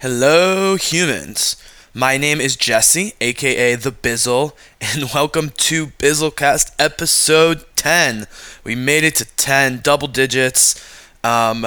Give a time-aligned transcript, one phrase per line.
[0.00, 1.56] Hello, humans.
[1.92, 8.28] My name is Jesse, aka The Bizzle, and welcome to Bizzlecast episode 10.
[8.62, 10.80] We made it to 10, double digits,
[11.24, 11.66] um,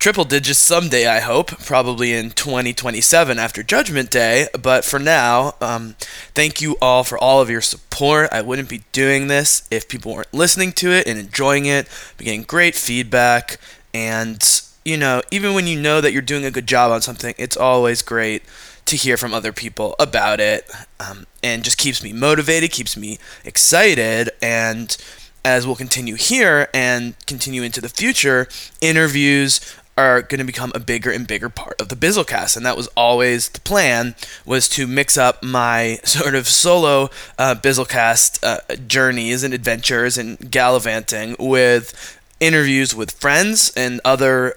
[0.00, 4.48] triple digits someday, I hope, probably in 2027 after Judgment Day.
[4.60, 5.94] But for now, um,
[6.34, 8.28] thank you all for all of your support.
[8.32, 12.24] I wouldn't be doing this if people weren't listening to it and enjoying it, Be
[12.24, 13.60] getting great feedback,
[13.94, 14.42] and
[14.88, 17.56] you know, even when you know that you're doing a good job on something, it's
[17.56, 18.42] always great
[18.86, 20.68] to hear from other people about it
[20.98, 24.30] um, and just keeps me motivated, keeps me excited.
[24.40, 24.96] And
[25.44, 28.48] as we'll continue here and continue into the future,
[28.80, 29.60] interviews
[29.98, 32.86] are going to become a bigger and bigger part of the Bizzlecast, and that was
[32.96, 34.14] always the plan
[34.46, 40.50] was to mix up my sort of solo uh, Bizzlecast uh, journeys and adventures and
[40.50, 44.56] gallivanting with interviews with friends and other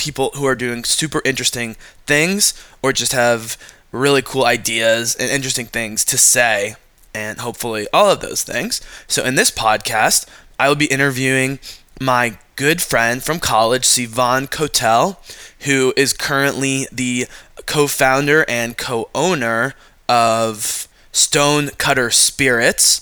[0.00, 3.58] people who are doing super interesting things or just have
[3.92, 6.74] really cool ideas and interesting things to say,
[7.14, 8.80] and hopefully all of those things.
[9.06, 10.26] So, in this podcast,
[10.58, 11.58] I will be interviewing
[12.00, 15.20] my good friend from college, Sivan Cotel,
[15.60, 17.26] who is currently the
[17.66, 19.74] co founder and co owner
[20.08, 23.00] of Stone Cutter Spirits.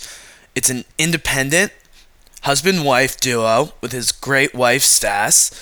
[0.56, 1.73] It's an independent
[2.42, 5.53] husband wife duo with his great wife, Sas,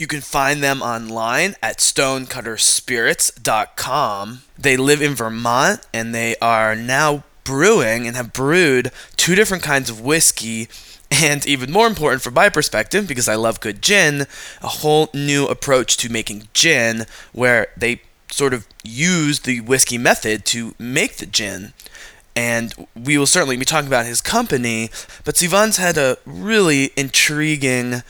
[0.00, 4.42] you can find them online at stonecutterspirits.com.
[4.58, 9.90] They live in Vermont and they are now brewing and have brewed two different kinds
[9.90, 10.70] of whiskey
[11.10, 14.26] and even more important from my perspective because I love good gin,
[14.62, 20.46] a whole new approach to making gin where they sort of use the whiskey method
[20.46, 21.74] to make the gin.
[22.34, 24.88] And we will certainly be talking about his company,
[25.24, 28.02] but Sivan's had a really intriguing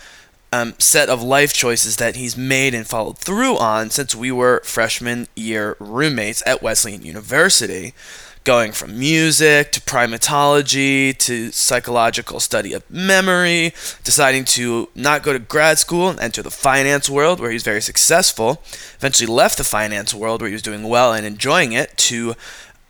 [0.53, 4.61] um, set of life choices that he's made and followed through on since we were
[4.65, 7.95] freshman year roommates at Wesleyan University.
[8.43, 15.39] Going from music to primatology to psychological study of memory, deciding to not go to
[15.39, 18.63] grad school and enter the finance world where he was very successful,
[18.97, 22.35] eventually left the finance world where he was doing well and enjoying it to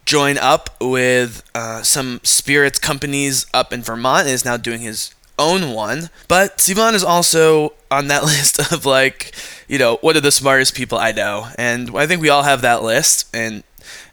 [0.07, 5.13] join up with uh, some spirits companies up in Vermont and is now doing his
[5.41, 6.11] own one.
[6.29, 9.35] But Sivan is also on that list of like,
[9.67, 11.49] you know, what are the smartest people I know?
[11.59, 13.29] And I think we all have that list.
[13.35, 13.65] And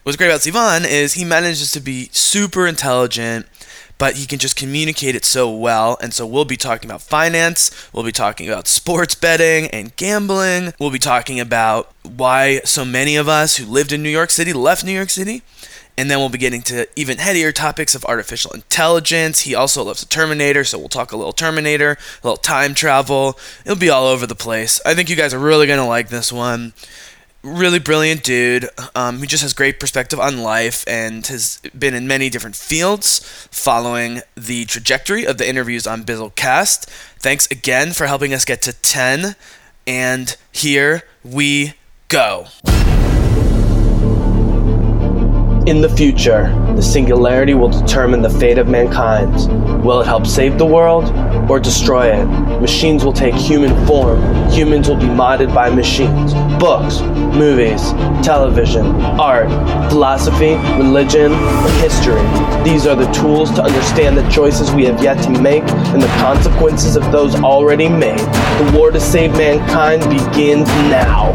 [0.04, 3.46] what's great about Sivan is he manages to be super intelligent,
[3.98, 5.98] but he can just communicate it so well.
[6.02, 10.74] And so we'll be talking about finance, we'll be talking about sports betting and gambling,
[10.80, 14.54] we'll be talking about why so many of us who lived in New York City
[14.54, 15.42] left New York City.
[15.98, 19.42] And then we'll be getting to even headier topics of artificial intelligence.
[19.42, 23.38] He also loves the Terminator, so we'll talk a little Terminator, a little time travel.
[23.66, 24.80] It'll be all over the place.
[24.86, 26.74] I think you guys are really going to like this one.
[27.44, 32.30] Really brilliant dude um, just has great perspective on life and has been in many
[32.30, 33.20] different fields
[33.52, 36.86] following the trajectory of the interviews on Bizzlecast.
[37.20, 39.36] Thanks again for helping us get to 10.
[39.88, 41.74] And here we
[42.10, 42.48] go.
[45.68, 46.48] In the future,
[46.78, 49.34] the singularity will determine the fate of mankind.
[49.84, 51.12] Will it help save the world
[51.52, 52.26] or destroy it?
[52.62, 54.22] Machines will take human form.
[54.50, 56.34] Humans will be modded by machines.
[56.58, 57.02] Books,
[57.36, 57.92] movies,
[58.26, 58.86] television,
[59.20, 59.50] art,
[59.92, 62.24] philosophy, religion, and history.
[62.64, 66.08] These are the tools to understand the choices we have yet to make and the
[66.22, 68.20] consequences of those already made.
[68.20, 71.34] The war to save mankind begins now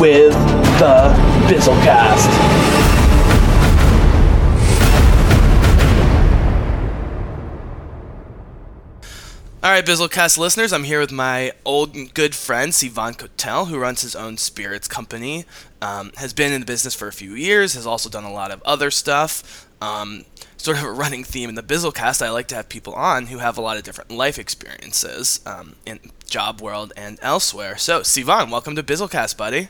[0.00, 0.32] with
[0.80, 1.14] the
[1.46, 2.79] Bizzlecast.
[9.62, 13.78] All right, Bizzlecast listeners, I'm here with my old and good friend Sivan Cotel, who
[13.78, 15.44] runs his own spirits company.
[15.82, 17.74] Um, has been in the business for a few years.
[17.74, 19.68] Has also done a lot of other stuff.
[19.82, 20.24] Um,
[20.56, 22.22] sort of a running theme in the Bizzlecast.
[22.22, 25.76] I like to have people on who have a lot of different life experiences um,
[25.84, 27.76] in job world and elsewhere.
[27.76, 29.68] So, Sivan, welcome to Bizzlecast, buddy.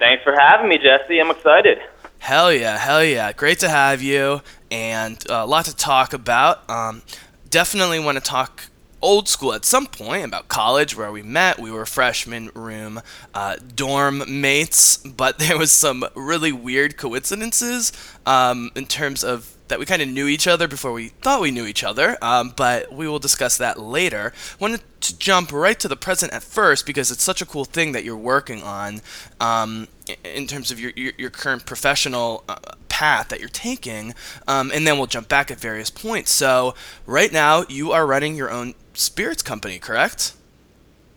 [0.00, 1.20] Thanks for having me, Jesse.
[1.20, 1.78] I'm excited.
[2.18, 3.32] Hell yeah, hell yeah.
[3.32, 4.40] Great to have you,
[4.72, 6.68] and uh, a lot to talk about.
[6.68, 7.02] Um,
[7.48, 8.64] definitely want to talk
[9.02, 11.58] old school at some point about college where we met.
[11.58, 13.00] We were freshman room
[13.34, 17.92] uh, dorm mates, but there was some really weird coincidences
[18.24, 21.50] um, in terms of that we kind of knew each other before we thought we
[21.50, 24.34] knew each other, um, but we will discuss that later.
[24.60, 27.92] Wanted to jump right to the present at first because it's such a cool thing
[27.92, 29.00] that you're working on
[29.40, 29.88] um,
[30.24, 32.56] in terms of your, your, your current professional uh,
[32.90, 34.14] path that you're taking,
[34.46, 36.30] um, and then we'll jump back at various points.
[36.30, 36.74] So,
[37.06, 40.34] right now, you are running your own spirits company, correct?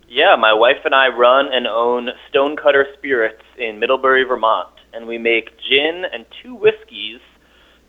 [0.08, 5.18] Yeah, my wife and I run and own Stonecutter Spirits in Middlebury, Vermont, and we
[5.18, 7.20] make gin and two whiskeys,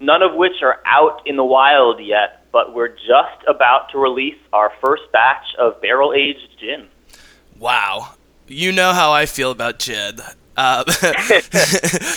[0.00, 4.38] none of which are out in the wild yet, but we're just about to release
[4.52, 6.88] our first batch of barrel aged gin.
[7.58, 8.14] Wow.
[8.48, 10.20] You know how I feel about gin.
[10.56, 10.84] Uh,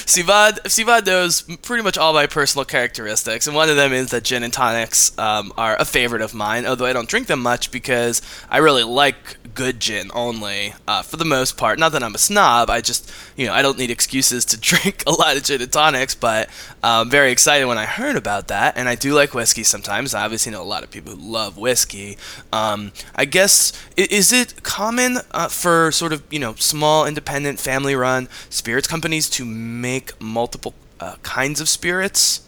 [0.08, 4.24] Sivan, Sivan knows pretty much all my personal characteristics, and one of them is that
[4.24, 7.72] gin and tonics um, are a favorite of mine, although I don't drink them much
[7.72, 11.80] because I really like good gin only, uh, for the most part.
[11.80, 15.04] Not that I'm a snob, I just, you know, I don't need excuses to drink
[15.08, 16.50] a lot of gin and tonics, but
[16.84, 20.14] I'm um, very excited when I heard about that, and I do like whiskey sometimes.
[20.14, 22.18] I obviously know a lot of people who love whiskey.
[22.54, 27.96] Um, I guess, is it common uh, for sort of, you know, small, independent, family
[27.96, 32.42] run spirits companies to make multiple uh, kinds of spirits?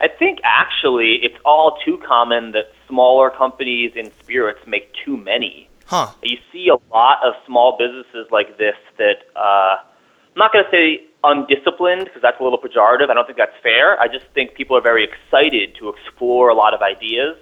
[0.00, 5.70] I think actually it's all too common that smaller companies in spirits make too many.
[5.86, 6.08] Huh.
[6.22, 10.70] You see a lot of small businesses like this that uh, I'm not going to
[10.70, 13.10] say undisciplined because that's a little pejorative.
[13.10, 13.98] I don't think that's fair.
[14.00, 17.36] I just think people are very excited to explore a lot of ideas.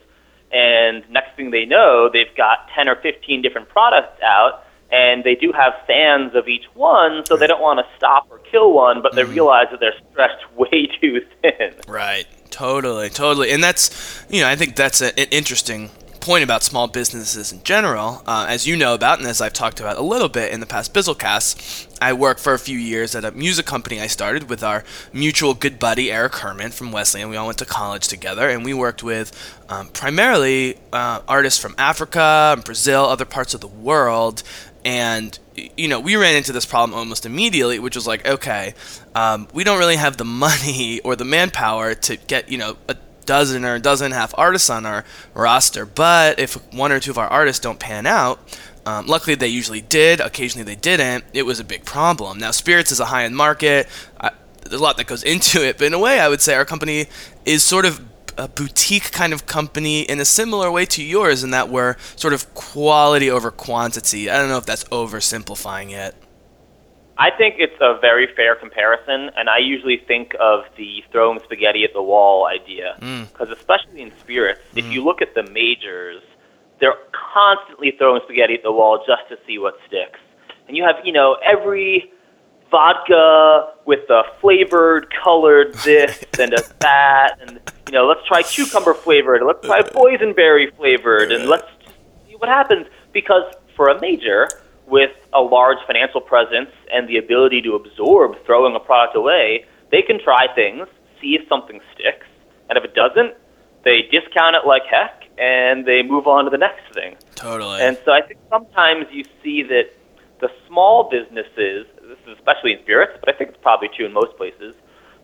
[0.50, 5.34] And next thing they know, they've got 10 or 15 different products out and they
[5.34, 9.02] do have fans of each one, so they don't want to stop or kill one,
[9.02, 9.30] but they mm.
[9.30, 11.74] realize that they're stretched way too thin.
[11.86, 12.26] Right.
[12.50, 13.10] Totally.
[13.10, 13.50] Totally.
[13.50, 15.90] And that's, you know, I think that's a, an interesting
[16.20, 18.22] point about small businesses in general.
[18.26, 20.66] Uh, as you know about, and as I've talked about a little bit in the
[20.66, 24.62] past Bizzlecasts, I worked for a few years at a music company I started with
[24.62, 27.30] our mutual good buddy Eric Herman from Wesleyan.
[27.30, 29.32] We all went to college together, and we worked with
[29.68, 34.42] um, primarily uh, artists from Africa, Brazil, other parts of the world,
[34.84, 35.38] and
[35.76, 38.74] you know we ran into this problem almost immediately which was like okay
[39.14, 42.96] um, we don't really have the money or the manpower to get you know a
[43.26, 45.04] dozen or a dozen and a half artists on our
[45.34, 45.84] roster.
[45.84, 48.40] But if one or two of our artists don't pan out
[48.86, 52.38] um, luckily they usually did occasionally they didn't it was a big problem.
[52.38, 53.86] Now spirits is a high-end market.
[54.18, 54.30] I,
[54.62, 56.64] there's a lot that goes into it but in a way i would say our
[56.64, 57.06] company
[57.44, 58.07] is sort of
[58.38, 62.32] a boutique kind of company in a similar way to yours in that we're sort
[62.32, 64.30] of quality over quantity.
[64.30, 66.14] I don't know if that's oversimplifying it.
[67.18, 71.82] I think it's a very fair comparison, and I usually think of the throwing spaghetti
[71.82, 72.94] at the wall idea.
[72.94, 73.58] Because, mm.
[73.58, 74.78] especially in spirits, mm.
[74.78, 76.22] if you look at the majors,
[76.78, 76.94] they're
[77.34, 80.20] constantly throwing spaghetti at the wall just to see what sticks.
[80.68, 82.12] And you have, you know, every
[82.70, 88.94] vodka with a flavored, colored this and a that, and you know, let's try cucumber
[88.94, 91.66] flavored, let's try boysenberry flavored, and let's
[92.26, 92.86] see what happens.
[93.12, 93.44] Because
[93.76, 94.48] for a major
[94.86, 100.02] with a large financial presence and the ability to absorb throwing a product away, they
[100.02, 100.86] can try things,
[101.20, 102.26] see if something sticks,
[102.68, 103.34] and if it doesn't,
[103.84, 107.16] they discount it like heck and they move on to the next thing.
[107.36, 107.80] Totally.
[107.80, 109.94] And so I think sometimes you see that
[110.40, 114.12] the small businesses, this is especially in spirits, but I think it's probably true in
[114.12, 114.74] most places,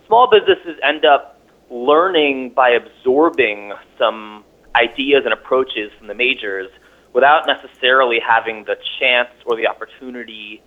[0.06, 1.40] small businesses end up
[1.70, 4.44] learning by absorbing some
[4.76, 6.70] ideas and approaches from the majors
[7.14, 10.62] without necessarily having the chance or the opportunity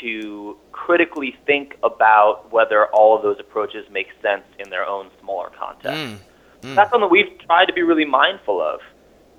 [0.00, 5.50] to critically think about whether all of those approaches make sense in their own smaller
[5.58, 5.90] context.
[5.90, 6.18] Mm,
[6.62, 6.74] mm.
[6.74, 8.80] That's something we've tried to be really mindful of.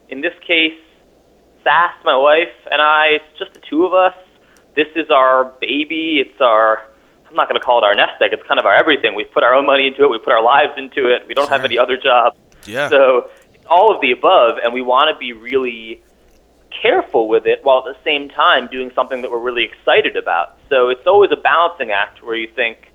[0.10, 0.78] In this case,
[1.64, 4.14] Sas, my wife, and I, it's just the two of us.
[4.76, 6.24] This is our baby.
[6.26, 6.84] It's our
[7.32, 8.34] I'm not going to call it our nest egg.
[8.34, 9.16] It's kind of our everything.
[9.16, 10.10] We've put our own money into it.
[10.10, 11.26] We put our lives into it.
[11.28, 11.58] We don't sure.
[11.58, 12.38] have any other jobs.
[12.66, 12.90] Yeah.
[12.90, 16.04] So it's all of the above, and we want to be really
[16.82, 20.58] careful with it while at the same time doing something that we're really excited about.
[20.70, 22.92] So it's always a balancing act where you think,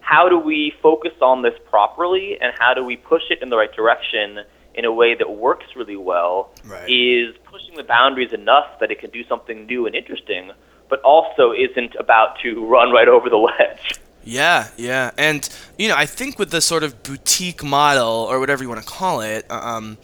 [0.00, 3.56] how do we focus on this properly, and how do we push it in the
[3.56, 4.40] right direction
[4.74, 6.54] in a way that works really well?
[6.64, 6.88] Right.
[6.88, 10.52] Is pushing the boundaries enough that it can do something new and interesting
[10.88, 14.00] but also isn't about to run right over the ledge.
[14.24, 15.46] Yeah, yeah, and
[15.78, 18.86] you know, I think with the sort of boutique model or whatever you want to
[18.86, 19.98] call it, um,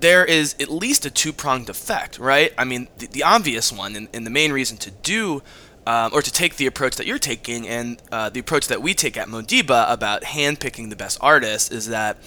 [0.00, 2.52] there is at least a two-pronged effect, right?
[2.56, 5.42] I mean, the, the obvious one, and, and, the main reason to do.
[5.84, 8.94] Um, or to take the approach that you're taking and uh, the approach that we
[8.94, 12.18] take at Modiba about handpicking the best artists is that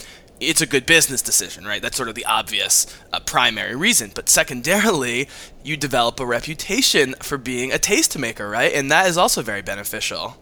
[0.46, 1.82] it's a good business decision, right?
[1.82, 4.12] That's sort of the obvious uh, primary reason.
[4.14, 5.30] But secondarily,
[5.64, 8.74] you develop a reputation for being a tastemaker, right?
[8.74, 10.38] And that is also very beneficial.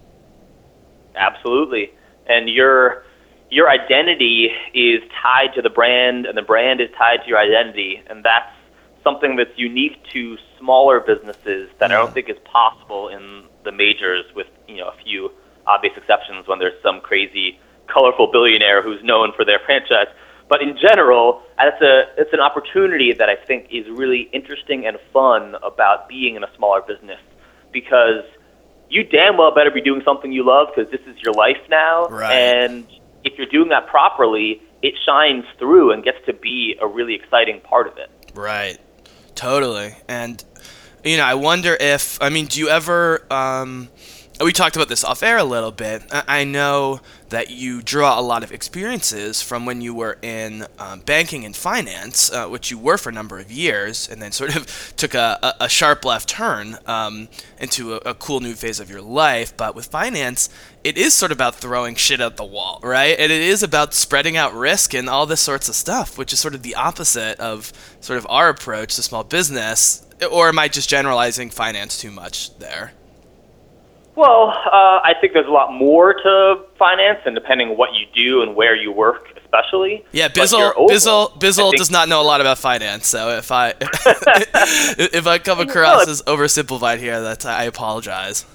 [1.15, 1.91] Absolutely.
[2.27, 3.03] And your
[3.49, 8.01] your identity is tied to the brand and the brand is tied to your identity
[8.07, 8.51] and that's
[9.03, 11.91] something that's unique to smaller businesses that.
[11.91, 15.31] I don't think is possible in the majors with, you know, a few
[15.67, 17.59] obvious exceptions when there's some crazy
[17.93, 20.07] colorful billionaire who's known for their franchise.
[20.49, 24.97] But in general, it's a it's an opportunity that I think is really interesting and
[25.11, 27.19] fun about being in a smaller business
[27.71, 28.23] because
[28.89, 32.05] you damn well better be doing something you love because this is your life now.
[32.05, 32.33] Right.
[32.33, 32.85] And
[33.23, 37.61] if you're doing that properly, it shines through and gets to be a really exciting
[37.61, 38.11] part of it.
[38.35, 38.77] Right.
[39.33, 39.95] Totally.
[40.07, 40.43] And
[41.03, 43.89] you know, I wonder if I mean, do you ever um
[44.43, 46.03] we talked about this off air a little bit.
[46.11, 50.99] I know that you draw a lot of experiences from when you were in um,
[51.01, 54.55] banking and finance, uh, which you were for a number of years, and then sort
[54.55, 57.27] of took a, a, sharp left turn um,
[57.59, 59.55] into a, a, cool new phase of your life.
[59.55, 60.49] But with finance,
[60.83, 63.17] it is sort of about throwing shit at the wall, right?
[63.17, 66.39] And it is about spreading out risk and all this sorts of stuff, which is
[66.39, 70.05] sort of the opposite of sort of our approach to small business.
[70.31, 72.93] Or am I just generalizing finance too much there?
[74.15, 78.05] Well, uh, I think there's a lot more to finance, and depending on what you
[78.13, 80.05] do and where you work, especially.
[80.11, 85.25] Yeah, Bizzle, Bizzle, Bizzle does not know a lot about finance, so if I if
[85.25, 88.45] I come across as oversimplified here, that I apologize.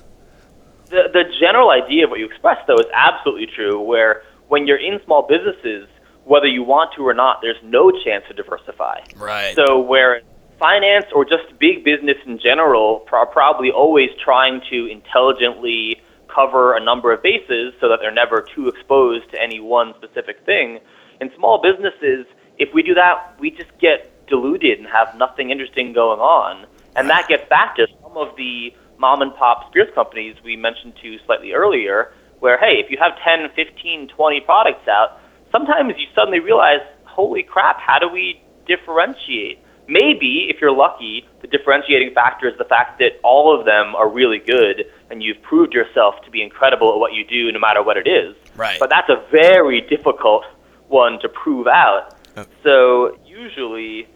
[0.91, 3.81] The the general idea of what you expressed, though, is absolutely true.
[3.81, 5.89] Where when you're in small businesses,
[6.25, 9.01] whether you want to or not, there's no chance to diversify.
[9.17, 9.57] Right.
[9.57, 10.23] So where
[10.59, 16.81] finance or just big business in general are probably always trying to intelligently cover a
[16.81, 20.79] number of bases so that they're never too exposed to any one specific thing.
[21.21, 22.27] In small businesses,
[22.59, 26.67] if we do that, we just get diluted and have nothing interesting going on.
[26.97, 30.95] And that gets back to some of the mom and pop spirits companies we mentioned
[31.03, 36.07] to slightly earlier, where, hey, if you have 10, 15, 20 products out, sometimes you
[36.15, 39.59] suddenly realize, holy crap, how do we differentiate?
[39.89, 44.09] Maybe, if you're lucky, the differentiating factor is the fact that all of them are
[44.09, 47.83] really good and you've proved yourself to be incredible at what you do no matter
[47.83, 48.37] what it is.
[48.55, 48.79] Right.
[48.79, 50.45] But that's a very difficult
[50.89, 52.15] one to prove out.
[52.37, 52.45] Uh.
[52.63, 54.07] So usually,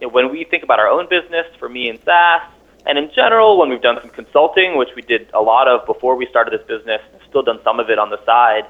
[0.00, 2.42] you know, when we think about our own business, for me in Sas,
[2.86, 6.16] and in general, when we've done some consulting, which we did a lot of before
[6.16, 8.64] we started this business, and still done some of it on the side,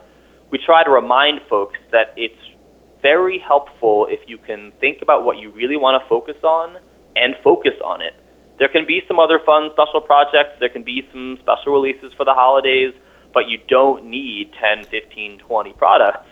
[0.51, 2.35] we try to remind folks that it's
[3.03, 6.79] very helpful if you can think about what you really want to focus on
[7.17, 8.15] and focus on it.
[8.59, 12.25] There can be some other fun special projects, there can be some special releases for
[12.25, 12.93] the holidays,
[13.33, 16.29] but you don't need 10, 15, 20 products.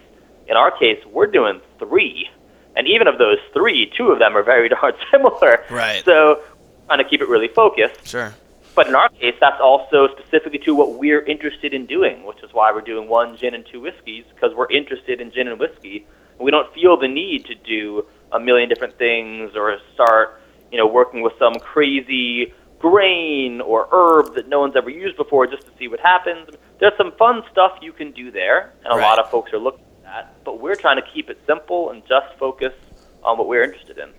[0.46, 2.28] In our case, we're doing three.
[2.76, 5.64] And even of those three, two of them are very darn similar.
[5.70, 6.04] Right.
[6.04, 6.42] So,
[6.86, 8.06] trying to keep it really focused.
[8.06, 8.34] Sure.
[8.74, 12.52] But in our case, that's also specifically to what we're interested in doing, which is
[12.52, 16.06] why we're doing one gin and two whiskeys, because we're interested in gin and whiskey
[16.40, 20.40] we don't feel the need to do a million different things or start,
[20.70, 25.46] you know, working with some crazy grain or herb that no one's ever used before
[25.46, 26.48] just to see what happens.
[26.78, 29.02] There's some fun stuff you can do there, and a right.
[29.02, 30.44] lot of folks are looking at that.
[30.44, 32.72] But we're trying to keep it simple and just focus
[33.24, 34.10] on what we're interested in.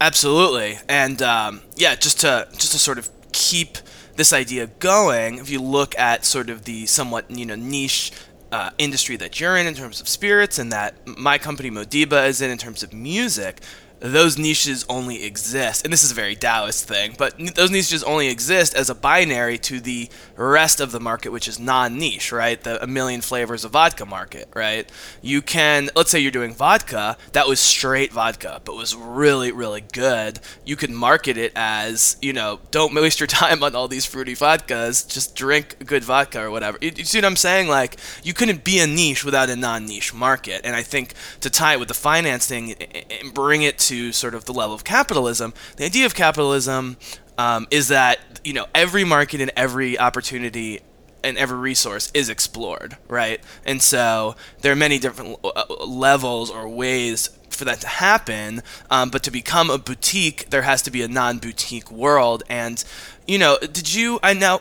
[0.00, 3.78] Absolutely, and um, yeah, just to just to sort of keep
[4.16, 8.12] this idea going, if you look at sort of the somewhat you know niche
[8.52, 12.40] uh, industry that you're in in terms of spirits and that my company Modiba is
[12.40, 13.60] in in terms of music,
[14.00, 18.28] those niches only exist, and this is a very Taoist thing, but those niches only
[18.28, 22.62] exist as a binary to the rest of the market, which is non-niche, right?
[22.62, 24.90] The a million flavors of vodka market, right?
[25.20, 29.82] You can, let's say you're doing vodka that was straight vodka, but was really, really
[29.92, 30.40] good.
[30.64, 34.34] You could market it as, you know, don't waste your time on all these fruity
[34.34, 36.78] vodkas, just drink good vodka or whatever.
[36.80, 37.68] You, you see what I'm saying?
[37.68, 41.74] Like, you couldn't be a niche without a non-niche market, and I think to tie
[41.74, 44.84] it with the finance thing and bring it to to sort of the level of
[44.84, 46.96] capitalism, the idea of capitalism
[47.36, 50.80] um, is that you know every market and every opportunity
[51.24, 53.40] and every resource is explored, right?
[53.66, 58.62] And so there are many different uh, levels or ways for that to happen.
[58.90, 62.44] Um, but to become a boutique, there has to be a non-boutique world.
[62.48, 62.82] And
[63.26, 64.20] you know, did you?
[64.22, 64.60] I now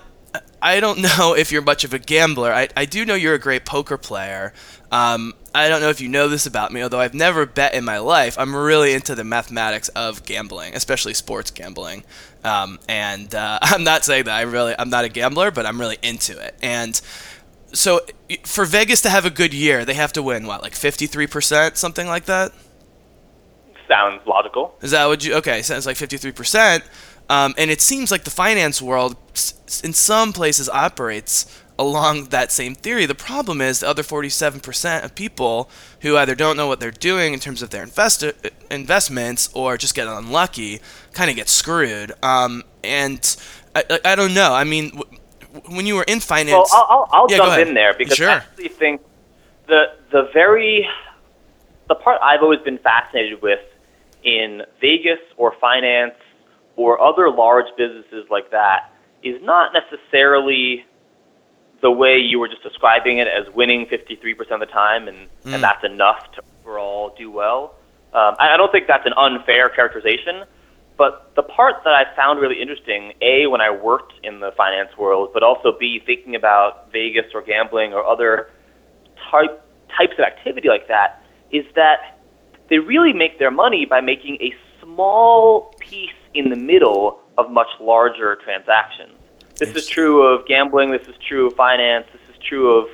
[0.61, 2.51] I don't know if you're much of a gambler.
[2.51, 4.53] I, I do know you're a great poker player.
[4.91, 7.83] Um, I don't know if you know this about me, although I've never bet in
[7.83, 8.37] my life.
[8.37, 12.03] I'm really into the mathematics of gambling, especially sports gambling.
[12.43, 15.79] Um, and uh, I'm not saying that I really I'm not a gambler, but I'm
[15.79, 16.55] really into it.
[16.61, 16.99] And
[17.73, 18.01] so
[18.43, 22.07] for Vegas to have a good year, they have to win what, like 53%, something
[22.07, 22.51] like that.
[23.87, 24.75] Sounds logical.
[24.81, 25.33] Is that what you?
[25.35, 26.83] Okay, sounds like 53%.
[27.29, 29.15] Um, and it seems like the finance world,
[29.83, 33.05] in some places, operates along that same theory.
[33.05, 35.69] The problem is the other 47% of people
[36.01, 38.25] who either don't know what they're doing in terms of their invest-
[38.69, 40.81] investments or just get unlucky
[41.13, 42.11] kind of get screwed.
[42.21, 43.37] Um, and
[43.73, 44.53] I, I, don't know.
[44.53, 45.17] I mean, w-
[45.69, 46.69] when you were in finance.
[46.73, 48.29] Well, I'll, I'll yeah, jump in there because sure.
[48.29, 49.01] I actually think
[49.67, 50.87] the, the very.
[51.87, 53.61] The part I've always been fascinated with
[54.23, 56.13] in Vegas or finance
[56.75, 58.91] or other large businesses like that
[59.23, 60.85] is not necessarily
[61.81, 65.53] the way you were just describing it as winning 53% of the time and, Mm.
[65.55, 67.75] and that's enough to overall do well.
[68.13, 70.43] Um, I, I don't think that's an unfair characterization,
[70.97, 74.97] but the part that I found really interesting, A, when I worked in the finance
[74.97, 78.49] world, but also B, thinking about Vegas or gambling or other
[79.31, 79.61] type,
[79.97, 82.19] types of activity like that, is that
[82.69, 87.69] they really make their money by making a small piece in the middle of much
[87.79, 89.13] larger transactions.
[89.59, 92.87] This is true of gambling, this is true of finance, this is true of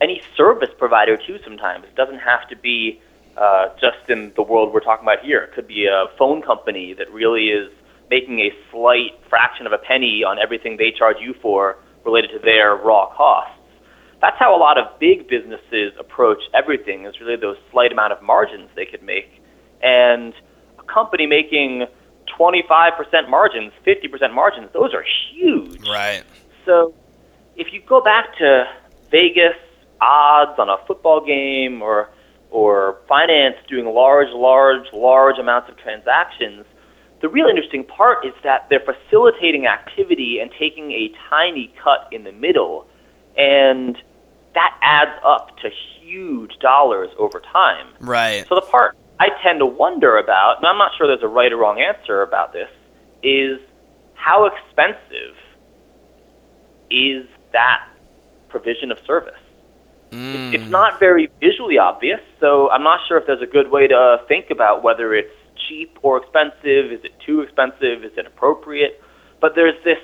[0.00, 1.84] any service provider too sometimes.
[1.84, 3.00] It doesn't have to be
[3.36, 5.42] uh, just in the world we're talking about here.
[5.42, 7.70] It could be a phone company that really is
[8.10, 12.40] making a slight fraction of a penny on everything they charge you for related to
[12.40, 13.54] their raw costs.
[14.20, 18.20] That's how a lot of big businesses approach everything is really those slight amount of
[18.22, 19.40] margins they could make.
[19.82, 20.34] And
[20.80, 21.86] a company making
[22.38, 25.88] 25% margins, 50% margins, those are huge.
[25.88, 26.22] Right.
[26.64, 26.94] So
[27.56, 28.64] if you go back to
[29.10, 29.56] Vegas
[30.00, 32.10] odds on a football game or
[32.50, 36.64] or finance doing large, large, large amounts of transactions,
[37.20, 42.24] the real interesting part is that they're facilitating activity and taking a tiny cut in
[42.24, 42.86] the middle,
[43.36, 43.98] and
[44.54, 45.68] that adds up to
[46.00, 47.88] huge dollars over time.
[48.00, 48.46] Right.
[48.48, 51.52] So the part I tend to wonder about, and I'm not sure there's a right
[51.52, 52.68] or wrong answer about this,
[53.22, 53.58] is
[54.14, 55.34] how expensive
[56.90, 57.88] is that
[58.48, 59.34] provision of service?
[60.10, 60.54] Mm.
[60.54, 64.18] It's not very visually obvious, so I'm not sure if there's a good way to
[64.28, 65.34] think about whether it's
[65.68, 66.92] cheap or expensive.
[66.92, 68.04] Is it too expensive?
[68.04, 69.02] Is it appropriate?
[69.40, 69.98] But there's this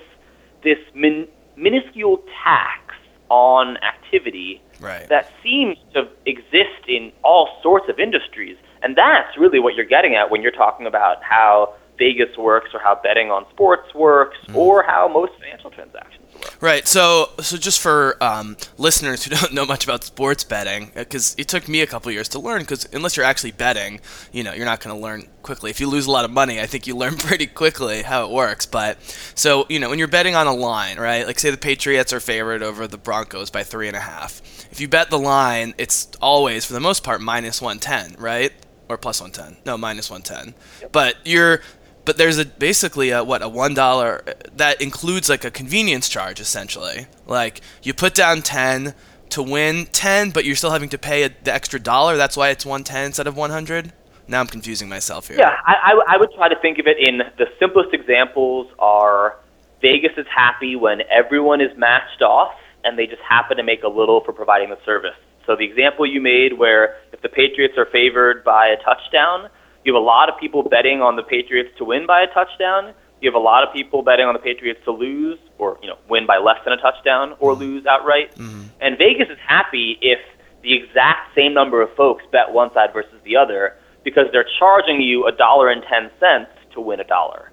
[0.62, 2.94] this min- minuscule tax
[3.28, 5.08] on activity Right.
[5.08, 8.56] that seems to exist in all sorts of industries.
[8.84, 12.80] And that's really what you're getting at when you're talking about how Vegas works or
[12.80, 16.60] how betting on sports works or how most financial transactions work.
[16.60, 16.86] Right.
[16.86, 21.48] So, so just for um, listeners who don't know much about sports betting, because it
[21.48, 22.60] took me a couple years to learn.
[22.60, 24.00] Because unless you're actually betting,
[24.32, 25.70] you know, you're not going to learn quickly.
[25.70, 28.30] If you lose a lot of money, I think you learn pretty quickly how it
[28.30, 28.66] works.
[28.66, 29.00] But
[29.34, 31.26] so, you know, when you're betting on a line, right?
[31.26, 34.42] Like say the Patriots are favored over the Broncos by three and a half.
[34.72, 38.52] If you bet the line, it's always for the most part minus one ten, right?
[38.88, 39.56] Or plus one ten.
[39.64, 40.54] No, minus one ten.
[40.92, 41.60] But you're
[42.04, 44.22] but there's a basically a what a one dollar
[44.56, 47.06] that includes like a convenience charge essentially.
[47.26, 48.94] Like you put down ten
[49.30, 52.16] to win ten, but you're still having to pay a, the extra dollar.
[52.16, 53.92] That's why it's one ten instead of one hundred.
[54.28, 55.36] Now I'm confusing myself here.
[55.38, 59.36] Yeah, I, I, I would try to think of it in the simplest examples are
[59.82, 63.88] Vegas is happy when everyone is matched off and they just happen to make a
[63.88, 65.16] little for providing the service.
[65.46, 69.48] So the example you made where if the Patriots are favored by a touchdown,
[69.84, 72.94] you have a lot of people betting on the Patriots to win by a touchdown.
[73.20, 75.98] You have a lot of people betting on the Patriots to lose or, you know,
[76.08, 77.60] win by less than a touchdown or mm-hmm.
[77.60, 78.34] lose outright.
[78.34, 78.62] Mm-hmm.
[78.80, 80.18] And Vegas is happy if
[80.62, 85.00] the exact same number of folks bet one side versus the other because they're charging
[85.00, 87.50] you a dollar and ten cents to win a dollar.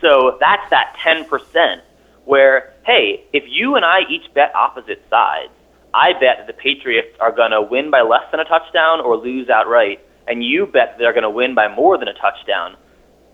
[0.00, 1.82] So that's that ten percent
[2.24, 5.52] where, hey, if you and I each bet opposite sides,
[5.96, 9.16] I bet that the Patriots are going to win by less than a touchdown or
[9.16, 12.76] lose outright, and you bet they're going to win by more than a touchdown.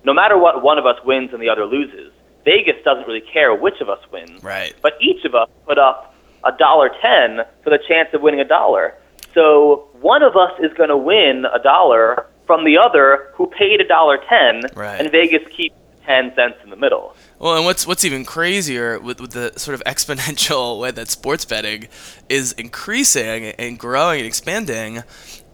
[0.04, 2.12] No matter what one of us wins and the other loses,
[2.44, 4.42] Vegas doesn't really care which of us wins.
[4.44, 4.74] Right.
[4.80, 8.44] But each of us put up a dollar ten for the chance of winning a
[8.44, 8.94] dollar.
[9.34, 13.80] So one of us is going to win a dollar from the other who paid
[13.80, 15.00] a dollar ten, Right.
[15.00, 17.14] and Vegas keeps ten cents in the middle.
[17.38, 21.44] Well, and what's what's even crazier with, with the sort of exponential way that sports
[21.44, 21.88] betting
[22.28, 25.02] is increasing and growing and expanding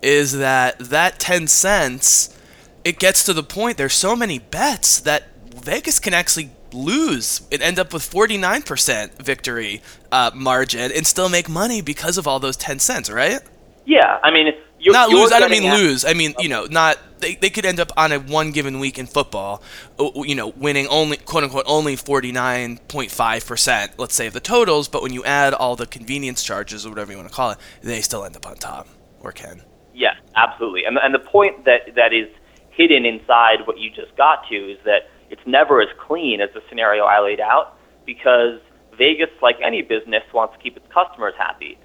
[0.01, 2.39] is that that 10 cents
[2.85, 7.61] it gets to the point there's so many bets that Vegas can actually lose and
[7.63, 9.83] end up with 49% victory
[10.13, 13.41] uh, margin and still make money because of all those 10 cents, right?
[13.85, 15.33] Yeah, I mean, you're, not you're lose.
[15.33, 16.05] I don't mean at- lose.
[16.05, 16.99] I mean you know not.
[17.21, 19.63] They, they could end up on a one given week in football,
[19.99, 23.93] you know, winning only quote unquote only forty nine point five percent.
[23.99, 27.13] Let's say of the totals, but when you add all the convenience charges or whatever
[27.13, 28.89] you want to call it, they still end up on top
[29.21, 29.63] or can.
[29.95, 30.85] Yes, absolutely.
[30.85, 32.29] And and the point that that is
[32.71, 36.63] hidden inside what you just got to is that it's never as clean as the
[36.69, 37.77] scenario I laid out
[38.07, 38.61] because
[38.97, 41.79] Vegas, like any business, wants to keep its customers happy.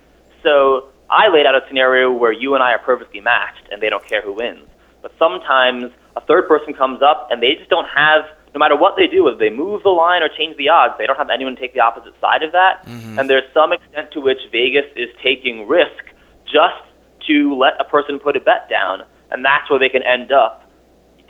[0.43, 3.89] So I laid out a scenario where you and I are perfectly matched and they
[3.89, 4.67] don't care who wins.
[5.03, 8.23] But sometimes a third person comes up and they just don't have,
[8.55, 11.05] no matter what they do, whether they move the line or change the odds, they
[11.05, 12.87] don't have anyone take the opposite side of that.
[13.19, 16.05] And there's some extent to which Vegas is taking risk
[16.45, 16.81] just
[17.27, 19.03] to let a person put a bet down.
[19.29, 20.71] And that's where they can end up,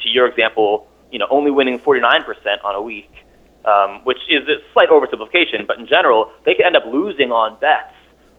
[0.04, 2.26] to your example, you know, only winning 49%
[2.64, 3.12] on a week,
[3.66, 7.60] um, which is a slight oversimplification, but in general, they can end up losing on
[7.60, 7.94] bets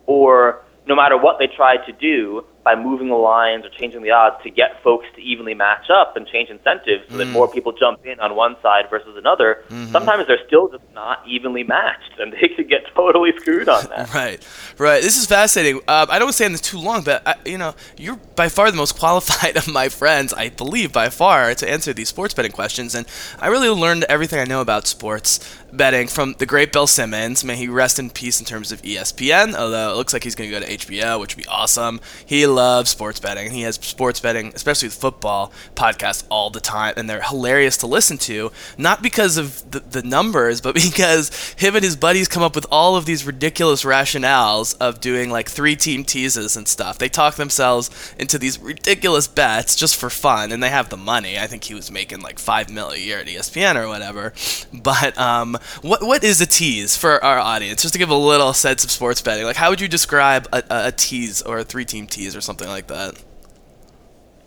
[0.07, 4.11] or no matter what they try to do by moving the lines or changing the
[4.11, 7.33] odds to get folks to evenly match up and change incentives so that mm.
[7.33, 9.92] more people jump in on one side versus another, mm-hmm.
[9.92, 14.05] sometimes they're still just not evenly matched, and they could get totally screwed on that.
[14.14, 14.46] Right,
[14.79, 15.03] right.
[15.03, 15.77] This is fascinating.
[15.88, 18.16] Um, I don't want to stay on this too long, but I, you know, you're
[18.37, 22.09] by far the most qualified of my friends, I believe, by far, to answer these
[22.09, 22.94] sports betting questions.
[22.94, 23.07] And
[23.40, 25.40] I really learned everything I know about sports
[25.72, 27.44] betting from the great Bill Simmons.
[27.44, 29.55] May he rest in peace in terms of ESPN.
[29.55, 32.00] Although it looks like he's going to go to HBO, which would be awesome.
[32.24, 33.51] He loves sports betting.
[33.51, 37.87] He has sports betting, especially with football podcasts, all the time, and they're hilarious to
[37.87, 38.53] listen to.
[38.79, 42.67] Not because of the, the numbers, but because him and his buddies come up with
[42.71, 46.99] all of these ridiculous rationales of doing like three team teases and stuff.
[46.99, 51.38] They talk themselves into these ridiculous bets just for fun, and they have the money.
[51.38, 54.33] I think he was making like five mil a year at ESPN or whatever.
[54.85, 57.83] But um, what what is a tease for our audience?
[57.83, 60.62] Just to give a little sense of sports betting, like how would you describe a,
[60.69, 63.14] a, a tease or a three team tease or something like that?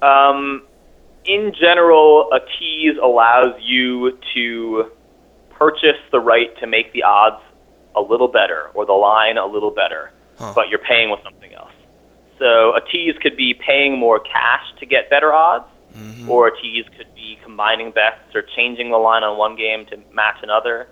[0.01, 0.63] Um,
[1.25, 4.91] in general, a tease allows you to
[5.49, 7.41] purchase the right to make the odds
[7.95, 10.53] a little better or the line a little better, Huh.
[10.55, 11.71] but you're paying with something else.
[12.37, 15.65] So a tease could be paying more cash to get better odds,
[16.27, 19.97] or a tease could be combining bets or changing the line on one game to
[20.13, 20.87] match another.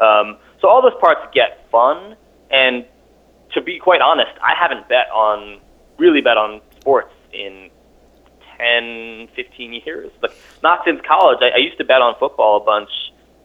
[0.00, 2.16] Um, so all those parts get fun,
[2.50, 2.84] and
[3.54, 5.60] to be quite honest, I haven't bet on
[5.98, 7.70] really bet on sports in
[8.58, 10.10] 10, 15 years.
[10.20, 11.38] But not since college.
[11.42, 12.90] I, I used to bet on football a bunch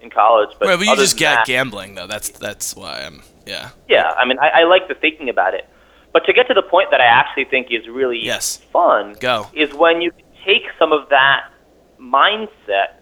[0.02, 2.08] in college, but, right, but you just get that- gambling though.
[2.08, 3.70] That's that's why I'm yeah.
[3.90, 5.68] yeah, I mean, I, I like the thinking about it.
[6.14, 8.58] But to get to the point that I actually think is really Yes.
[8.72, 9.48] fun Go.
[9.54, 10.12] is when you
[10.46, 11.50] take some of that
[12.00, 13.00] mindset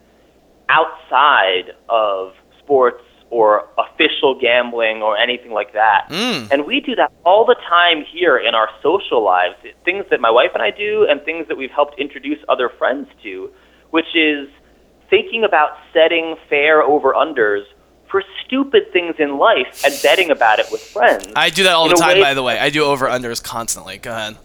[0.69, 6.07] outside of sports or official gambling or anything like that.
[6.09, 6.51] Mm.
[6.51, 10.29] And we do that all the time here in our social lives, things that my
[10.29, 13.49] wife and I do and things that we've helped introduce other friends to,
[13.91, 14.49] which is
[15.09, 17.63] thinking about setting fair over unders
[18.09, 21.27] for stupid things in life and betting about it with friends.
[21.33, 22.59] I do that all In the time, way- by the way.
[22.59, 23.97] I do over unders constantly.
[23.97, 24.37] Go ahead.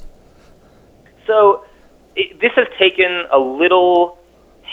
[1.27, 1.64] So
[2.14, 4.18] it, this has taken a little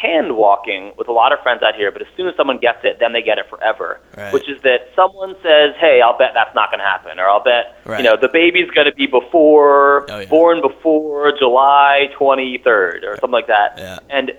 [0.04, 2.80] hand walking with a lot of friends out here, but as soon as someone gets
[2.84, 4.02] it, then they get it forever.
[4.18, 4.34] Right.
[4.34, 7.44] Which is that someone says, "Hey, I'll bet that's not going to happen," or "I'll
[7.44, 8.00] bet Right.
[8.00, 10.26] you know the baby's going to be before Oh, yeah.
[10.26, 14.00] born before July 23rd or something like that." Yeah.
[14.10, 14.34] And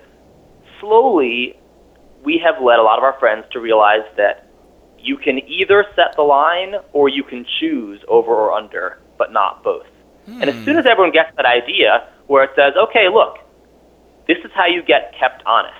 [0.79, 1.57] slowly,
[2.23, 4.47] we have led a lot of our friends to realize that
[4.99, 9.63] you can either set the line or you can choose over or under, but not
[9.63, 9.85] both.
[10.27, 10.65] And as hmm.
[10.65, 13.37] soon as everyone gets that idea where it says, okay, look,
[14.27, 15.75] this is how you get kept honest.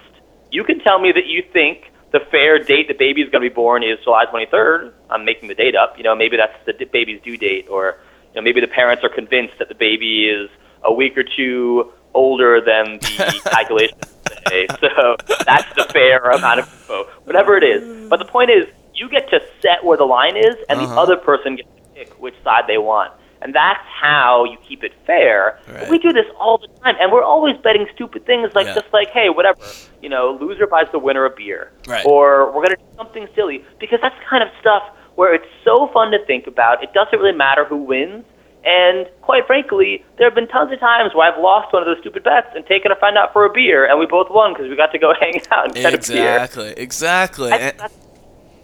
[0.52, 3.50] You can tell me that you think the fair date the baby is going to
[3.50, 4.94] be born is July 23rd.
[5.10, 5.98] I'm making the date up.
[5.98, 7.98] You know, maybe that's the baby's due date, or
[8.34, 10.50] you know, maybe the parents are convinced that the baby is
[10.84, 14.00] a week or two older than the calculations
[14.48, 14.68] say.
[14.80, 18.10] So that's the fair amount of info, whatever it is.
[18.10, 21.02] But the point is, you get to set where the line is, and the Uh-huh.
[21.02, 23.12] other person gets to pick which side they want.
[23.46, 25.60] And that's how you keep it fair.
[25.72, 25.88] Right.
[25.88, 28.74] We do this all the time, and we're always betting stupid things like Yeah.
[28.74, 29.60] just like, hey, whatever,
[30.02, 32.04] you know, loser buys the winner a beer, Right.
[32.08, 34.82] or we're gonna do something silly because that's the kind of stuff
[35.14, 36.82] where it's so fun to think about.
[36.82, 38.26] It doesn't really matter who wins,
[38.66, 42.00] and quite frankly, there have been tons of times where I've lost one of those
[42.00, 44.70] stupid bets and taken a friend out for a beer, and we both won because
[44.72, 46.34] we got to go hang out and get a beer.
[46.34, 46.74] Exactly.
[46.78, 47.52] Exactly.
[47.52, 47.98] I And- think that's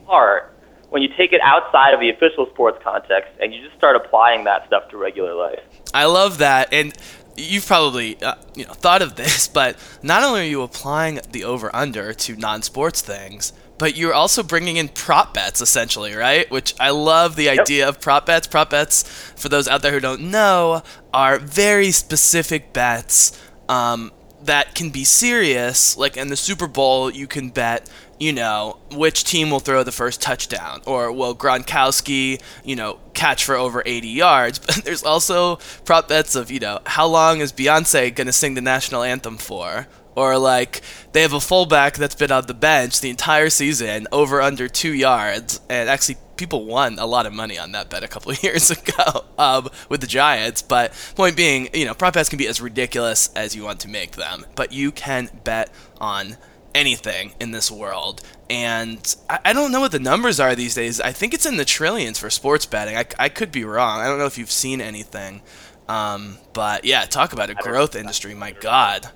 [0.08, 0.52] part
[0.92, 4.44] when you take it outside of the official sports context and you just start applying
[4.44, 5.62] that stuff to regular life.
[5.94, 6.94] I love that, and
[7.38, 11.46] you've probably uh, you know thought of this, but not only are you applying the
[11.46, 16.52] over under to non-sports things, but you're also bringing in prop bets essentially, right?
[16.52, 18.46] Which I love the idea of prop bets.
[18.46, 19.04] Prop bets,
[19.38, 24.12] for those out there who don't know, are very specific bets um,
[24.44, 25.98] that can be serious.
[25.98, 27.90] Like in the Super Bowl, you can bet
[28.22, 33.44] you know, which team will throw the first touchdown, or will Gronkowski, you know, catch
[33.44, 34.60] for over 80 yards.
[34.72, 35.56] But there's also
[35.86, 39.38] prop bets of, you know, how long is Beyonce going to sing the national anthem
[39.38, 39.88] for?
[40.16, 40.82] Or like
[41.14, 44.94] they have a fullback that's been on the bench the entire season, over under two
[44.94, 48.44] yards, and actually people won a lot of money on that bet a couple of
[48.44, 50.62] years ago um, with the Giants.
[50.62, 53.88] But point being, you know, prop bets can be as ridiculous as you want to
[53.88, 56.38] make them, but you can bet on
[56.76, 58.22] anything in this world.
[58.50, 61.00] And I, I don't know what the numbers are these days.
[61.02, 62.98] I think it's in the trillions for sports betting.
[62.98, 64.00] I, I could be wrong.
[64.00, 65.42] I don't know if you've seen anything.
[65.88, 68.34] Um, but yeah, talk about a growth industry.
[68.34, 69.08] My God.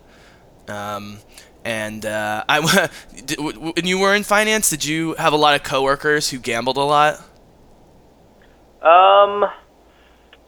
[0.67, 1.19] Um,
[1.63, 2.89] and uh, I,
[3.25, 6.29] did- w- w- when you were in finance, did you have a lot of coworkers
[6.29, 7.21] who gambled a lot?
[8.81, 9.45] Um,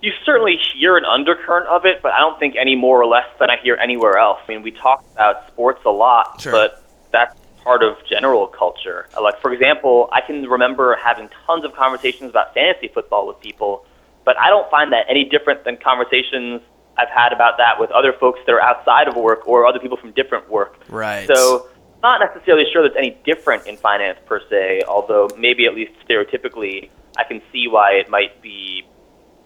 [0.01, 3.25] you certainly hear an undercurrent of it, but I don't think any more or less
[3.39, 4.39] than I hear anywhere else.
[4.47, 6.51] I mean, we talk about sports a lot, Sure.
[6.51, 9.07] but that's part of general culture.
[9.17, 13.39] Uh, Like, for example, I can remember having tons of conversations about fantasy football with
[13.39, 13.85] people,
[14.25, 16.61] but I don't find that any different than conversations
[16.97, 19.97] I've had about that with other folks that are outside of work or other people
[19.97, 20.79] from different work.
[20.89, 21.27] Right.
[21.31, 21.67] So,
[22.03, 26.89] not necessarily sure that's any different in finance per se, although maybe at least stereotypically,
[27.17, 28.83] I can see why it might be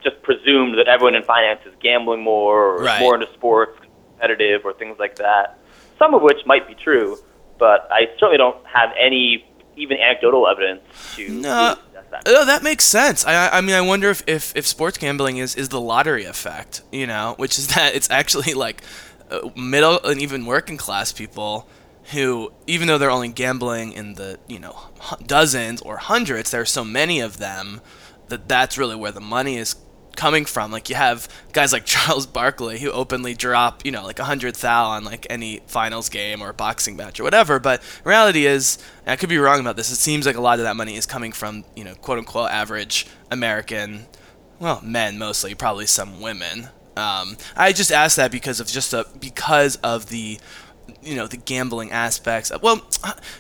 [0.04, 3.00] just presumed that everyone in finance is gambling more or Right.
[3.00, 5.58] more into sports, competitive, or things like that.
[5.98, 7.18] Some of which might be true,
[7.62, 9.46] but I certainly don't have any
[9.78, 10.82] even anecdotal evidence
[11.16, 11.76] to No.
[11.86, 12.24] suggest that.
[12.28, 13.26] Oh, that makes sense.
[13.26, 16.26] I, I- I mean, I wonder if, if, if sports gambling is, is the lottery
[16.26, 18.82] effect, you know, which is that it's actually like
[19.30, 21.68] uh, middle and even working class people
[22.12, 24.78] who, even though they're only gambling in the, you know,
[25.26, 27.80] dozens or hundreds, there are so many of them
[28.28, 29.76] that that's really where the money is
[30.16, 30.72] coming from.
[30.72, 34.56] Like you have guys like Charles Barkley who openly drop, you know, like a hundred
[34.56, 37.60] thou on like any finals game or boxing match or whatever.
[37.60, 39.92] But reality is, I could be wrong about this.
[39.92, 42.52] It seems like a lot of that money is coming from, you know, quote unquote
[42.52, 44.06] average American,
[44.60, 46.70] well, men mostly, probably some women.
[46.98, 50.40] Um, I just asked that because of just a because of the
[51.04, 52.52] you know the gambling aspects.
[52.62, 52.82] Well,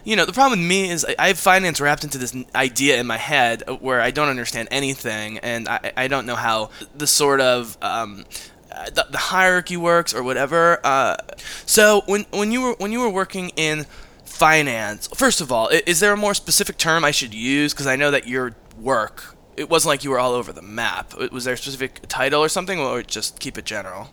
[0.03, 3.07] you know the problem with me is I- have finance wrapped into this idea in
[3.07, 7.41] my head where I don't understand anything, and I, I don't know how the sort
[7.41, 8.25] of um,
[8.71, 10.79] uh, the, the hierarchy works or whatever.
[10.83, 11.17] Uh,
[11.65, 13.85] so when when you were when you were working in
[14.25, 17.73] finance, first of all, i- is there a more specific term I should use?
[17.73, 19.35] Because I know that your work.
[19.57, 21.13] It wasn't like you were all over the map.
[21.31, 24.09] Was there a specific title or something, or just keep it general?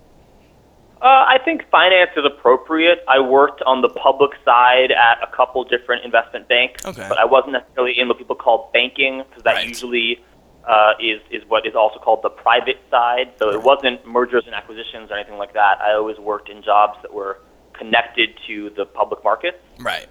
[1.01, 3.05] Uh, I think finance is appropriate.
[3.07, 7.07] I worked on the public side at a couple different investment banks, Okay.
[7.09, 9.69] but I wasn't necessarily in what people call banking because that Right.
[9.69, 10.25] usually
[10.67, 13.31] uh, is is what is also called the private side.
[13.39, 15.81] So it wasn't mergers and acquisitions or anything like that.
[15.81, 17.39] I always worked in jobs that were
[17.73, 19.57] connected to the public markets.
[19.79, 20.09] Right.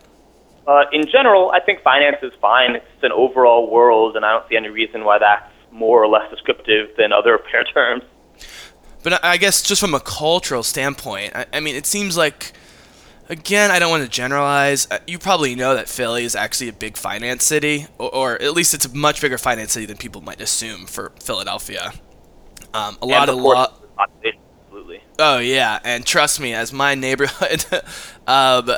[0.65, 2.76] Uh, in general, I think finance is fine.
[2.76, 6.28] It's an overall world, and I don't see any reason why that's more or less
[6.32, 8.04] descriptive than other pair terms.
[9.08, 12.52] But I I guess just from a cultural standpoint, I, I mean, it seems like,
[13.30, 14.86] again, I don't want to generalize.
[14.91, 18.52] uh, You probably know that Philly is actually a big finance city, or, or at
[18.52, 21.93] least it's a much bigger finance city than people might assume for Philadelphia.
[22.74, 23.67] Um, a lot and of of law.
[23.98, 25.02] absolutely.
[25.20, 27.65] Oh yeah, and trust me, as my neighborhood,
[28.28, 28.70] um,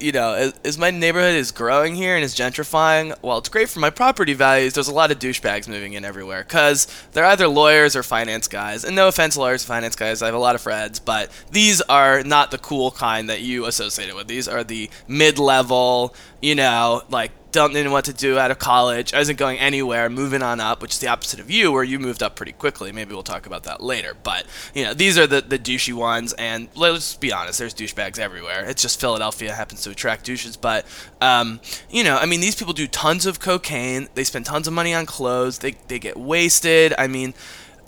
[0.00, 3.68] you know, as, as my neighborhood is growing here and is gentrifying, while it's great
[3.68, 7.46] for my property values, there's a lot of douchebags moving in everywhere because they're either
[7.46, 8.84] lawyers or finance guys.
[8.84, 12.24] And no offense, lawyers, finance guys, I have a lot of friends, but these are
[12.24, 14.26] not the cool kind that you associate it with.
[14.26, 19.14] These are the mid-level, you know, like don't know what to do out of college,
[19.14, 22.22] isn't going anywhere, moving on up, which is the opposite of you, where you moved
[22.22, 22.92] up pretty quickly.
[22.92, 24.14] Maybe we'll talk about that later.
[24.22, 28.18] But you know, these are the the douchey ones, and let's be honest, there's douchebags
[28.18, 28.66] everywhere.
[28.68, 30.56] It's just Philadelphia happens to attract douches.
[30.58, 30.84] But
[31.22, 34.08] um, you know, I mean, these people do tons of cocaine.
[34.14, 35.58] They spend tons of money on clothes.
[35.60, 36.94] They they get wasted.
[36.98, 37.34] I mean.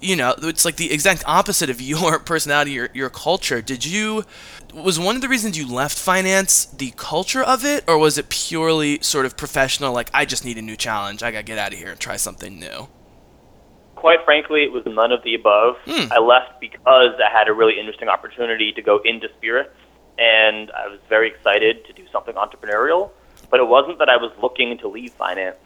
[0.00, 3.61] You know, it's like the exact opposite of your personality, your, your culture.
[3.61, 4.24] Did you,
[4.74, 8.28] was one of the reasons you left finance the culture of it, or was it
[8.28, 11.72] purely sort of professional, like, I just need a new challenge, I gotta get out
[11.72, 12.88] of here and try something new?
[13.94, 15.76] Quite frankly, it was none of the above.
[15.85, 16.12] Hmm.
[16.12, 19.74] I left because I had a really interesting opportunity to go into spirits,
[20.18, 23.11] and I was very excited to do something entrepreneurial.
[23.50, 25.57] But it wasn't that I was looking to leave finance.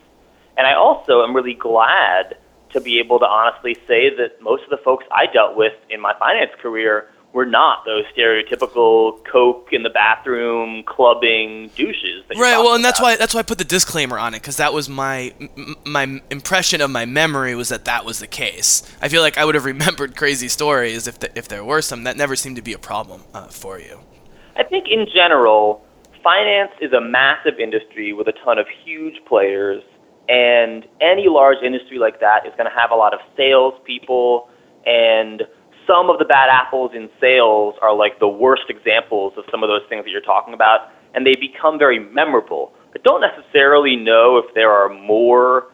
[0.56, 2.36] And I also am really glad
[2.72, 6.00] to be able to honestly say that most of the folks I dealt with in
[6.00, 12.24] my finance career were not those stereotypical coke in the bathroom, clubbing douches.
[12.28, 12.58] That Right.
[12.58, 13.06] Well, and that's about.
[13.06, 16.20] why that's why I put the disclaimer on it because that was my m- my
[16.30, 18.82] impression of my memory was that that was the case.
[19.00, 22.04] I feel like I would have remembered crazy stories if the, if there were some.
[22.04, 24.00] That never seemed to be a problem uh, for you.
[24.56, 25.82] I think in general,
[26.22, 29.82] finance is a massive industry with a ton of huge players,
[30.28, 34.50] and any large industry like that is going to have a lot of salespeople,
[34.84, 35.42] and
[35.86, 39.68] some of the bad apples in sales are like the worst examples of some of
[39.68, 42.72] those things that you're talking about, and they become very memorable.
[42.94, 45.68] I don't necessarily know if there are more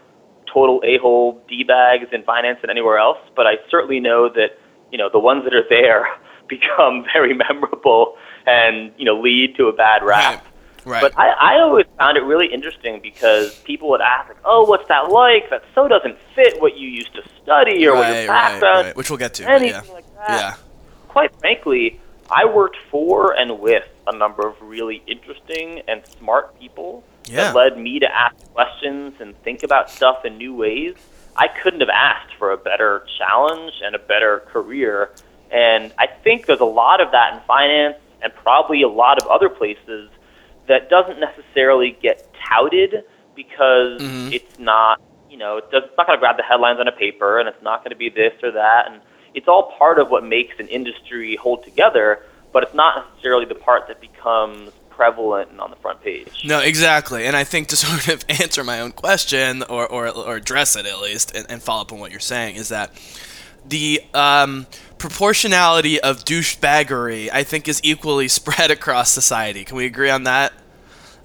[0.52, 4.58] total a-hole d-bags in finance than anywhere else, but I certainly know that
[4.90, 6.06] you know the ones that are there
[6.48, 8.16] become very memorable
[8.46, 10.44] and you know lead to a bad rap.
[10.84, 11.02] Right.
[11.02, 14.88] But I, I always found it really interesting because people would ask, like, "Oh, what's
[14.88, 15.50] that like?
[15.50, 18.86] That so doesn't fit what you used to study or what right, your background." right,
[18.86, 18.96] right.
[18.96, 19.48] Which we'll get to.
[19.48, 19.92] anything yeah.
[19.92, 20.28] like that.
[20.28, 20.54] Yeah.
[21.08, 27.04] Quite frankly, I worked for and with a number of really interesting and smart people
[27.26, 27.52] Yeah.
[27.52, 30.94] that led me to ask questions and think about stuff in new ways.
[31.36, 35.10] I couldn't have asked for a better challenge and a better career.
[35.50, 39.28] And I think there's a lot of that in finance and probably a lot of
[39.28, 40.10] other places
[40.68, 43.04] that doesn't necessarily get touted
[43.34, 44.32] because Mhm.
[44.32, 45.00] it's not,
[45.30, 47.48] you know, it does, it's not going to grab the headlines on a paper and
[47.48, 48.86] it's not going to be this or that.
[48.90, 49.00] And
[49.34, 52.20] it's all part of what makes an industry hold together,
[52.52, 56.42] but it's not necessarily the part that becomes prevalent and on the front page.
[56.44, 57.24] No, exactly.
[57.24, 60.86] And I think to sort of answer my own question or, or, or address it
[60.86, 62.90] at least and, and follow up on what you're saying is that
[63.66, 64.66] the um,
[64.98, 69.64] proportionality of douchebaggery, I think, is equally spread across society.
[69.64, 70.52] Can we agree on that?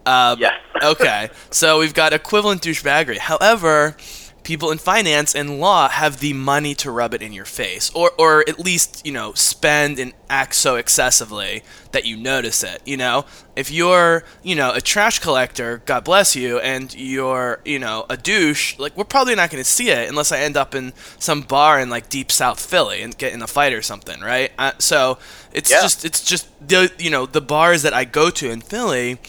[0.06, 0.54] Uh, yes.
[0.82, 1.30] okay.
[1.52, 3.18] So we've got equivalent douchebaggery.
[3.18, 3.96] However,
[4.44, 8.12] people in finance and law have the money to rub it in your face, or
[8.18, 12.82] or at least you know spend and act so excessively that you notice it.
[12.86, 13.26] You know,
[13.56, 18.18] if you're you know a trash collector, God bless you, and you're you know a
[18.18, 21.42] douche, like we're probably not going to see it unless I end up in some
[21.42, 24.52] bar in like deep South Philly and get in a fight or something, right?
[24.58, 25.18] Uh, so
[25.52, 25.82] it's Yeah.
[25.82, 29.20] just it's just the you know the bars that I go to in Philly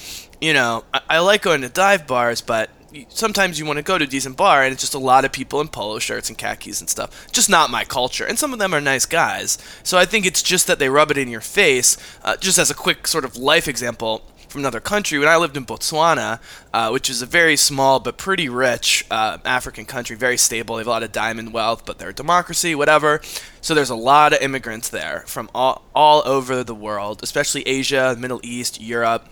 [0.40, 2.68] you know, I, I like going to dive bars, but
[3.08, 5.32] sometimes you want to go to a decent bar and it's just a lot of
[5.32, 7.30] people in polo shirts and khakis and stuff.
[7.32, 8.24] Just not my culture.
[8.24, 9.58] And some of them are nice guys.
[9.82, 11.96] So I think it's just that they rub it in your face.
[12.22, 15.56] Uh, just as a quick sort of life example from another country, when I lived
[15.56, 16.40] in Botswana,
[16.72, 20.76] uh, which is a very small but pretty rich uh, African country, very stable.
[20.76, 23.20] They have a lot of diamond wealth, but they're a democracy, whatever.
[23.60, 28.16] So there's a lot of immigrants there from all, all over the world, especially Asia,
[28.18, 29.28] Middle East, Europe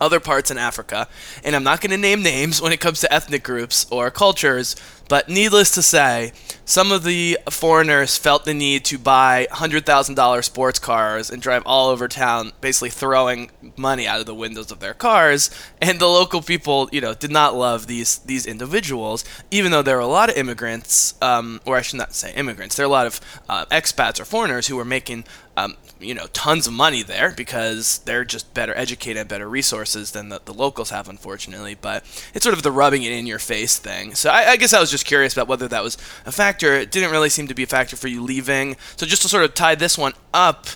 [0.00, 1.08] other parts in Africa,
[1.44, 4.76] and I'm not going to name names when it comes to ethnic groups or cultures,
[5.10, 6.32] but needless to say,
[6.64, 11.88] some of the foreigners felt the need to buy $100,000 sports cars and drive all
[11.88, 15.50] over town, basically throwing money out of the windows of their cars,
[15.82, 19.96] and the local people, you know, did not love these these individuals, even though there
[19.96, 22.92] were a lot of immigrants, um, or I should not say immigrants, there are a
[22.92, 25.24] lot of uh, expats or foreigners who were making
[25.56, 30.28] um, you know tons of money there because they're just better educated better resources than
[30.28, 31.74] the, the locals have unfortunately.
[31.74, 34.14] But it's sort of the rubbing it in your face thing.
[34.14, 36.74] So I, I guess i was just curious about whether that was a factor.
[36.74, 38.76] It didn't really seem to be a factor for you leaving.
[38.96, 40.66] So just to sort of tie this one up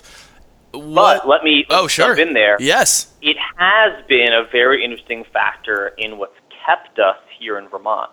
[0.71, 2.15] what But let me oh sure.
[2.15, 2.57] jump in there.
[2.59, 3.13] yes.
[3.21, 6.35] It has been a very interesting factor in what's
[6.65, 8.11] kept us here in Vermont.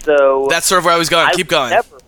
[0.00, 1.26] So that's sort of where i was going.
[1.26, 1.70] I keep was going.
[1.70, 1.98] Never,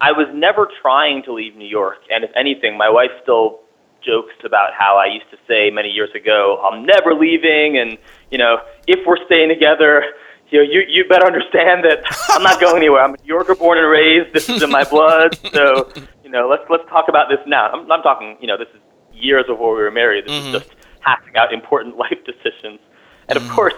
[0.00, 3.60] I was never trying to leave New York, and if anything, my wife still
[4.04, 7.98] jokes about how I used to say many years ago, "I'm never leaving," and
[8.30, 10.04] you know, if we're staying together,
[10.50, 13.02] you know, you you better understand that I'm not going anywhere.
[13.02, 14.32] I'm a New Yorker, born and raised.
[14.32, 15.38] This is in my blood.
[15.52, 15.90] So
[16.24, 17.68] you know, let's let's talk about this now.
[17.70, 18.80] I'm, I'm talking, you know, this is
[19.12, 20.24] years before we were married.
[20.26, 20.54] This Mhm.
[20.54, 22.80] is just hashing out important life decisions,
[23.28, 23.54] and of Mhm.
[23.54, 23.74] course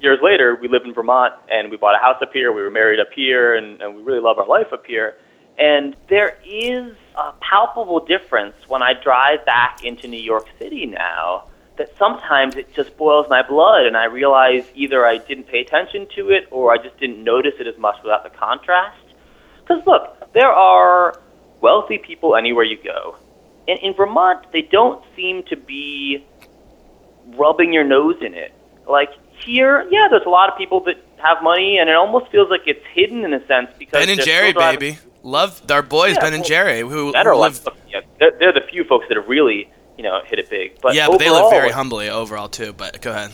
[0.00, 2.50] years later, we live in Vermont and we bought a house up here.
[2.52, 5.16] We were married up here, and, and we really love our life up here.
[5.58, 11.44] And there is a palpable difference when I drive back into New York City now
[11.76, 16.06] that sometimes it just boils my blood, and I realize either I didn't pay attention
[16.16, 18.98] to it or I just didn't notice it as much without the contrast.
[19.60, 21.20] Because look, there are
[21.60, 23.16] wealthy people anywhere you go.
[23.68, 26.26] And in Vermont, they don't seem to be
[27.36, 28.52] rubbing your nose in it.
[28.88, 29.10] Like
[29.44, 32.62] here, yeah, there's a lot of people that have money, and it almost feels like
[32.66, 36.34] it's hidden in a sense because ben and jerry baby love our boys Yeah, ben
[36.34, 39.06] and well, jerry who, That who are like, live yeah, they're, they're the few folks
[39.08, 39.70] that have really,
[40.02, 40.80] you know, hit it big.
[40.82, 43.30] But yeah but they live very humbly overall too but go ahead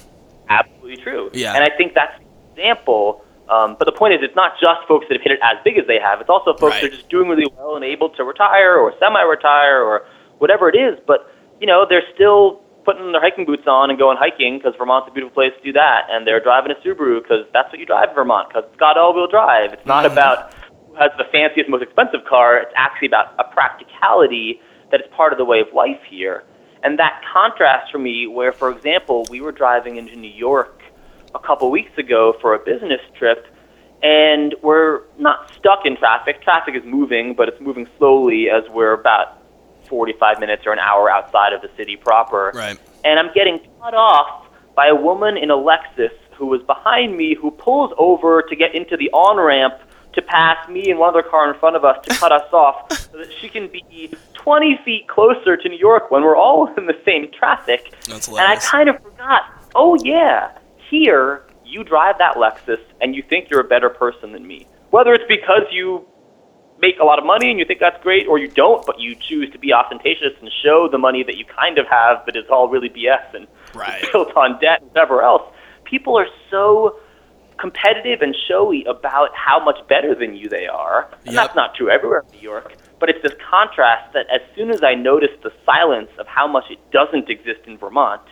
[0.50, 1.30] absolutely true.
[1.32, 1.54] Yeah.
[1.54, 3.24] And I think that's an example.
[3.48, 5.78] Um, but the point is, it's not just folks that have hit it as big
[5.78, 6.20] as they have.
[6.20, 9.82] It's also folks that are just doing really well and able to retire or semi-retire
[9.82, 10.06] or
[10.38, 10.98] whatever it is.
[11.06, 15.08] But you know, they're still putting their hiking boots on and going hiking because Vermont's
[15.08, 16.06] a beautiful place to do that.
[16.10, 18.96] And they're driving a Subaru because that's what you drive in Vermont because it's got
[18.96, 19.72] all-wheel drive.
[19.72, 20.12] It's not Mhm.
[20.12, 20.52] about
[20.88, 22.56] who has the fanciest, most expensive car.
[22.56, 26.44] It's actually about a practicality that is part of the way of life here.
[26.82, 30.82] And that contrast for me, where, for example, we were driving into New York
[31.34, 33.46] a couple weeks ago for a business trip,
[34.02, 36.42] and we're not stuck in traffic.
[36.42, 39.42] Traffic is moving, but it's moving slowly as we're about
[39.88, 42.52] 45 minutes or an hour outside of the city proper.
[42.54, 47.16] right And I'm getting cut off by a woman in a Lexus who was behind
[47.16, 49.74] me who pulls over to get into the on ramp
[50.12, 52.90] to pass me and one other car in front of us to cut us off
[52.92, 54.12] so that she can be
[54.48, 57.92] 20 feet closer to New York when we're all in the same traffic.
[58.06, 59.42] that's And I kind of forgot,
[59.74, 60.56] oh, yeah,
[60.90, 64.66] here you drive that Lexus and you think you're a better person than me.
[64.88, 66.06] Whether it's because you
[66.80, 69.14] make a lot of money and you think that's great, or you don't, but you
[69.16, 72.48] choose to be ostentatious and show the money that you kind of have, but it's
[72.48, 74.02] all really BS and Right.
[74.12, 75.42] built on debt and whatever else.
[75.84, 76.98] People are so
[77.58, 81.06] competitive and showy about how much better than you they are.
[81.26, 81.44] And Yep.
[81.44, 82.72] that's not true everywhere in New York.
[83.00, 86.64] But it's this contrast that as soon as I notice the silence of how much
[86.70, 88.22] it doesn't exist in Vermont,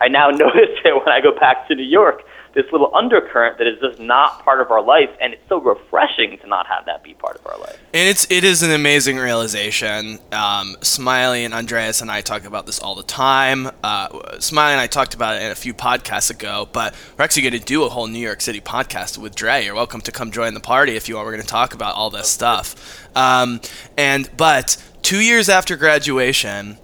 [0.00, 2.22] I now notice it when I go back to New York.
[2.58, 6.36] This little undercurrent that is just not part of our life, and it's so refreshing
[6.38, 7.78] to not have that be part of our life.
[7.94, 10.18] And it's it is an amazing realization.
[10.32, 13.70] Um, Smiley and Andreas and I talk about this all the time.
[13.84, 17.42] Uh, Smiley and I talked about it in a few podcasts ago, but we're actually
[17.42, 19.64] going to do a whole New York City podcast with Dre.
[19.64, 21.26] You're welcome to come join the party if you want.
[21.26, 23.06] We're going to talk about all this stuff.
[23.14, 23.60] Um,
[23.96, 26.78] and but two years after graduation,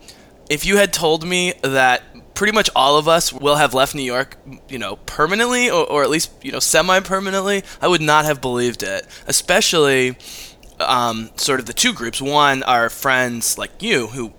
[0.49, 2.05] if you had told me that
[2.35, 4.37] pretty much all of us will have left New York,
[4.69, 8.41] you know, permanently or, or at least, you know, semi permanently, I would not have
[8.41, 9.07] believed it.
[9.27, 10.17] Especially
[10.81, 12.21] um, sort of the two groups.
[12.21, 14.33] One are friends like you who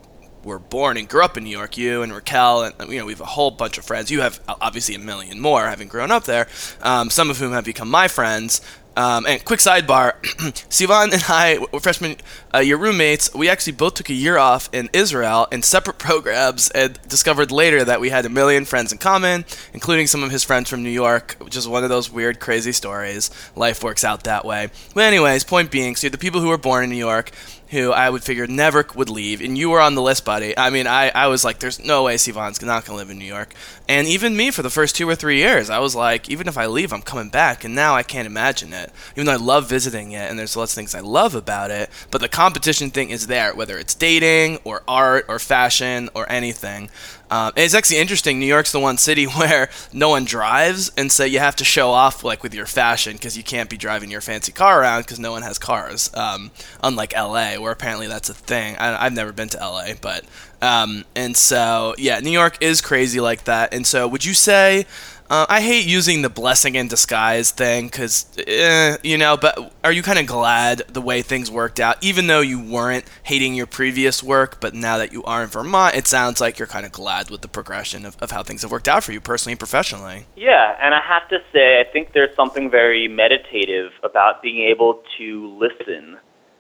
[0.44, 3.14] were born and grew up in New York, you and Raquel, and you know we
[3.14, 4.12] have a whole bunch of friends.
[4.12, 6.48] You have obviously a million more, having grown up there.
[6.82, 8.62] Um, some of whom have become my friends.
[8.98, 10.14] Um, and quick sidebar,
[10.70, 12.16] Sivan and I, freshman
[12.54, 13.34] uh, year roommates.
[13.34, 17.84] We actually both took a year off in Israel in separate programs, and discovered later
[17.84, 19.44] that we had a million friends in common,
[19.74, 22.72] including some of his friends from New York, which is one of those weird, crazy
[22.72, 23.30] stories.
[23.56, 24.70] Life works out that way.
[24.94, 27.32] But anyways, point being, so you the people who were born in New York,
[27.76, 30.58] who I would figure never would leave, and you were on the list, buddy.
[30.58, 33.26] I mean, I, I was like, there's no way Sivan's not gonna live in New
[33.26, 33.54] York,
[33.88, 36.58] and even me for the first two or three years, I was like, even if
[36.58, 38.92] I leave, I'm coming back, and now I can't imagine it.
[39.16, 41.90] Even though I love visiting it, and there's lots of things I love about it,
[42.10, 46.90] but the competition thing is there, whether it's dating or art or fashion or anything.
[47.30, 48.40] Um, it's actually interesting.
[48.40, 51.90] New York's the one city where no one drives, and so you have to show
[51.90, 55.20] off like with your fashion because you can't be driving your fancy car around because
[55.20, 56.14] no one has cars.
[56.14, 56.52] Um,
[56.84, 58.76] unlike LA, where apparently that's a thing.
[58.78, 60.24] I, I've never been to LA, but
[60.62, 63.74] um, and so yeah, New York is crazy like that.
[63.74, 64.86] And so, would you say?
[65.28, 69.92] Uh, I hate using the blessing in disguise thing because, eh, you know, but are
[69.92, 73.66] you kind of glad the way things worked out, even though you weren't hating your
[73.66, 76.92] previous work, but now that you are in Vermont, it sounds like you're kind of
[76.92, 79.60] glad with the progression of, of how things have worked out for you personally and
[79.60, 80.28] professionally.
[80.36, 85.02] Yeah, and I have to say, I think there's something very meditative about being able
[85.18, 86.20] to listen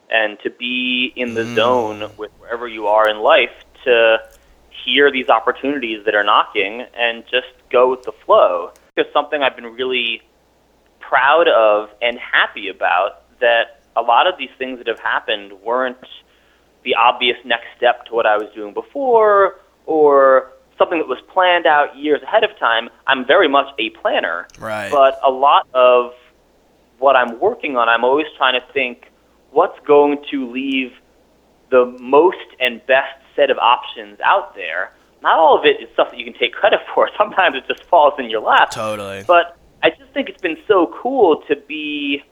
[0.10, 1.56] and to be in the Mm.
[1.56, 3.52] zone with wherever you are in life
[3.86, 4.18] to
[4.86, 8.72] hear these opportunities that are knocking and just go with the flow.
[8.96, 10.22] There's something I've been really
[11.00, 15.98] proud of and happy about that a lot of these things that have happened weren't
[16.84, 21.66] the obvious next step to what I was doing before or something that was planned
[21.66, 22.90] out years ahead of time.
[23.08, 24.48] I'm very much a planner.
[24.60, 24.92] Right.
[24.92, 26.12] But a lot of
[27.00, 29.12] what I'm working on, I'm always trying to think
[29.52, 30.92] what's going to leave
[31.72, 34.92] the most and best set of options out there.
[35.22, 37.10] Not all of it is stuff that you can take credit for.
[37.18, 38.72] Sometimes it just falls in your lap.
[38.72, 39.24] Totally.
[39.26, 42.24] But I just think it's been so cool to be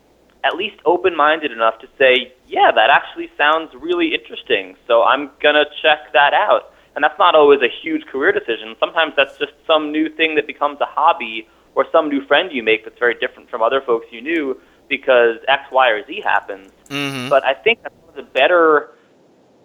[0.43, 4.75] at least open minded enough to say, yeah, that actually sounds really interesting.
[4.87, 6.73] So I'm going to check that out.
[6.95, 8.75] And that's not always a huge career decision.
[8.79, 12.61] Sometimes that's just some new thing that becomes a hobby or some new friend you
[12.61, 16.71] make that's very different from other folks you knew because X, Y, or Z happens.
[16.89, 18.91] hmm But I think that's one of the better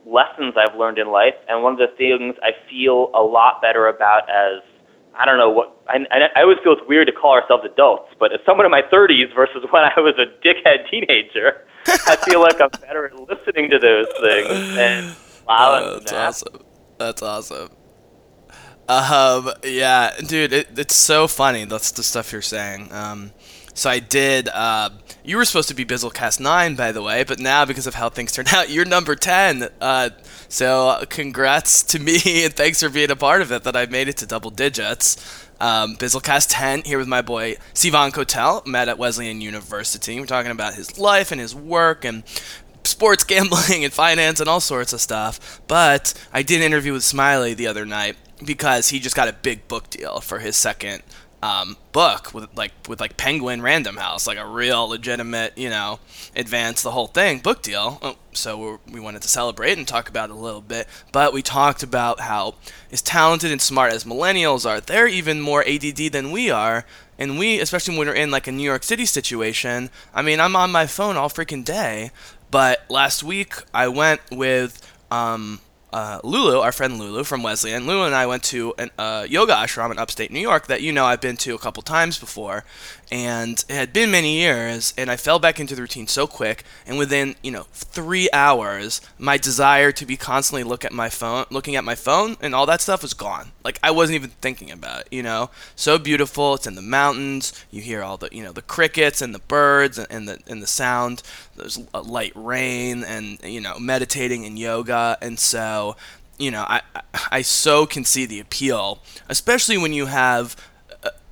[0.08, 3.88] lessons I've learned in life, and one of the things I feel a lot better
[3.88, 4.62] about as
[5.18, 5.98] I don't know what I,
[6.36, 9.34] I, always feel it's weird to call ourselves adults, but as someone in my 30s
[9.34, 11.64] versus when I was a dickhead teenager,
[12.06, 16.62] I feel like I'm better at listening to those things and allowing Oh, that's awesome.
[16.98, 17.70] That's awesome.
[18.88, 21.64] Um, yeah, dude, it, it's so funny.
[21.64, 22.90] That's the stuff you're saying.
[22.92, 23.32] Um,
[23.78, 24.48] so I did.
[24.48, 24.90] Uh,
[25.24, 28.08] you were supposed to be Bizzlecast nine, by the way, but now because of how
[28.08, 29.68] things turned out, you're number ten.
[29.80, 30.10] Uh,
[30.48, 32.14] so congrats to me
[32.44, 33.62] and thanks for being a part of it.
[33.62, 35.46] That I've made it to double digits.
[35.60, 40.18] Um, Bizzlecast 10 here with my boy Sivan Cotel, met at Wesleyan University.
[40.18, 42.22] We're talking about his life and his work and
[42.84, 45.60] sports gambling and finance and all sorts of stuff.
[45.66, 49.32] But I did an interview with Smiley the other night because he just got a
[49.32, 51.02] big book deal for his second
[51.42, 56.00] um, book with like with like Penguin Random House, like a real legitimate, you know,
[56.34, 57.98] advance the whole thing book deal.
[58.02, 60.88] Oh, So we wanted to celebrate and talk about it a little bit.
[61.12, 62.54] But we talked about how
[62.90, 66.84] as talented and smart as millennials are, they're even more ADD than we are.
[67.20, 70.54] And we, especially when we're in like a New York City situation, I mean, I'm
[70.56, 72.10] on my phone all freaking day.
[72.50, 74.80] But last week I went with
[75.10, 75.60] um,
[75.92, 77.86] uh, Lulu, our friend Lulu from Wesleyan.
[77.86, 80.92] Lulu and I went to a uh, yoga ashram in upstate New York that you
[80.92, 82.64] know I've been to a couple times before,
[83.10, 86.64] and it had been many years, and I fell back into the routine so quick,
[86.86, 91.46] and within you know three hours, my desire to be constantly look at my phone,
[91.50, 93.52] looking at my phone, and all that stuff was gone.
[93.64, 95.50] Like I wasn't even thinking about it, you know.
[95.76, 96.54] So beautiful.
[96.54, 97.52] It's in the mountains.
[97.70, 100.66] You hear all the you know the crickets and the birds and, the and the
[100.66, 101.22] sound.
[101.56, 105.96] There's light rain, and you know meditating and yoga, and so
[106.38, 106.82] you know, I,
[107.32, 110.56] I so can see the appeal, especially when you have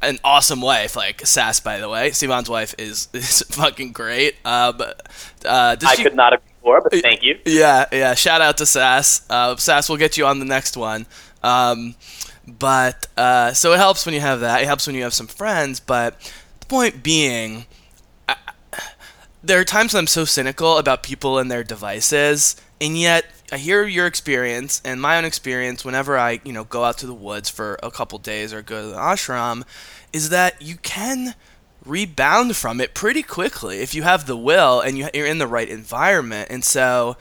[0.03, 1.61] an awesome wife, like Sas.
[1.61, 4.36] By the way, Sivan's wife is is fucking great.
[4.44, 5.03] Uh, but
[5.44, 7.38] uh, I she, could not have before, but thank you.
[7.44, 8.14] Yeah, yeah.
[8.14, 9.26] Shout out to Sas.
[9.30, 11.07] Uh, Sas, we'll get you on the next one.
[11.42, 11.94] Um,
[12.47, 14.62] but uh, so it helps when you have that.
[14.62, 15.80] It helps when you have some friends.
[15.80, 16.20] But
[16.61, 17.66] the point being,
[18.28, 18.36] I,
[19.42, 23.59] there are times when I'm so cynical about people and their devices, and yet I
[23.59, 27.14] hear your experience and my own experience whenever I, you know, go out to the
[27.14, 29.62] woods for a couple days or go to the ashram
[30.12, 31.34] is that you can
[31.84, 35.68] rebound from it pretty quickly if you have the will and you're in the right
[35.68, 36.49] environment.
[36.51, 37.16] And so,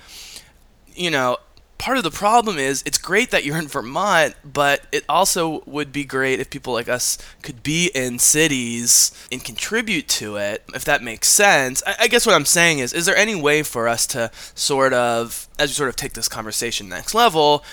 [0.96, 1.38] you know,
[1.78, 5.92] part of the problem is it's great that you're in Vermont, but it also would
[5.92, 10.86] be great if people like us could be in cities and contribute to it, if
[10.86, 11.84] that makes sense.
[11.86, 14.94] I, I, guess what I'm saying is, is there any way for us to sort
[14.94, 17.64] of, as we sort of take this conversation next level,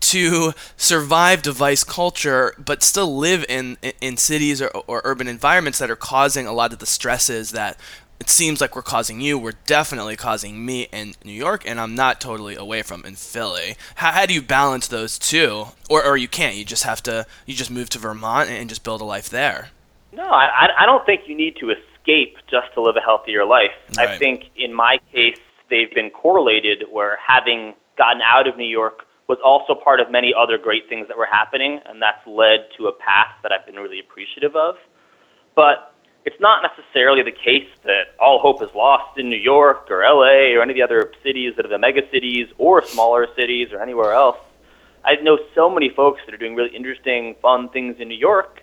[0.00, 5.90] to survive device culture but still live in in cities or, or urban environments that
[5.90, 7.76] are causing a lot of the stresses that
[8.20, 9.38] it seems like we're causing you.
[9.38, 13.76] We're definitely causing me in New York, and I'm not totally away from in Philly.
[13.96, 15.66] How, how do you balance those two?
[15.88, 16.56] Or, or you can't.
[16.56, 19.68] You just have to, you just move to Vermont and just build a life there.
[20.12, 23.70] No, I, I don't think you need to escape just to live a healthier life.
[23.96, 24.08] Right.
[24.08, 25.38] I think in my case,
[25.70, 30.32] they've been correlated where having gotten out of New York was also part of many
[30.36, 33.76] other great things that were happening, and that's led to a path that I've been
[33.76, 34.76] really appreciative of.
[35.54, 35.87] But
[36.28, 40.52] it's not necessarily the case that all hope is lost in New York or LA
[40.54, 43.80] or any of the other cities that are the mega cities or smaller cities or
[43.80, 44.36] anywhere else.
[45.06, 48.62] I know so many folks that are doing really interesting, fun things in New York,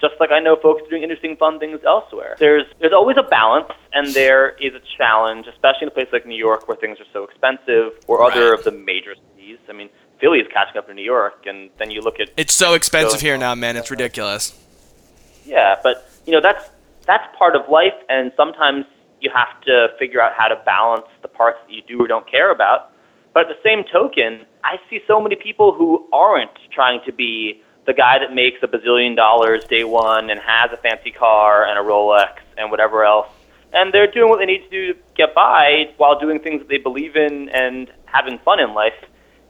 [0.00, 2.34] just like I know folks doing interesting, fun things elsewhere.
[2.38, 6.24] There's there's always a balance, and there is a challenge, especially in a place like
[6.24, 8.32] New York where things are so expensive, or right.
[8.32, 9.58] other of the major cities.
[9.68, 12.54] I mean, Philly is catching up to New York, and then you look at it's
[12.54, 13.76] so expensive here now, man.
[13.76, 14.58] It's ridiculous.
[15.44, 16.70] Yeah, but you know that's
[17.06, 18.84] that's part of life, and sometimes
[19.20, 22.28] you have to figure out how to balance the parts that you do or don't
[22.30, 22.90] care about.
[23.34, 27.62] But at the same token, I see so many people who aren't trying to be
[27.86, 31.78] the guy that makes a bazillion dollars day one and has a fancy car and
[31.78, 33.28] a Rolex and whatever else.
[33.72, 36.68] And they're doing what they need to do to get by while doing things that
[36.68, 38.92] they believe in and having fun in life.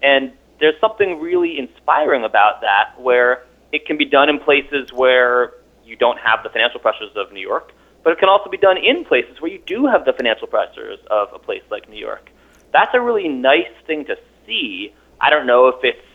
[0.02, 5.54] And there's something really inspiring about that where it can be done in places where
[5.92, 7.72] you don't have the financial pressures of New York,
[8.02, 10.98] but it can also be done in places where you do have the financial pressures
[11.10, 12.30] of a place like New York.
[12.72, 14.16] That's a really nice thing to
[14.46, 14.94] see.
[15.20, 16.08] I don't know if it's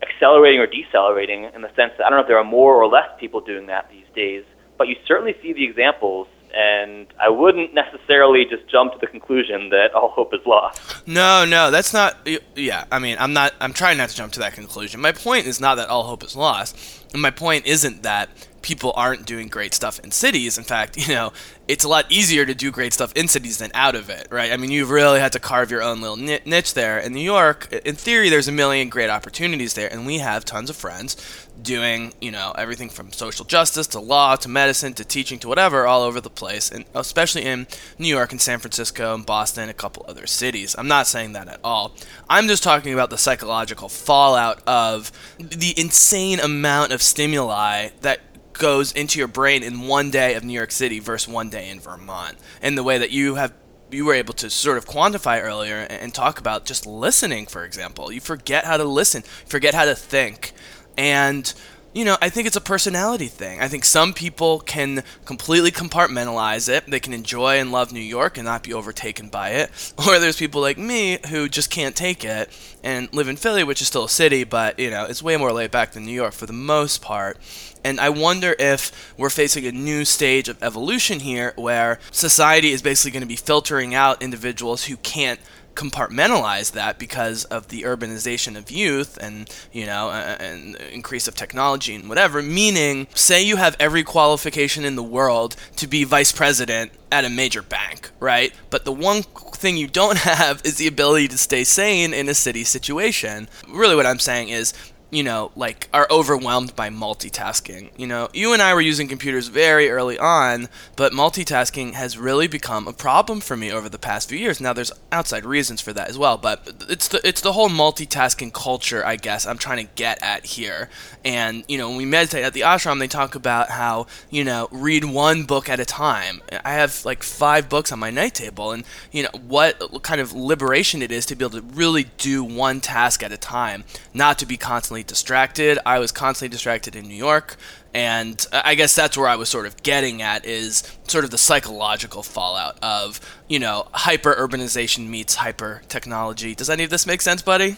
[0.00, 2.86] accelerating or decelerating in the sense that I don't know if there are more or
[2.86, 4.44] less people doing that these days,
[4.78, 9.68] but you certainly see the examples and I wouldn't necessarily just jump to the conclusion
[9.70, 11.06] that all hope is lost.
[11.06, 12.26] No, no, that's not.
[12.54, 13.54] Yeah, I mean, I'm not.
[13.60, 15.00] I'm trying not to jump to that conclusion.
[15.00, 16.76] My point is not that all hope is lost,
[17.12, 18.30] and my point isn't that
[18.68, 20.58] people aren't doing great stuff in cities.
[20.58, 21.32] In fact, you know,
[21.66, 24.52] it's a lot easier to do great stuff in cities than out of it, right?
[24.52, 26.98] I mean, you've really had to carve your own little niche there.
[26.98, 30.70] In New York, in theory, there's a million great opportunities there, and we have tons
[30.70, 31.16] of friends
[31.60, 35.86] doing, you know, everything from social justice to law to medicine to teaching to whatever
[35.86, 37.66] all over the place, and especially in
[37.98, 40.74] New York and San Francisco and Boston and a couple other cities.
[40.78, 41.94] I'm not saying that at all.
[42.30, 48.20] I'm just talking about the psychological fallout of the insane amount of stimuli that
[48.58, 51.80] goes into your brain in one day of New York City versus one day in
[51.80, 53.52] Vermont, and the way that you have
[53.90, 58.12] you were able to sort of quantify earlier and talk about just listening, for example.
[58.12, 60.52] You forget how to listen, forget how to think,
[60.96, 61.52] and
[61.98, 63.60] you know, I think it's a personality thing.
[63.60, 66.86] I think some people can completely compartmentalize it.
[66.86, 69.70] They can enjoy and love New York and not be overtaken by it.
[70.06, 72.50] Or there's people like me who just can't take it
[72.84, 75.52] and live in Philly, which is still a city, but, you know, it's way more
[75.52, 77.36] laid back than New York for the most part.
[77.84, 82.80] And I wonder if we're facing a new stage of evolution here where society is
[82.80, 85.40] basically going to be filtering out individuals who can't
[85.78, 91.94] compartmentalize that because of the urbanization of youth and you know and increase of technology
[91.94, 96.90] and whatever meaning say you have every qualification in the world to be vice president
[97.12, 98.52] at a major bank right?
[98.70, 102.34] But the one thing you don't have is the ability to stay sane in a
[102.34, 103.48] city situation.
[103.68, 104.74] Really what i'm saying is
[105.10, 107.90] you know, like are overwhelmed by multitasking.
[107.96, 112.46] You know, you and I were using computers very early on, but multitasking has really
[112.46, 114.60] become a problem for me over the past few years.
[114.60, 118.52] Now there's outside reasons for that as well, but it's the it's the whole multitasking
[118.52, 120.90] culture, I guess, I'm trying to get at here.
[121.24, 124.68] And, you know, when we meditate at the ashram, they talk about how, you know,
[124.70, 126.42] read one book at a time.
[126.64, 130.32] I have like 5 books on my night table and, you know, what kind of
[130.32, 134.38] liberation it is to be able to really do one task at a time, not
[134.38, 135.78] to be constantly constantly distracted.
[135.86, 137.56] I was constantly distracted in New York,
[137.94, 141.38] and I guess that's where I was sort of getting at is sort of the
[141.38, 146.54] psychological fallout of you know hyper urbanization meets hyper technology.
[146.54, 147.76] Does any of this make sense, buddy?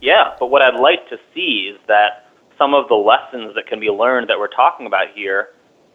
[0.00, 3.80] Yeah, but what I'd like to see is that some of the lessons that can
[3.80, 5.48] be learned that we're talking about here,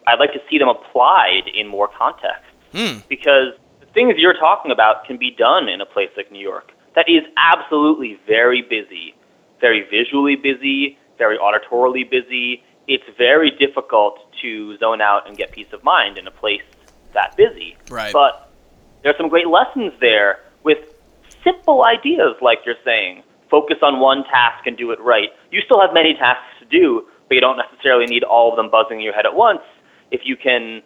[0.07, 2.49] I'd like to see them applied in more context.
[2.73, 2.99] Hmm.
[3.07, 6.71] Because the things you're talking about can be done in a place like New York
[6.95, 9.13] that is absolutely very busy
[9.59, 12.63] very visually busy, very auditorily busy.
[12.87, 16.63] It's very difficult to zone out and get peace of mind in a place
[17.13, 17.77] that busy.
[17.89, 18.13] Right.
[18.13, 18.51] But
[19.03, 20.79] there's some great lessons there with
[21.43, 23.23] simple ideas, like you're saying.
[23.49, 25.29] Focus on one task and do it right.
[25.51, 28.69] You still have many tasks to do, but you don't necessarily need all of them
[28.69, 29.61] buzzing in your head at once.
[30.11, 30.81] If you can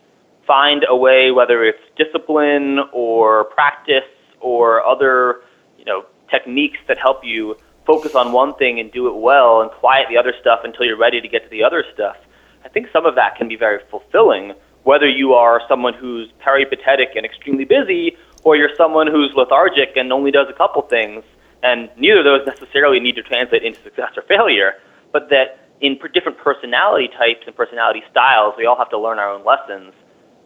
[0.47, 4.03] find a way, whether it's discipline or practice
[4.39, 5.41] or other,
[5.77, 7.55] you know, techniques that help you
[7.85, 10.97] focus on one thing and do it well and quiet the other stuff until you're
[10.97, 12.15] ready to get to the other stuff.
[12.63, 14.53] I think some of that can be very fulfilling,
[14.83, 20.11] whether you are someone who's peripatetic and extremely busy, or you're someone who's lethargic and
[20.11, 21.23] only does a couple things.
[21.61, 24.73] And neither of those necessarily need to translate into success or failure,
[25.11, 29.29] but that in different personality types and personality styles, we all have to learn our
[29.29, 29.93] own lessons.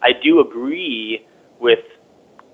[0.01, 1.25] I do agree
[1.59, 1.79] with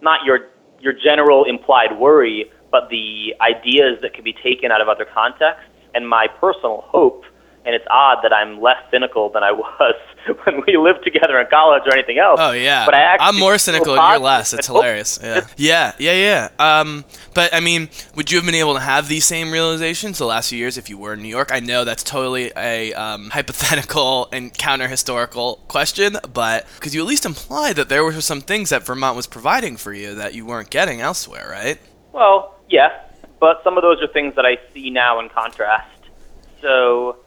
[0.01, 0.47] not your
[0.79, 5.63] your general implied worry, but the ideas that can be taken out of other contexts.
[5.93, 7.23] And my personal hope,
[7.65, 9.95] and it's odd that I'm less cynical than I was
[10.43, 12.39] when we lived together in college or anything else.
[12.41, 14.53] Oh yeah, but I actually I'm more cynical and you're less.
[14.53, 15.19] It's hilarious.
[15.21, 16.79] Yeah, yeah, yeah, yeah.
[16.79, 17.05] Um,
[17.35, 20.49] but I mean, would you have been able to have these same realizations the last
[20.49, 21.51] few years if you were in New York?
[21.51, 27.07] I know that's totally a um, hypothetical and counter historical question, but because you at
[27.07, 30.43] least implied that there were some things that Vermont was providing for you that you
[30.43, 31.77] weren't getting elsewhere, right?
[32.13, 32.91] Well, yes,
[33.39, 36.09] but some of those are things that I see now in contrast.
[36.61, 37.19] So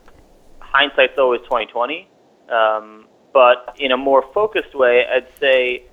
[0.58, 2.08] hindsight's always 2020.
[2.50, 5.84] Um, but in a more focused way, I'd say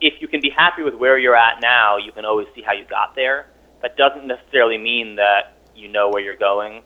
[0.00, 2.72] if you can be happy with where you're at now, you can always see how
[2.72, 3.50] you got there.
[3.82, 6.82] That doesn't necessarily mean that you know where you're going.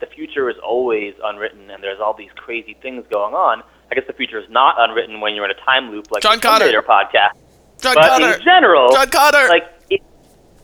[0.00, 3.62] The future is always unwritten, and there's all these crazy things going on.
[3.90, 6.36] I guess the future is not unwritten when you're in a time loop like John
[6.36, 7.36] the Terminator podcast.
[7.80, 8.34] John but Connor.
[8.34, 9.48] in general, John Connor.
[9.48, 9.79] like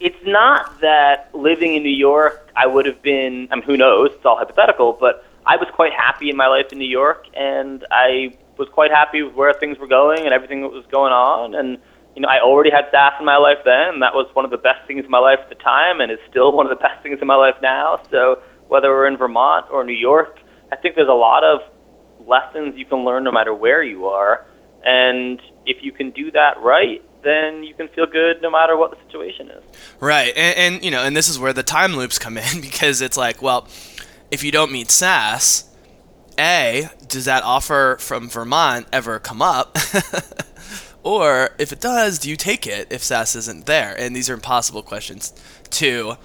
[0.01, 3.49] it's not that living in New York, I would have been.
[3.51, 4.11] I mean, who knows?
[4.13, 7.85] It's all hypothetical, but I was quite happy in my life in New York, and
[7.91, 11.55] I was quite happy with where things were going and everything that was going on.
[11.55, 11.79] And
[12.17, 13.95] you know, I already had staff in my life then.
[13.95, 16.11] And that was one of the best things in my life at the time, and
[16.11, 18.01] is still one of the best things in my life now.
[18.11, 20.41] So whether we're in Vermont or New York,
[20.73, 21.61] I think there's a lot of
[22.27, 24.47] lessons you can learn no matter where you are.
[24.85, 28.91] And if you can do that right, then you can feel good no matter what
[28.91, 29.63] the situation is.
[30.01, 33.01] Right, and, and you know, and this is where the time loops come in because
[33.01, 33.67] it's like, well,
[34.31, 35.65] if you don't meet Sas,
[36.39, 39.77] a does that offer from Vermont ever come up?
[41.03, 43.95] or if it does, do you take it if Sas isn't there?
[43.99, 45.33] And these are impossible questions
[45.71, 46.17] to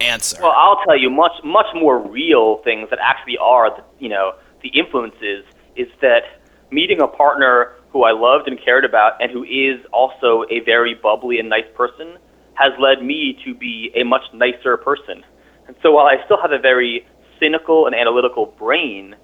[0.00, 0.38] answer.
[0.42, 4.32] Well, I'll tell you much much more real things that actually are the, you know
[4.62, 5.44] the influences
[5.76, 6.22] is that
[6.70, 10.94] meeting a partner who I loved and cared about and who is also a very
[10.94, 12.16] bubbly and nice person
[12.54, 15.24] has led me to be a much nicer person.
[15.66, 17.06] And so while I still have a very
[17.38, 19.14] cynical and analytical brain,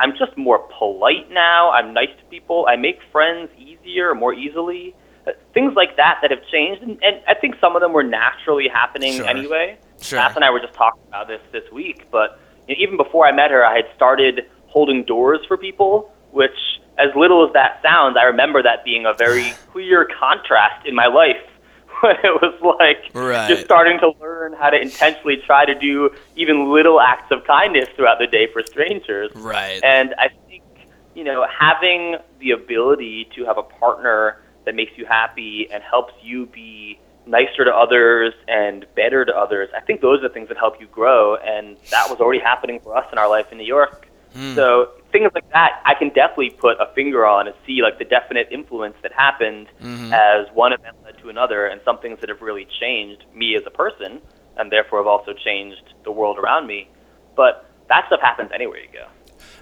[0.00, 1.70] I'm just more polite now.
[1.70, 2.66] I'm nice to people.
[2.68, 4.94] I make friends easier, more easily.
[5.26, 8.04] Uh, Things like that that have changed, and, and I think some of them were
[8.04, 9.26] naturally happening Sure.
[9.26, 9.76] anyway.
[10.00, 10.18] Sure.
[10.18, 12.38] Matt and I were just talking about this this week, but
[12.68, 16.56] you know, even before I met her, I had started holding doors for people, which,
[16.98, 21.06] as little as that sounds, I remember that being a very clear contrast in my
[21.06, 21.36] life.
[22.00, 23.48] When it was like Right.
[23.48, 27.88] just starting to learn how to intentionally try to do even little acts of kindness
[27.96, 29.32] throughout the day for strangers.
[29.34, 29.80] right.
[29.82, 30.62] And I think,
[31.16, 36.12] you know, having the ability to have a partner that makes you happy and helps
[36.22, 40.46] you be nicer to others and better to others, I think those are the things
[40.50, 41.34] that help you grow.
[41.34, 44.06] And that was already happening for us in our life in New York.
[44.34, 44.54] Hmm.
[44.54, 48.04] So things like that, I can definitely put a finger on and see like the
[48.04, 50.12] definite influence that happened Mhm.
[50.12, 53.62] as one event led to another, and some things that have really changed me as
[53.66, 54.20] a person,
[54.56, 56.88] and therefore have also changed the world around me.
[57.36, 59.06] But that stuff happens anywhere you go.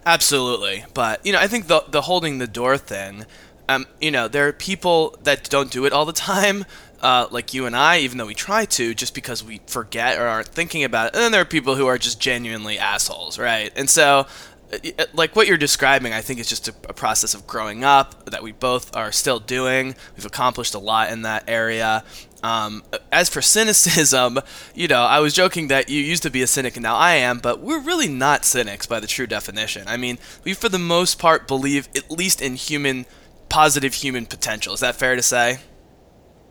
[0.04, 3.26] Absolutely, but you know, I think the the holding the door thing.
[3.68, 6.64] Um, you know, there are people that don't do it all the time,
[7.02, 10.28] uh, like you and I, even though we try to, just because we forget or
[10.28, 11.14] aren't thinking about it.
[11.14, 13.72] And then there are people who are just genuinely assholes, right?
[13.74, 14.26] And so,
[14.72, 17.84] Uh, uh, like what you're describing, I think is just a, a process of growing
[17.84, 19.94] up that we both are still doing.
[20.16, 22.04] We've accomplished a lot in that area.
[22.42, 24.40] Um, uh, as for cynicism,
[24.74, 27.14] you know, I was joking that you used to be a cynic and now I
[27.14, 29.86] am, but we're really not cynics by the true definition.
[29.86, 33.06] I mean, we for the most part believe at least in human,
[33.48, 34.74] positive human potential.
[34.74, 35.58] Is that fair to say?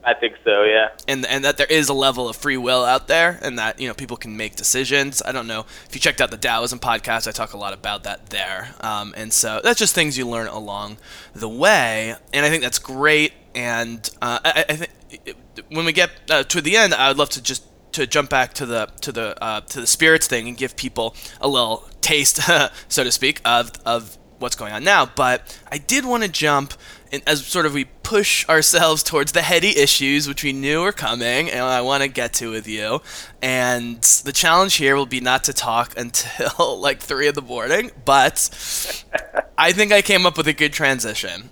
[0.05, 0.89] I think so, yeah.
[1.07, 3.87] and and that there is a level of free will out there, and that you
[3.87, 5.21] know people can make decisions.
[5.25, 8.03] I don't know if you checked out the Taoism podcast, I talk a lot about
[8.03, 10.97] that there, um, and so that's just things you learn along
[11.33, 13.33] the way, and I think that's great.
[13.55, 15.37] And uh, I, I think
[15.69, 18.53] when we get uh, to the end, I would love to just to jump back
[18.55, 22.41] to the to the uh, to the spirits thing and give people a little taste,
[22.89, 25.05] so to speak, of of what's going on now.
[25.05, 26.73] But I did want to jump
[27.25, 31.49] as sort of we push ourselves towards the heady issues which we knew were coming,
[31.49, 33.01] and I want to get to with you.
[33.41, 37.91] And the challenge here will be not to talk until like three in the morning,
[38.03, 38.49] but
[39.57, 41.49] I think I came up with a good transition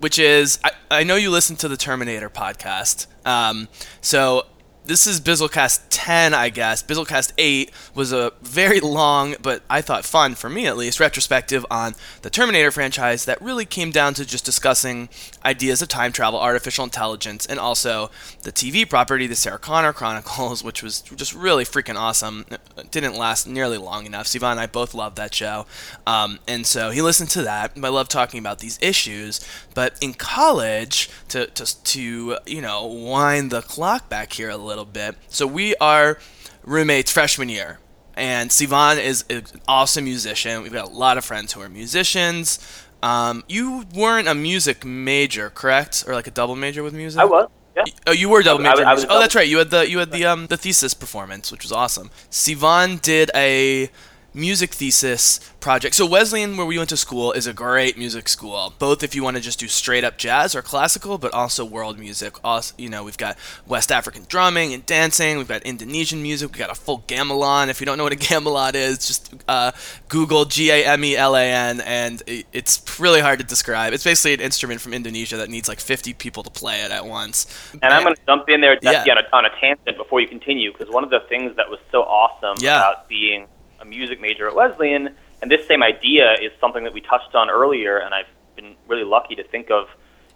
[0.00, 3.06] which is I, I know you listen to the Terminator podcast.
[3.26, 3.68] Um,
[4.00, 4.46] so
[4.84, 6.82] this is Bizzlecast 10, I guess.
[6.82, 11.64] Bizzlecast 8 was a very long, but I thought fun, for me at least, retrospective
[11.70, 15.08] on the Terminator franchise that really came down to just discussing
[15.44, 18.10] ideas of time travel, artificial intelligence, and also
[18.42, 22.46] the TV property, the Sarah Connor Chronicles, which was just really freaking awesome.
[22.50, 24.26] It didn't last nearly long enough.
[24.26, 25.66] Sivan and I both loved that show.
[26.06, 27.72] Um, and so he listened to that.
[27.80, 29.40] I love talking about these issues.
[29.74, 34.79] But in college, to, to, to you know, wind the clock back here a little
[34.84, 35.16] bit.
[35.28, 36.18] So we are
[36.64, 37.78] roommates freshman year.
[38.14, 40.62] And Sivan is an awesome musician.
[40.62, 42.58] We've got a lot of friends who are musicians.
[43.02, 46.04] Um, you weren't a music major, correct?
[46.06, 47.20] Or like a double major with music?
[47.20, 47.48] I was.
[47.76, 47.84] Yeah.
[48.08, 48.86] Oh, you were a double I- I- major.
[48.86, 49.10] I music.
[49.10, 49.48] a oh, that's right.
[49.48, 52.10] You had the you had the um the thesis performance, which was awesome.
[52.30, 53.88] Sivan did a
[54.32, 55.94] music thesis project.
[55.94, 58.72] So Wesleyan, where we went to school, is a great music school.
[58.78, 61.98] Both if you want to just do straight up jazz or classical, but also world
[61.98, 62.36] music.
[62.44, 65.36] Also, you know, we've got West African drumming and dancing.
[65.38, 66.50] We've got Indonesian music.
[66.52, 67.68] We've got a full gamelan.
[67.68, 69.72] If you don't know what a gamelan is, just uh,
[70.08, 73.92] Google G A M E L A N, and it's really hard to describe.
[73.92, 77.04] It's basically an instrument from Indonesia that needs like 50 people to play it at
[77.04, 77.46] once.
[77.82, 79.02] And I'm going to jump in there Yeah.
[79.10, 81.78] on, a, on a tangent before you continue, because one of the things that was
[81.90, 82.78] so awesome Yeah.
[82.78, 83.46] about being
[83.90, 85.10] music major at Wesleyan,
[85.42, 89.04] and this same idea is something that we touched on earlier, and I've been really
[89.04, 89.88] lucky to think of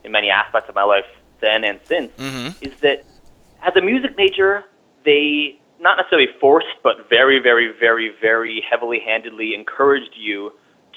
[0.05, 1.07] in many aspects of my life
[1.41, 2.63] then and since, Mhm.
[2.63, 3.05] is that
[3.63, 4.65] as a music major,
[5.05, 10.53] they not necessarily forced, but very, very, very, very heavily handedly encouraged you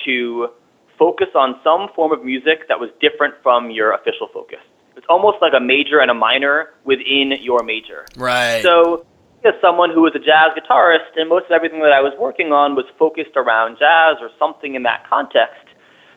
[0.06, 0.50] to
[0.98, 4.60] focus on some form of music that was different from your official focus.
[4.96, 8.06] It's almost like a major and a minor within your major.
[8.18, 8.62] Right.
[8.64, 9.06] So,
[9.46, 12.52] as someone who was a jazz guitarist, and most of everything that I was working
[12.52, 15.68] on was focused around jazz or something in that context,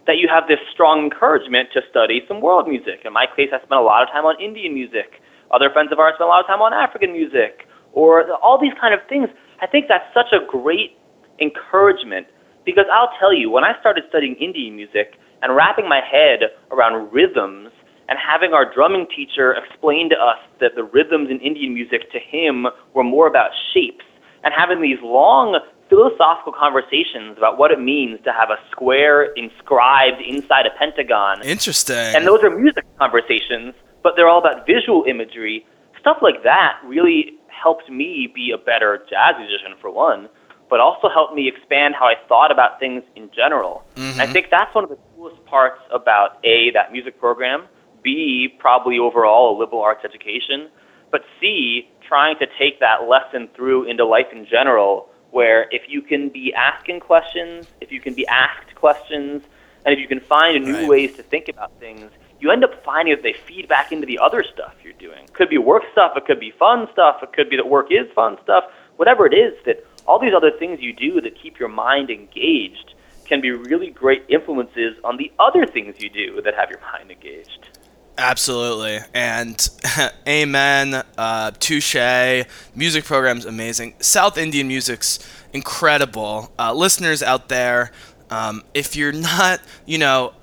[0.06, 3.04] that you have this strong encouragement to study some world music.
[3.04, 5.20] In my case, I spent a lot of time on Indian music.
[5.50, 8.74] Other friends of ours spent a lot of time on African music, or all these
[8.80, 9.28] kind of things.
[9.60, 10.96] I think that's such a great
[11.40, 12.26] encouragement
[12.64, 17.12] because I'll tell you, when I started studying Indian music and wrapping my head around
[17.12, 17.72] rhythms
[18.10, 22.18] and having our drumming teacher explain to us that the rhythms in Indian music to
[22.18, 24.04] him were more about shapes
[24.42, 25.58] and having these long
[25.88, 31.40] philosophical conversations about what it means to have a square inscribed inside a pentagon.
[31.42, 31.96] Interesting.
[31.96, 35.64] And those are music conversations, but they're all about visual imagery.
[36.00, 40.28] Stuff like that really helped me be a better jazz musician, for one,
[40.68, 43.84] but also helped me expand how I thought about things in general.
[43.96, 44.32] And I mm-hmm.
[44.32, 47.66] think that's one of the coolest parts about A, that music program,
[48.02, 50.68] B, probably overall a liberal arts education,
[51.10, 56.02] but C, trying to take that lesson through into life in general, where if you
[56.02, 59.42] can be asking questions, if you can be asked questions,
[59.84, 60.88] and if you can find new Right.
[60.88, 64.18] ways to think about things, you end up finding that they feed back into the
[64.18, 65.26] other stuff you're doing.
[65.32, 68.10] Could be work stuff, it could be fun stuff, it could be that work is
[68.14, 68.64] fun stuff,
[68.96, 72.94] whatever it is, that all these other things you do that keep your mind engaged
[73.26, 77.10] can be really great influences on the other things you do that have your mind
[77.10, 77.69] engaged.
[78.20, 78.98] Absolutely.
[79.14, 79.66] And
[80.28, 81.02] amen.
[81.16, 81.96] Uh, touche.
[82.74, 83.94] Music program's amazing.
[84.00, 85.18] South Indian music's
[85.54, 86.52] incredible.
[86.58, 87.92] Uh, listeners out there,
[88.28, 90.34] um, if you're not, you know,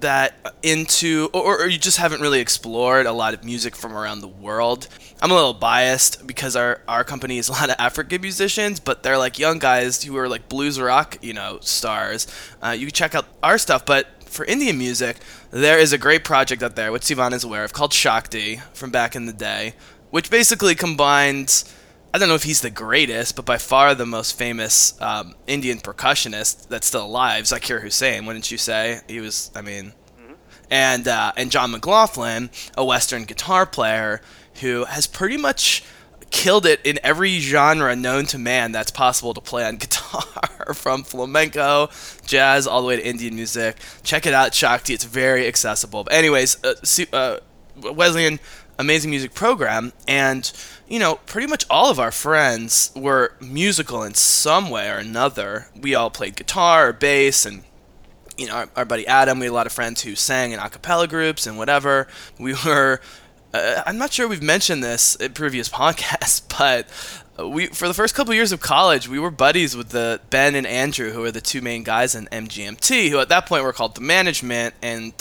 [0.00, 4.20] that into, or, or you just haven't really explored a lot of music from around
[4.20, 4.86] the world,
[5.22, 9.02] I'm a little biased because our, our company is a lot of African musicians, but
[9.02, 12.26] they're like young guys who are like blues rock, you know, stars.
[12.62, 15.16] Uh, you can check out our stuff, but for Indian music,
[15.50, 18.90] there is a great project out there, which Sivan is aware of, called Shakti from
[18.90, 19.74] back in the day,
[20.10, 21.64] which basically combines.
[22.12, 25.78] I don't know if he's the greatest, but by far the most famous um, Indian
[25.78, 28.24] percussionist that's still alive, Zakir Hussain.
[28.24, 29.50] Wouldn't you say he was?
[29.54, 30.34] I mean, mm-hmm.
[30.70, 34.20] and uh, and John McLaughlin, a Western guitar player
[34.60, 35.82] who has pretty much
[36.34, 41.04] killed it in every genre known to man that's possible to play on guitar, from
[41.04, 41.88] flamenco,
[42.26, 43.76] jazz, all the way to Indian music.
[44.02, 44.92] Check it out, Shakti.
[44.92, 46.02] It's very accessible.
[46.02, 46.74] But anyways, uh,
[47.12, 47.38] uh,
[47.76, 48.40] Wesleyan
[48.76, 50.52] amazing music program, and
[50.88, 55.68] you know, pretty much all of our friends were musical in some way or another.
[55.80, 57.62] We all played guitar or bass and
[58.36, 60.58] you know, our, our, buddy Adam, we had a lot of friends who sang in
[60.58, 62.08] a cappella groups and whatever.
[62.36, 63.00] We were
[63.54, 66.88] uh, I'm not sure we've mentioned this in previous podcasts, but
[67.48, 70.66] we for the first couple years of college, we were buddies with the Ben and
[70.66, 73.94] Andrew, who are the two main guys in MGMT, who at that point were called
[73.94, 75.12] the management, and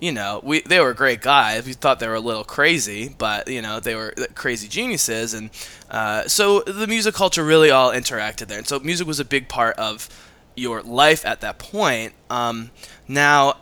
[0.00, 1.64] you know, we they were great guys.
[1.64, 5.50] We thought they were a little crazy, but you know, they were crazy geniuses, and
[5.88, 9.48] uh, so the music culture really all interacted there, and so music was a big
[9.48, 10.08] part of
[10.56, 12.14] your life at that point.
[12.30, 12.70] Um,
[13.06, 13.58] now,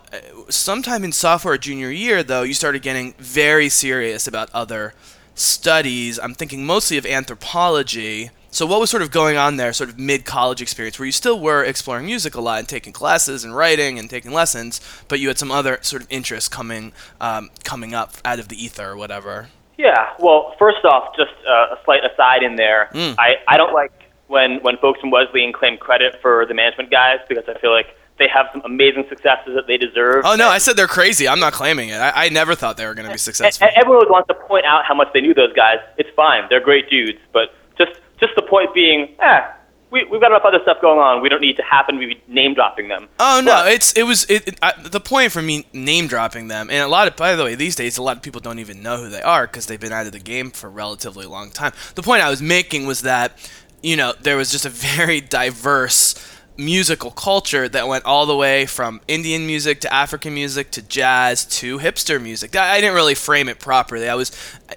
[0.49, 4.93] sometime in sophomore junior year, though, you started getting very serious about other
[5.35, 6.17] studies.
[6.17, 8.31] I'm thinking mostly of anthropology.
[8.49, 11.11] So, what was sort of going on there, sort of mid college experience, where you
[11.11, 14.79] still were exploring music a lot and taking classes and writing and taking lessons,
[15.09, 18.63] but you had some other sort of interests coming um, coming up out of the
[18.63, 19.49] ether or whatever?
[19.77, 20.11] Yeah.
[20.19, 22.89] Well, first off, just uh, a slight aside in there.
[22.93, 23.15] Mm.
[23.19, 23.91] I, I don't like
[24.27, 27.87] when when folks from Wesleyan claim credit for the management guys because I feel like
[28.17, 30.23] they have some amazing successes that they deserve.
[30.25, 31.27] Oh no, I said they're crazy.
[31.27, 31.97] I'm not claiming it.
[31.97, 33.67] I, I never thought they were going to be successful.
[33.75, 35.77] Everyone wants to point out how much they knew those guys.
[35.97, 36.43] It's fine.
[36.49, 39.41] They're great dudes, but just just the point being, eh,
[39.91, 41.21] we, we've got enough other stuff going on.
[41.21, 43.07] We don't need to happen to be name dropping them.
[43.19, 46.47] Oh no, but, it's it was it, it I, the point for me name dropping
[46.47, 48.59] them, and a lot of by the way these days a lot of people don't
[48.59, 51.25] even know who they are because they've been out of the game for a relatively
[51.25, 51.73] long time.
[51.95, 53.37] The point I was making was that
[53.85, 56.15] you know, there was just a very diverse
[56.57, 61.45] musical culture that went all the way from Indian music to African music to jazz
[61.45, 62.55] to hipster music.
[62.55, 64.07] I didn't really frame it properly.
[64.07, 64.31] I was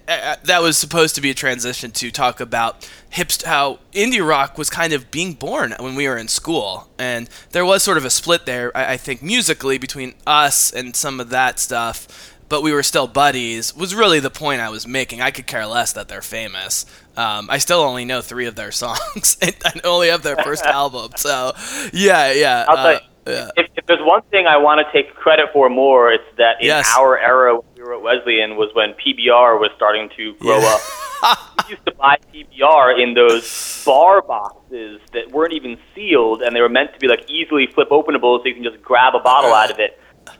[0.08, 4.26] I, I, that was supposed to be a transition to talk about hipster how indie
[4.26, 7.96] rock was kind of being born when we were in school, and there was sort
[7.96, 8.76] of a split there.
[8.76, 13.06] I, I think musically between us and some of that stuff but we were still
[13.06, 15.20] buddies was really the point I was making.
[15.20, 16.86] I could care less that they're famous.
[17.18, 20.64] Um, I still only know three of their songs, and I only have their first
[20.80, 21.12] album.
[21.16, 21.52] So,
[21.92, 22.64] yeah, yeah.
[22.68, 23.50] Uh, yeah.
[23.56, 26.68] If, if, there's one thing I want to take credit for more, it's that in
[26.68, 26.88] yes.
[26.96, 30.78] our era when we were at Wesleyan was when PBR was starting to grow yeah.
[31.22, 31.66] up.
[31.66, 36.60] we used to buy PBR in those bar boxes that weren't even sealed, and they
[36.60, 39.52] were meant to be like easily flip openable, so you can just grab a bottle
[39.52, 39.98] out of it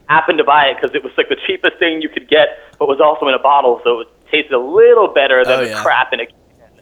[0.08, 2.48] happened to buy it because it was like the cheapest thing you could get,
[2.78, 5.74] but was also in a bottle, so it tasted a little better than oh, yeah.
[5.74, 6.26] the crap in a.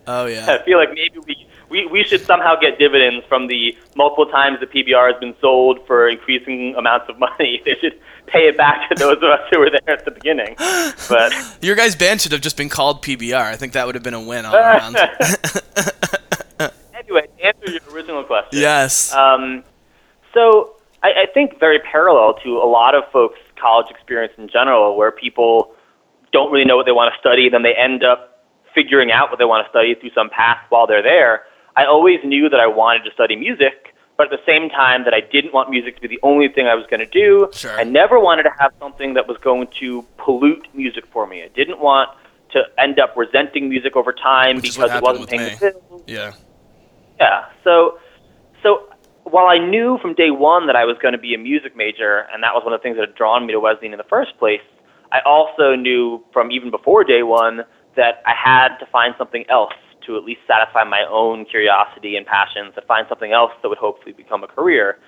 [0.07, 0.47] Oh yeah.
[0.49, 4.61] I feel like maybe we, we we should somehow get dividends from the multiple times
[4.61, 7.63] the PBR has been sold for increasing amounts of money.
[7.65, 10.55] They should pay it back to those of us who were there at the beginning.
[11.09, 11.33] But
[11.63, 13.43] your guys' band should have just been called PBR.
[13.43, 14.97] I think that would have been a win all around.
[16.95, 18.61] anyway, to answer your original question.
[18.61, 19.13] Yes.
[19.13, 19.65] Um,
[20.33, 24.97] so I, I think very parallel to a lot of folks' college experience in general,
[24.97, 25.75] where people
[26.33, 28.36] don't really know what they want to study, then they end up
[28.77, 31.45] figuring out what they want to study through some path while they're there.
[31.75, 35.15] I always knew that I wanted to study music, but at the same time that
[35.15, 37.49] I didn't want music to be the only thing I was going to do.
[37.53, 37.73] Sure.
[37.73, 41.43] I never wanted to have something that was going to pollute music for me.
[41.43, 42.11] I didn't want
[42.53, 46.03] to end up resenting music over time Which because it wasn't paying the bills.
[46.07, 46.33] Yeah.
[47.19, 47.47] Yeah.
[47.65, 47.99] So
[48.63, 48.89] so
[49.25, 52.27] while I knew from day one that I was going to be a music major,
[52.33, 54.05] and that was one of the things that had drawn me to Wesleyan in the
[54.05, 54.61] first place,
[55.11, 57.65] I also knew from even before day one
[57.97, 59.73] that I had to find something else
[60.07, 63.79] to at least satisfy my own curiosity and passions, to find something else that would
[63.79, 64.99] hopefully become a career.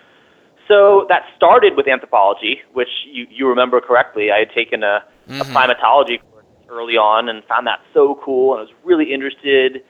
[0.66, 4.30] So that started with anthropology, which you, you remember correctly.
[4.30, 5.40] I had taken a, mm-hmm.
[5.40, 9.82] a primatology course early on and found that so cool, and I was really interested.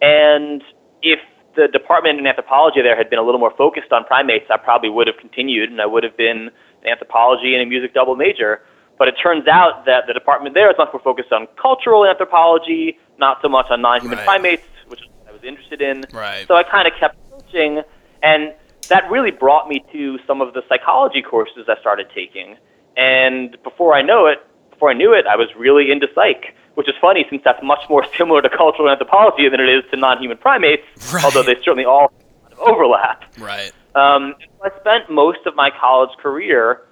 [0.00, 0.62] And
[1.02, 1.18] if
[1.54, 4.88] the department in anthropology there had been a little more focused on primates, I probably
[4.88, 6.50] would have continued and I would have been
[6.82, 8.62] an anthropology and a music double major.
[9.02, 13.00] But it turns out that the department there is much more focused on cultural anthropology,
[13.18, 14.24] not so much on non-human Right.
[14.24, 16.04] primates, which I was interested in.
[16.12, 16.46] Right.
[16.46, 17.82] So I kind of kept searching,
[18.22, 18.54] and
[18.90, 22.56] that really brought me to some of the psychology courses I started taking.
[22.96, 24.38] And before I know it,
[24.70, 27.82] before I knew it, I was really into psych, which is funny since that's much
[27.90, 31.24] more similar to cultural anthropology than it is to non-human primates, Right.
[31.24, 32.12] although they certainly all
[32.60, 33.24] overlap.
[33.36, 33.72] Right.
[33.96, 36.82] Um, I spent most of my college career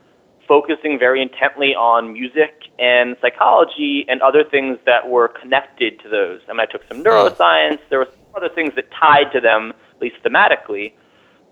[0.51, 6.41] focusing very intently on music and psychology and other things that were connected to those.
[6.49, 7.79] I mean, I took some neuroscience.
[7.89, 10.93] There were some other things that tied to them, at least thematically.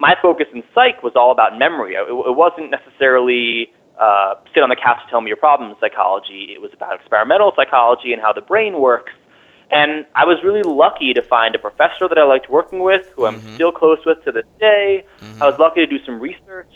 [0.01, 1.95] My focus in psych was all about memory.
[1.95, 3.71] It, it wasn't necessarily
[4.01, 6.51] uh, sit on the couch and tell me your problems psychology.
[6.53, 9.13] It was about experimental psychology and how the brain works.
[9.71, 13.27] And I was really lucky to find a professor that I liked working with, who
[13.27, 15.05] I'm still close with to this day.
[15.41, 16.73] I was lucky to do some research.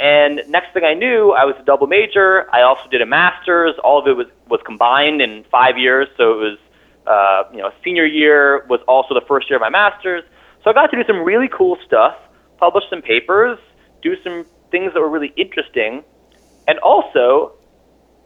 [0.00, 2.48] And next thing I knew, I was a double major.
[2.54, 3.74] I also did a master's.
[3.84, 6.08] All of it was, was combined in five years.
[6.16, 6.58] So it was,
[7.06, 10.24] uh, you know, senior year was also the first year of my master's.
[10.64, 12.16] So I got to do some really cool stuff,
[12.56, 13.58] publish some papers,
[14.00, 16.02] do some things that were really interesting.
[16.66, 17.52] And also,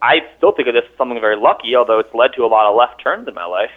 [0.01, 2.69] I still think of this as something very lucky, although it's led to a lot
[2.69, 3.71] of left turns in my life.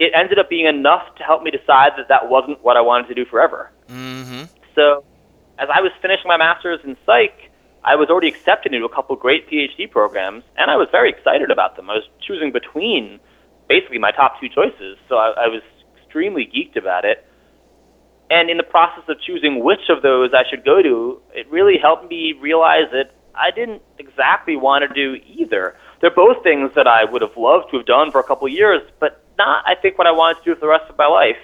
[0.00, 3.06] It ended up being enough to help me decide that that wasn't what I wanted
[3.06, 3.70] to do forever.
[3.88, 4.44] Mm-hmm.
[4.74, 5.04] So,
[5.58, 7.50] as I was finishing my master's in psych,
[7.84, 11.50] I was already accepted into a couple great PhD programs, and I was very excited
[11.50, 11.90] about them.
[11.90, 13.20] I was choosing between
[13.68, 15.62] basically my top two choices, so I, I was
[15.96, 17.26] extremely geeked about it.
[18.30, 21.76] And in the process of choosing which of those I should go to, it really
[21.80, 25.76] helped me realize that I didn't exactly want to do either.
[26.00, 28.52] They're both things that I would have loved to have done for a couple of
[28.52, 31.06] years, but not, I think, what I wanted to do for the rest of my
[31.06, 31.36] life.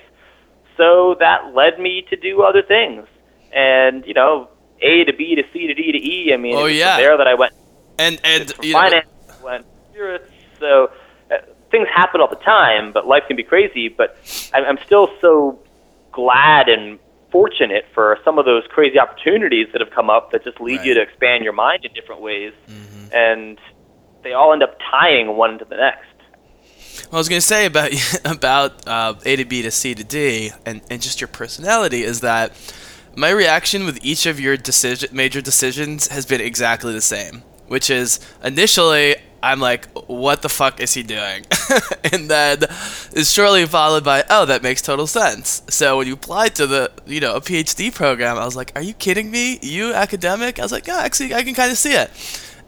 [0.76, 3.06] So that led me to do other things.
[3.52, 4.48] And, you know,
[4.80, 6.32] A to B to C to D to E.
[6.32, 6.96] I mean, Oh, yeah.
[6.96, 7.52] there that I went
[7.98, 9.00] And and you know,
[9.42, 10.30] went spirits.
[10.58, 10.90] So
[11.30, 11.36] uh,
[11.70, 13.88] things happen all the time, but life can be crazy.
[13.88, 14.16] But
[14.54, 15.58] I'm, I'm still so
[16.12, 16.98] glad and
[17.32, 20.94] fortunate for some of those crazy opportunities that have come up that just lead you
[20.94, 23.14] to expand your mind in different ways, Mm-hmm.
[23.14, 23.58] and
[24.24, 26.06] they all end up tying one to the next.
[27.10, 27.90] What I was gonna say about
[28.24, 32.20] about uh, A to B to C to D and, and just your personality is
[32.20, 32.52] that
[33.16, 37.90] my reaction with each of your decision major decisions has been exactly the same, which
[37.90, 41.46] is initially I'm like, what the fuck is he doing?
[42.12, 42.58] and then
[43.12, 45.62] is shortly followed by, oh, that makes total sense.
[45.68, 48.82] So when you applied to the, you know, a PhD program, I was like, are
[48.82, 49.58] you kidding me?
[49.62, 50.58] You academic?
[50.58, 52.10] I was like, yeah, actually, I can kind of see it.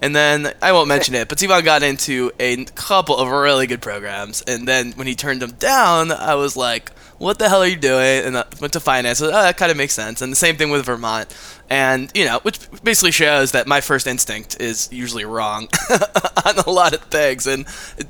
[0.00, 3.80] And then I won't mention it, but Sivan got into a couple of really good
[3.80, 4.42] programs.
[4.42, 6.90] And then when he turned them down, I was like,
[7.22, 9.22] "What the hell are you doing?" And I went to finance.
[9.22, 10.22] Oh, that kind of makes sense.
[10.22, 11.34] And the same thing with Vermont.
[11.70, 15.68] And you know, which basically shows that my first instinct is usually wrong
[16.44, 17.66] on a lot of things, and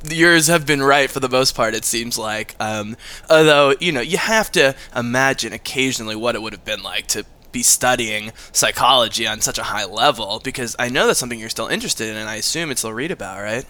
[0.08, 1.74] yours have been right for the most part.
[1.74, 2.56] It seems like.
[2.58, 2.96] Um,
[3.30, 7.24] although you know, you have to imagine occasionally what it would have been like to
[7.52, 11.68] be studying psychology on such a high level because I know that's something you're still
[11.68, 13.66] interested in and I assume it's still read about, right?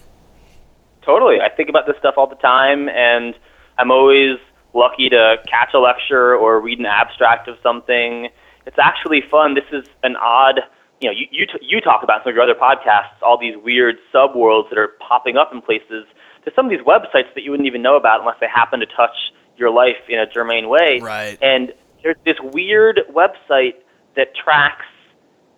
[1.05, 1.41] Totally.
[1.41, 3.35] I think about this stuff all the time, and
[3.77, 4.37] I'm always
[4.73, 8.29] lucky to catch a lecture or read an abstract of something.
[8.65, 9.55] It's actually fun.
[9.55, 10.61] This is an odd,
[11.01, 13.55] you know, you you, t- you talk about some of your other podcasts all these
[13.63, 16.05] weird subworlds that are popping up in places.
[16.43, 18.85] There's some of these websites that you wouldn't even know about unless they happen to
[18.85, 19.15] touch
[19.57, 20.99] your life in a germane way.
[21.01, 21.37] Right.
[21.41, 23.75] And there's this weird website
[24.15, 24.85] that tracks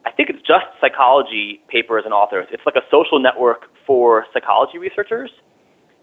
[0.05, 2.47] I think it's just psychology papers and authors.
[2.51, 5.31] It's like a social network for psychology researchers.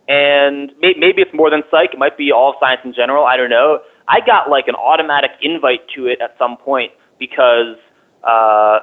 [0.08, 1.90] And may- maybe it's more than psych.
[1.92, 3.24] It might be all science in general.
[3.24, 3.80] I don't know.
[4.08, 7.76] I got like an automatic invite to it at some point because
[8.24, 8.80] uh,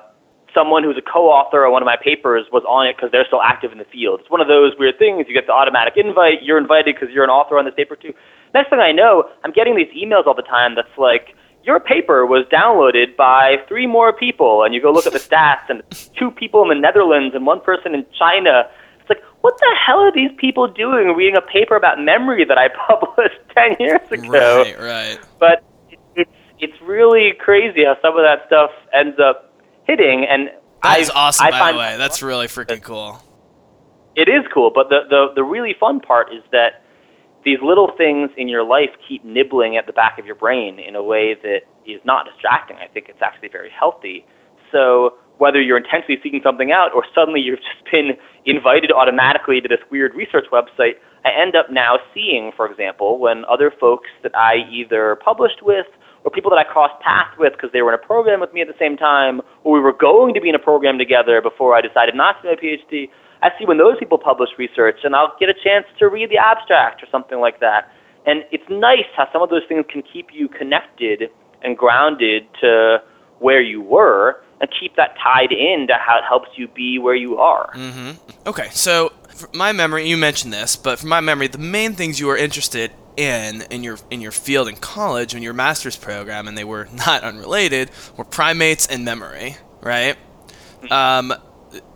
[0.54, 3.42] someone who's a co-author of one of my papers was on it because they're still
[3.42, 4.22] active in the field.
[4.22, 5.26] It's one of those weird things.
[5.28, 6.42] You get the automatic invite.
[6.42, 8.14] You're invited because you're an author on this paper too.
[8.54, 12.26] Next thing I know, I'm getting these emails all the time that's like, your paper
[12.26, 15.84] was downloaded by three more people, and you go look at the stats, and
[16.18, 18.64] two people in the Netherlands and one person in China.
[19.42, 23.38] What the hell are these people doing reading a paper about memory that I published
[23.56, 24.64] 10 years ago?
[24.64, 25.20] Right, right.
[25.40, 25.64] But
[26.16, 26.30] it's,
[26.60, 29.54] it's really crazy how some of that stuff ends up
[29.86, 30.26] hitting.
[30.30, 30.50] And
[30.84, 31.98] That is I've- awesome, I by the way.
[31.98, 33.22] That's really freaking cool.
[34.16, 36.84] it is cool, but the, the, the really fun part is that
[37.46, 40.96] these little things in your life keep nibbling at the back of your brain in
[40.98, 42.76] a way that is not distracting.
[42.76, 44.26] I think it's actually very healthy.
[44.74, 48.12] So whether you're intentionally seeking something out or suddenly you've just been
[48.46, 53.44] invited automatically to this weird research website, I end up now seeing, for example, when
[53.46, 55.88] other folks that I either published with
[56.24, 58.62] or people that I crossed paths with because they were in a program with me
[58.62, 61.76] at the same time, or we were going to be in a program together before
[61.76, 63.10] I decided not to do a PhD,
[63.42, 66.38] I see when those people publish research, and I'll get a chance to read the
[66.38, 67.88] abstract or something like that.
[68.26, 71.32] And it's nice how some of those things can keep you connected
[71.64, 72.98] and grounded to
[73.40, 77.38] where you were keep that tied in to how it helps you be where you
[77.38, 77.72] are.
[77.74, 78.12] Mm-hmm.
[78.48, 82.20] Okay, so from my memory, you mentioned this, but from my memory, the main things
[82.20, 86.48] you were interested in in your in your field in college in your master's program,
[86.48, 90.18] and they were not unrelated, were primates and memory, right?
[90.82, 90.94] Mm-hmm.
[90.94, 91.34] Um,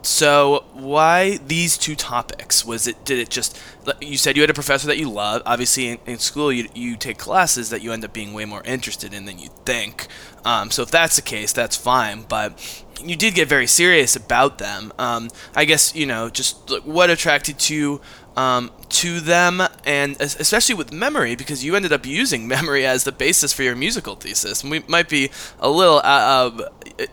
[0.03, 2.63] so why these two topics?
[2.65, 3.59] Was it did it just
[3.99, 5.41] you said you had a professor that you love?
[5.45, 8.61] Obviously, in, in school you you take classes that you end up being way more
[8.63, 10.07] interested in than you think.
[10.45, 12.23] Um, so if that's the case, that's fine.
[12.23, 14.93] But you did get very serious about them.
[14.99, 18.01] Um, I guess you know just what attracted you
[18.35, 23.11] um, to them, and especially with memory, because you ended up using memory as the
[23.11, 24.63] basis for your musical thesis.
[24.63, 27.05] We might be a little uh, uh,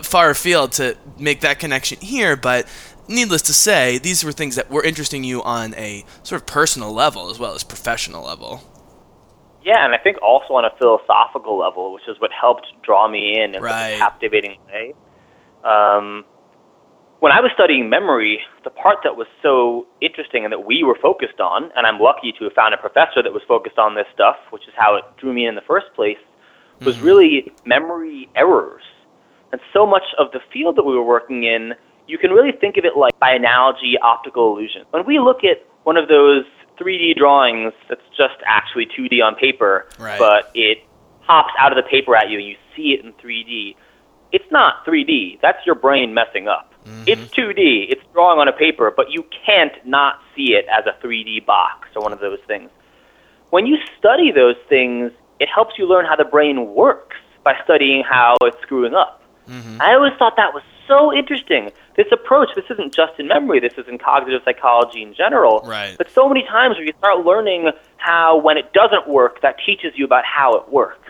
[0.00, 2.66] far afield to make that connection here, but
[3.08, 6.92] needless to say, these were things that were interesting you on a sort of personal
[6.92, 8.62] level as well as professional level.
[9.64, 13.40] Yeah, and I think also on a philosophical level, which is what helped draw me
[13.40, 13.90] in in right.
[13.90, 14.94] such a captivating way.
[15.62, 16.24] Um,
[17.20, 20.98] when I was studying memory, the part that was so interesting and that we were
[21.00, 24.06] focused on, and I'm lucky to have found a professor that was focused on this
[24.12, 26.18] stuff, which is how it drew me in in the first place,
[26.80, 27.06] was mm-hmm.
[27.06, 28.82] really memory errors.
[29.52, 31.74] And so much of the field that we were working in,
[32.06, 34.84] you can really think of it like by analogy optical illusion.
[34.90, 36.44] When we look at one of those
[36.80, 40.18] 3D drawings that's just actually 2D on paper, right.
[40.18, 40.78] but it
[41.26, 43.76] pops out of the paper at you and you see it in 3D,
[44.32, 45.40] it's not 3D.
[45.42, 46.72] That's your brain messing up.
[46.84, 47.04] Mm-hmm.
[47.06, 47.90] It's 2D.
[47.90, 51.88] It's drawing on a paper, but you can't not see it as a 3D box
[51.94, 52.70] or one of those things.
[53.50, 58.02] When you study those things, it helps you learn how the brain works by studying
[58.02, 59.21] how it's screwing up.
[59.48, 59.80] Mm-hmm.
[59.80, 61.70] I always thought that was so interesting.
[61.96, 65.62] This approach, this isn't just in memory, this is in cognitive psychology in general.
[65.64, 65.96] Right.
[65.96, 69.92] But so many times where you start learning how, when it doesn't work, that teaches
[69.96, 71.08] you about how it works.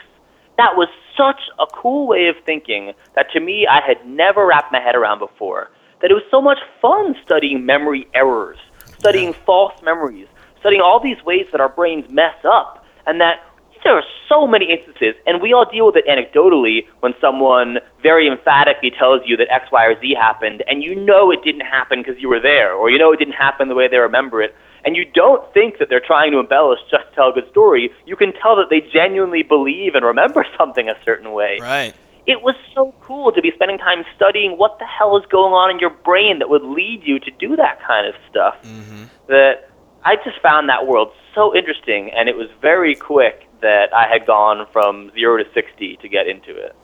[0.57, 4.73] That was such a cool way of thinking that to me I had never wrapped
[4.73, 5.71] my head around before.
[6.01, 8.59] That it was so much fun studying memory errors,
[8.99, 9.45] studying yeah.
[9.47, 10.27] false memories,
[10.61, 13.41] studying all these ways that our brains mess up, and that
[13.85, 18.29] there are so many instances, and we all deal with it anecdotally when someone very
[18.29, 22.03] emphatically tells you that X, Y, or Z happened, and you know it didn't happen
[22.03, 24.55] because you were there, or you know it didn't happen the way they remember it
[24.85, 27.91] and you don't think that they're trying to embellish just to tell a good story.
[28.07, 31.59] You can tell that they genuinely believe and remember something a certain way.
[31.61, 31.95] Right.
[32.27, 35.71] It was so cool to be spending time studying what the hell is going on
[35.71, 38.55] in your brain that would lead you to do that kind of stuff.
[38.63, 39.05] Mm-hmm.
[39.27, 39.71] That
[40.05, 44.27] I just found that world so interesting, and it was very quick that I had
[44.27, 46.75] gone from zero to sixty to get into it.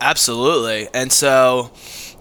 [0.00, 1.70] Absolutely, and so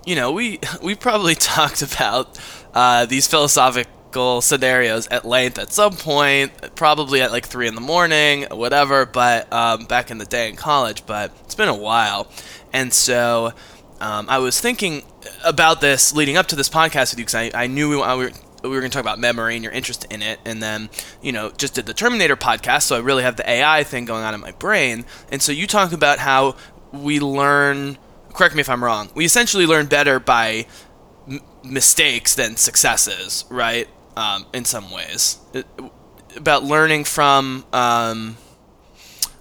[0.05, 2.39] you know we we probably talked about
[2.73, 7.81] uh, these philosophical scenarios at length at some point, probably at like three in the
[7.81, 9.05] morning, whatever.
[9.05, 12.31] But um, back in the day in college, but it's been a while,
[12.73, 13.51] and so
[13.99, 15.03] um, I was thinking
[15.43, 18.01] about this leading up to this podcast with you because I, I knew we, we
[18.01, 18.31] were
[18.63, 20.89] we were going to talk about memory and your interest in it, and then
[21.21, 24.23] you know just did the Terminator podcast, so I really have the AI thing going
[24.23, 26.55] on in my brain, and so you talk about how
[26.91, 27.97] we learn.
[28.33, 29.09] Correct me if I'm wrong.
[29.15, 30.67] We essentially learn better by
[31.27, 33.87] m- mistakes than successes, right?
[34.19, 35.65] um, in some ways it,
[36.35, 38.37] about learning from um,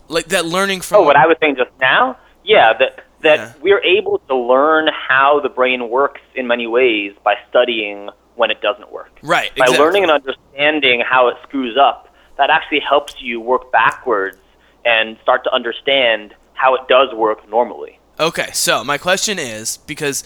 [0.08, 0.98] like that learning from.
[0.98, 3.52] Oh, what I was saying just now, yeah, that that yeah.
[3.60, 8.60] we're able to learn how the brain works in many ways by studying when it
[8.60, 9.10] doesn't work.
[9.22, 9.54] Right.
[9.56, 14.38] By learning and understanding how it screws up, that actually helps you work backwards
[14.84, 17.98] and start to understand how it does work normally.
[18.20, 20.24] Okay, so my question is because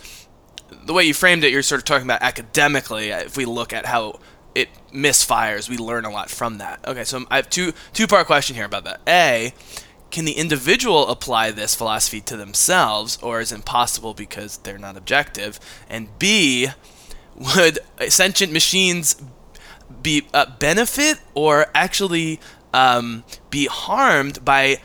[0.84, 3.12] the way you framed it, you're sort of talking about academically.
[3.12, 4.20] Uh, if we look at how
[4.54, 6.86] it misfires, we learn a lot from that.
[6.86, 9.00] Okay, so I have two two part question here about that.
[9.08, 9.54] A,
[10.10, 14.96] can the individual apply this philosophy to themselves, or is it impossible because they're not
[14.96, 15.58] objective?
[15.88, 16.68] And B,
[17.36, 17.78] would
[18.08, 19.20] sentient machines
[20.02, 22.40] be uh, benefit or actually
[22.72, 24.78] um, be harmed by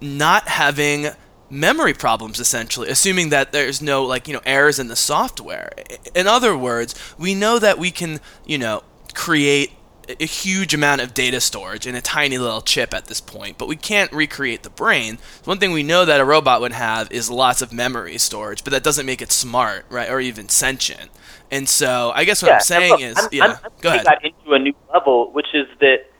[0.00, 1.08] not having
[1.48, 5.72] memory problems essentially assuming that there's no like you know errors in the software
[6.14, 8.84] in other words we know that we can you know
[9.14, 9.72] create
[10.18, 13.68] a huge amount of data storage in a tiny little chip at this point, but
[13.68, 15.18] we can't recreate the brain.
[15.44, 18.72] One thing we know that a robot would have is lots of memory storage, but
[18.72, 21.10] that doesn't make it smart, right, or even sentient.
[21.50, 24.06] And so, I guess what yeah, I'm saying look, is, I'm, yeah, I'm, go ahead.
[24.06, 26.10] that into a new level, which is that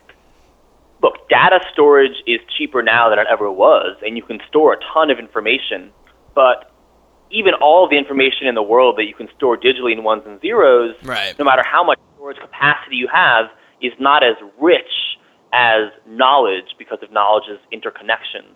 [1.03, 4.79] look, data storage is cheaper now than it ever was, and you can store a
[4.93, 5.91] ton of information,
[6.35, 6.71] but
[7.31, 10.41] even all the information in the world that you can store digitally in ones and
[10.41, 11.39] zeros, right.
[11.39, 13.47] no matter how much storage capacity you have,
[13.81, 15.17] is not as rich
[15.53, 18.55] as knowledge because of knowledge's interconnections.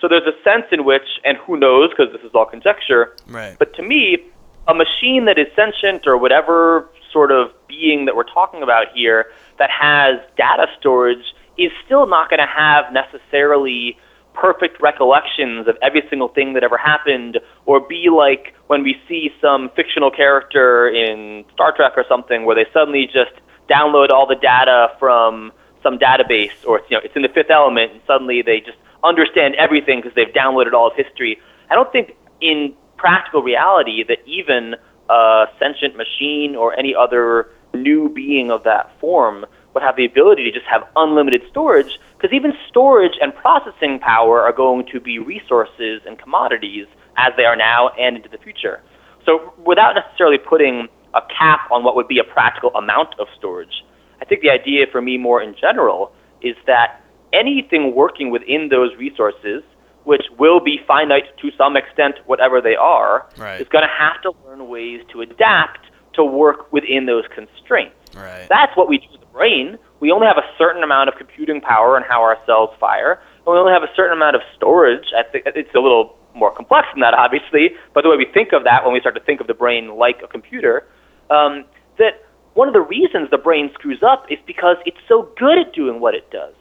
[0.00, 3.56] So there's a sense in which, and who knows, because this is all conjecture, right.
[3.58, 4.18] but to me,
[4.66, 9.26] a machine that is sentient or whatever sort of being that we're talking about here
[9.58, 13.96] that has data storage is still not going to have necessarily
[14.34, 19.30] perfect recollections of every single thing that ever happened or be like when we see
[19.40, 23.32] some fictional character in Star Trek or something where they suddenly just
[23.70, 27.92] download all the data from some database or you know it's in the fifth element
[27.92, 31.38] and suddenly they just understand everything because they've downloaded all of history.
[31.70, 32.74] I don't think in
[33.04, 34.74] practical reality that even
[35.10, 39.44] a sentient machine or any other new being of that form
[39.74, 44.40] would have the ability to just have unlimited storage because even storage and processing power
[44.40, 46.86] are going to be resources and commodities
[47.18, 48.80] as they are now and into the future.
[49.26, 53.84] So without necessarily putting a cap on what would be a practical amount of storage,
[54.22, 57.02] I think the idea for me more in general is that
[57.34, 59.62] anything working within those resources,
[60.04, 63.60] which will be finite to some extent, whatever they are, right.
[63.60, 65.80] is going to have to learn ways to adapt
[66.14, 67.96] to work within those constraints.
[68.14, 68.46] Right.
[68.48, 69.78] That's what we do with the brain.
[70.00, 73.20] We only have a certain amount of computing power and how our cells fire.
[73.44, 75.06] And we only have a certain amount of storage.
[75.16, 78.52] I think it's a little more complex than that, obviously, but the way we think
[78.52, 80.86] of that when we start to think of the brain like a computer,
[81.30, 81.64] um,
[81.98, 85.72] that one of the reasons the brain screws up is because it's so good at
[85.72, 86.54] doing what it does.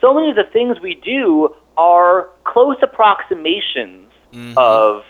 [0.00, 4.56] So many of the things we do are close approximations Mhm.
[4.58, 5.04] of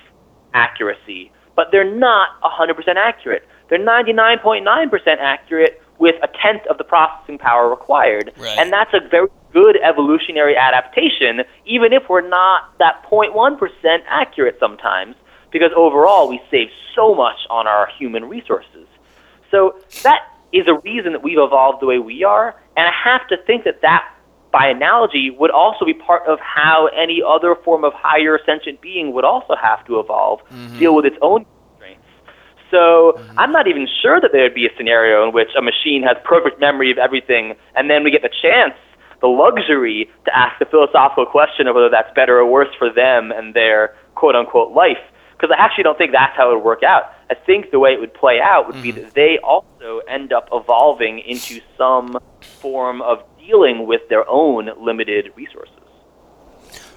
[0.55, 3.47] accuracy, but they're not 100% accurate.
[3.69, 8.33] They're 99.9% accurate with a tenth of the processing power required.
[8.39, 8.57] Right.
[8.59, 15.17] And that's a very good evolutionary adaptation, even if we're not that 0.1% accurate sometimes,
[15.51, 18.87] because overall we save so much on our human resources.
[19.51, 20.21] So that
[20.53, 23.65] is a reason that we've evolved the way we are, and I have to think
[23.65, 24.05] that that,
[24.59, 29.13] by analogy, would also be part of how any other form of higher sentient being
[29.15, 30.79] would also have to evolve, mm-hmm.
[30.81, 32.03] deal with its own constraints.
[32.73, 33.39] So mm-hmm.
[33.39, 36.17] I'm not even sure that there would be a scenario in which a machine has
[36.25, 38.75] perfect memory of everything, and then we get the chance,
[39.21, 43.31] the luxury, to ask the philosophical question of whether that's better or worse for them
[43.31, 44.99] and their quote unquote life.
[45.37, 47.13] Because I actually don't think that's how it would work out.
[47.31, 49.03] I think the way it would play out would be mm-hmm.
[49.03, 55.33] that they also end up evolving into some form of dealing with their own limited
[55.35, 55.75] resources.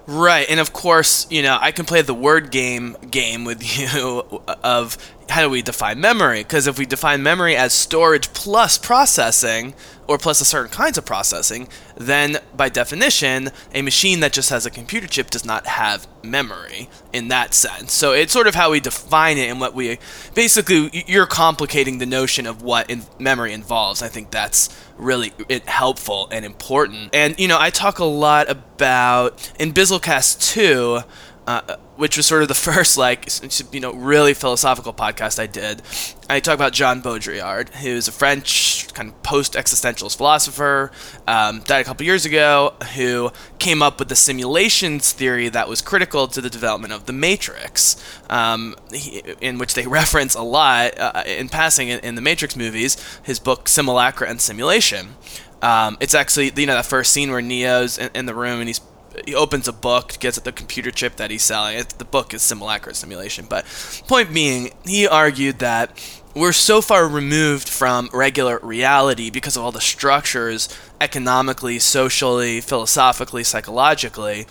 [0.07, 4.43] Right, and of course, you know, I can play the word game game with you
[4.63, 4.97] of
[5.29, 6.43] how do we define memory?
[6.43, 9.73] Because if we define memory as storage plus processing,
[10.11, 14.65] or plus a certain kinds of processing, then by definition, a machine that just has
[14.65, 17.93] a computer chip does not have memory in that sense.
[17.93, 19.99] So it's sort of how we define it and what we
[20.33, 24.01] basically you're complicating the notion of what in memory involves.
[24.01, 25.31] I think that's really
[25.65, 27.15] helpful and important.
[27.15, 30.99] And you know, I talk a lot about in Bizzlecast 2
[31.47, 33.29] uh, which was sort of the first like
[33.71, 35.83] you know really philosophical podcast I did.
[36.27, 40.91] I talk about Jean Baudrillard, who's a French kind of post-existentialist philosopher,
[41.27, 45.81] um, died a couple years ago, who came up with the simulations theory that was
[45.83, 50.97] critical to the development of the Matrix, um, he, in which they reference a lot
[50.97, 52.97] uh, in passing in, in the Matrix movies.
[53.21, 55.17] His book Simulacra and Simulation.
[55.61, 58.67] Um, it's actually you know that first scene where Neo's in, in the room and
[58.67, 58.81] he's
[59.25, 61.77] he opens a book, gets at the computer chip that he's selling.
[61.77, 63.65] It, the book is simulacra simulation, but
[64.07, 65.91] point being, he argued that
[66.33, 70.69] we're so far removed from regular reality because of all the structures
[71.01, 74.47] economically, socially, philosophically, psychologically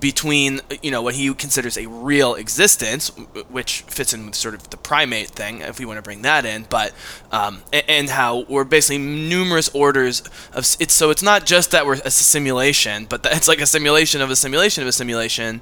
[0.00, 3.08] between you know what he considers a real existence,
[3.48, 6.44] which fits in with sort of the primate thing, if we want to bring that
[6.44, 6.92] in, but
[7.32, 10.20] um, and how we're basically numerous orders
[10.52, 13.66] of it's so it's not just that we're a simulation, but that it's like a
[13.66, 15.60] simulation of a simulation of a simulation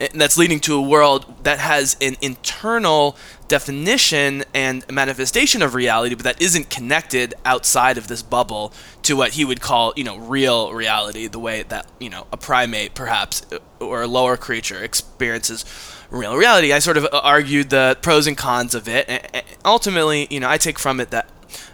[0.00, 3.16] and that's leading to a world that has an internal
[3.48, 8.72] definition and manifestation of reality, but that isn't connected outside of this bubble
[9.02, 12.36] to what he would call, you know, real reality, the way that, you know, a
[12.36, 13.44] primate perhaps
[13.80, 15.64] or a lower creature experiences
[16.10, 16.72] real reality.
[16.72, 19.08] I sort of uh, argued the pros and cons of it.
[19.08, 21.28] And ultimately, you know, I take from it that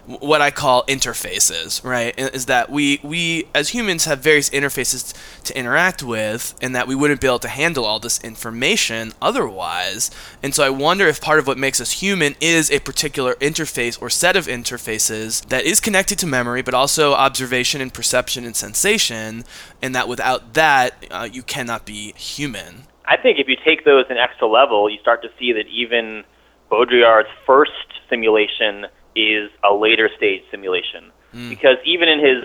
[0.05, 2.17] what I call interfaces, right?
[2.17, 5.13] Is that we we as humans have various interfaces
[5.43, 10.11] to interact with, and that we wouldn't be able to handle all this information otherwise.
[10.43, 14.01] And so I wonder if part of what makes us human is a particular interface
[14.01, 18.55] or set of interfaces that is connected to memory, but also observation and perception and
[18.55, 19.43] sensation,
[19.81, 22.83] and that without that uh, you cannot be human.
[23.05, 26.23] I think if you take those an extra level, you start to see that even
[26.69, 27.71] Baudrillard's first
[28.09, 28.85] simulation
[29.15, 31.11] is a later stage simulation.
[31.33, 31.49] Mm.
[31.49, 32.43] Because even in his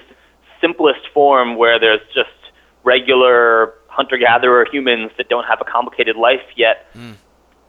[0.60, 2.30] simplest form, where there's just
[2.84, 7.14] regular hunter gatherer humans that don't have a complicated life yet, mm.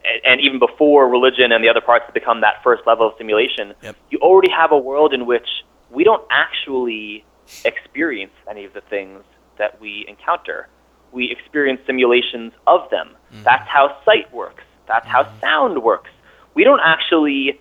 [0.06, 3.74] and, and, even before religion and the other parts become that first level of simulation,
[3.82, 3.96] yep.
[4.10, 5.48] you already have a world in which
[5.90, 7.26] we don't actually
[7.66, 9.24] experience any of the things
[9.58, 10.68] that we encounter.
[11.12, 13.12] We experience simulations of them.
[13.34, 13.44] Mm.
[13.44, 14.64] That's how sight works.
[14.88, 15.40] That's how mm-hmm.
[15.40, 16.10] sound works.
[16.54, 17.60] We don't actually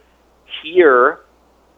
[0.63, 1.21] hear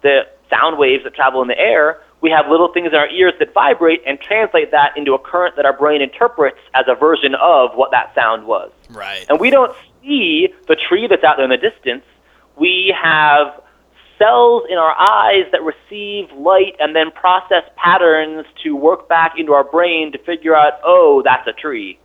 [0.03, 3.35] the sound waves that travel in the air, we have little things in our ears
[3.39, 7.35] that vibrate and translate that into a current that our brain interprets as a version
[7.37, 8.73] of what that sound was.
[8.91, 9.25] Right.
[9.29, 12.05] And we don't see the tree that's out there in the distance.
[12.57, 13.63] We have
[14.19, 19.53] cells in our eyes that receive light and then process patterns to work back into
[19.53, 22.01] our brain to figure out, oh, that's a tree.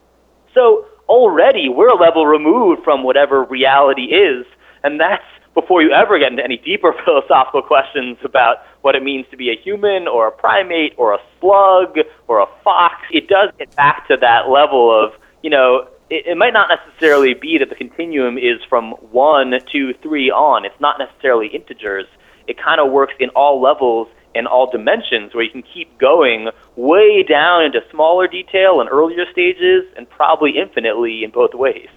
[0.53, 4.45] So already we're a level removed from whatever reality is,
[4.83, 5.23] and that's
[5.53, 9.49] before you ever get into any deeper philosophical questions about what it means to be
[9.49, 11.97] a human or a primate or a slug
[12.27, 16.37] or a fox, it does get back to that level of, you know, it, it
[16.37, 20.65] might not necessarily be that the continuum is from one, two, three on.
[20.65, 22.05] It's not necessarily integers.
[22.47, 26.49] It kind of works in all levels in all dimensions where you can keep going
[26.75, 31.87] way down into smaller detail and earlier stages and probably infinitely in both ways.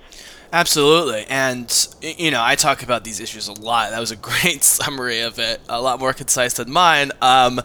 [0.53, 1.27] Absolutely.
[1.29, 3.91] And, you know, I talk about these issues a lot.
[3.91, 7.13] That was a great summary of it, a lot more concise than mine.
[7.21, 7.61] Um,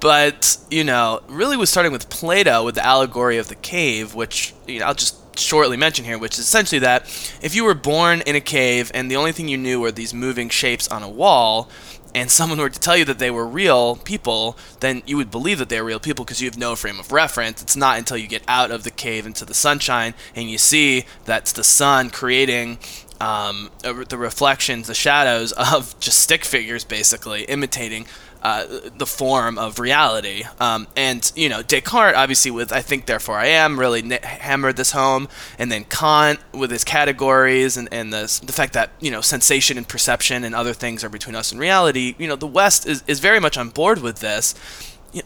[0.00, 4.54] but, you know, really was starting with Plato with the allegory of the cave, which,
[4.66, 7.02] you know, I'll just shortly mention here, which is essentially that
[7.42, 10.14] if you were born in a cave and the only thing you knew were these
[10.14, 11.68] moving shapes on a wall,
[12.14, 15.58] and someone were to tell you that they were real people, then you would believe
[15.58, 17.60] that they're real people because you have no frame of reference.
[17.60, 21.06] It's not until you get out of the cave into the sunshine and you see
[21.24, 22.78] that's the sun creating
[23.20, 28.06] um, the reflections, the shadows of just stick figures, basically imitating
[28.44, 28.66] uh,
[28.96, 30.44] the form of reality.
[30.60, 34.92] Um, and you know, Descartes, obviously, with I think therefore I am, really hammered this
[34.92, 39.22] home, and then Kant with his categories and and the the fact that you know
[39.22, 42.14] sensation and perception and other things are between us and reality.
[42.18, 44.54] You know, the West is is very much on board with this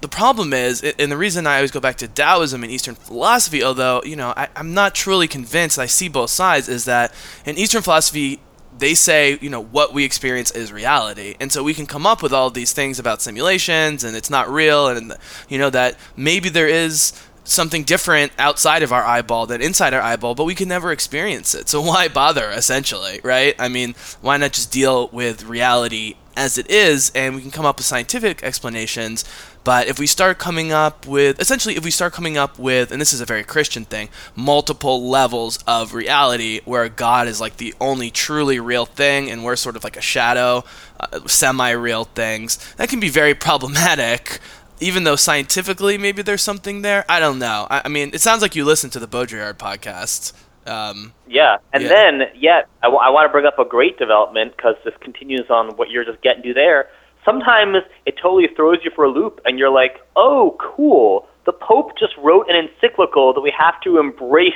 [0.01, 3.63] the problem is, and the reason I always go back to Taoism and Eastern philosophy,
[3.63, 7.15] although you know I, am not truly convinced, I see both sides, is that
[7.47, 8.41] in Eastern philosophy
[8.77, 11.35] they say, you know, what we experience is reality.
[11.41, 14.49] And so we can come up with all these things about simulations and it's not
[14.49, 15.15] real and,
[15.49, 17.13] you know, that maybe there is
[17.45, 21.55] something different outside of our eyeball than inside our eyeball, but we can never experience
[21.55, 21.69] it.
[21.69, 23.55] So why bother, essentially, right?
[23.59, 27.67] I mean, why not just deal with reality as it is and we can come
[27.67, 29.25] up with scientific explanations
[29.69, 32.99] but if we start coming up with, essentially, if we start coming up with, and
[32.99, 37.75] this is a very Christian thing, multiple levels of reality where God is like the
[37.79, 40.65] only truly real thing and we're sort of like a shadow,
[40.99, 44.39] uh, semi real things, that can be very problematic.
[44.81, 47.67] Even though scientifically maybe there's something there, I don't know.
[47.69, 50.33] I, I mean, it sounds like you listen to the Baudrillard podcast.
[50.67, 51.89] Um, yeah, and yeah.
[51.91, 55.51] then, yeah, I, w- I want to bring up a great development because this continues
[55.51, 56.89] on what you're just getting to there
[57.25, 61.29] sometimes it totally throws you for a loop and you're like, oh, cool.
[61.47, 64.53] The Pope just wrote an encyclical that we have to embrace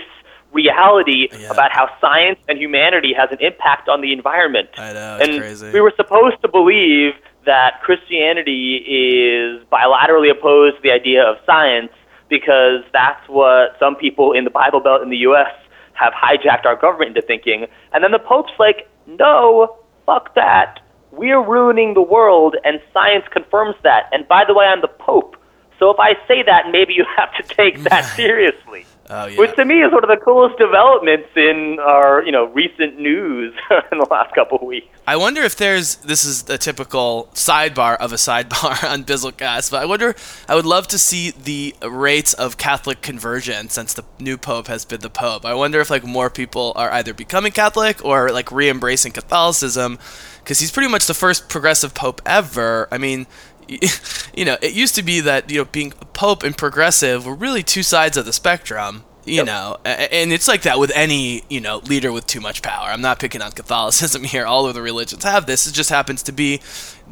[0.52, 1.50] reality yeah.
[1.50, 4.68] about how science and humanity has an impact on the environment.
[4.76, 5.72] I know, and crazy.
[5.72, 7.14] we were supposed to believe
[7.46, 11.90] that Christianity is bilaterally opposed to the idea of science
[12.28, 15.52] because that's what some people in the Bible Belt in the U.S.
[15.94, 17.66] have hijacked our government into thinking.
[17.92, 20.81] And then the Pope's like, no, fuck that
[21.12, 24.08] we're ruining the world, and science confirms that.
[24.12, 25.36] And by the way, I'm the Pope.
[25.78, 28.86] So if I say that, maybe you have to take that seriously.
[29.14, 29.38] Oh, yeah.
[29.38, 33.52] Which to me is one of the coolest developments in our, you know, recent news
[33.92, 34.86] in the last couple of weeks.
[35.06, 39.82] I wonder if there's this is a typical sidebar of a sidebar on Bizzlecast, but
[39.82, 40.14] I wonder
[40.48, 44.86] I would love to see the rates of Catholic conversion since the new pope has
[44.86, 45.44] been the pope.
[45.44, 49.98] I wonder if like more people are either becoming Catholic or like re-embracing Catholicism
[50.42, 52.88] because he's pretty much the first progressive pope ever.
[52.90, 53.26] I mean,
[54.34, 57.62] you know, it used to be that you know being pope and progressive were really
[57.62, 59.04] two sides of the spectrum.
[59.24, 59.46] You yep.
[59.46, 62.88] know, and it's like that with any you know leader with too much power.
[62.88, 64.44] I'm not picking on Catholicism here.
[64.44, 65.66] All of the religions have this.
[65.66, 66.60] It just happens to be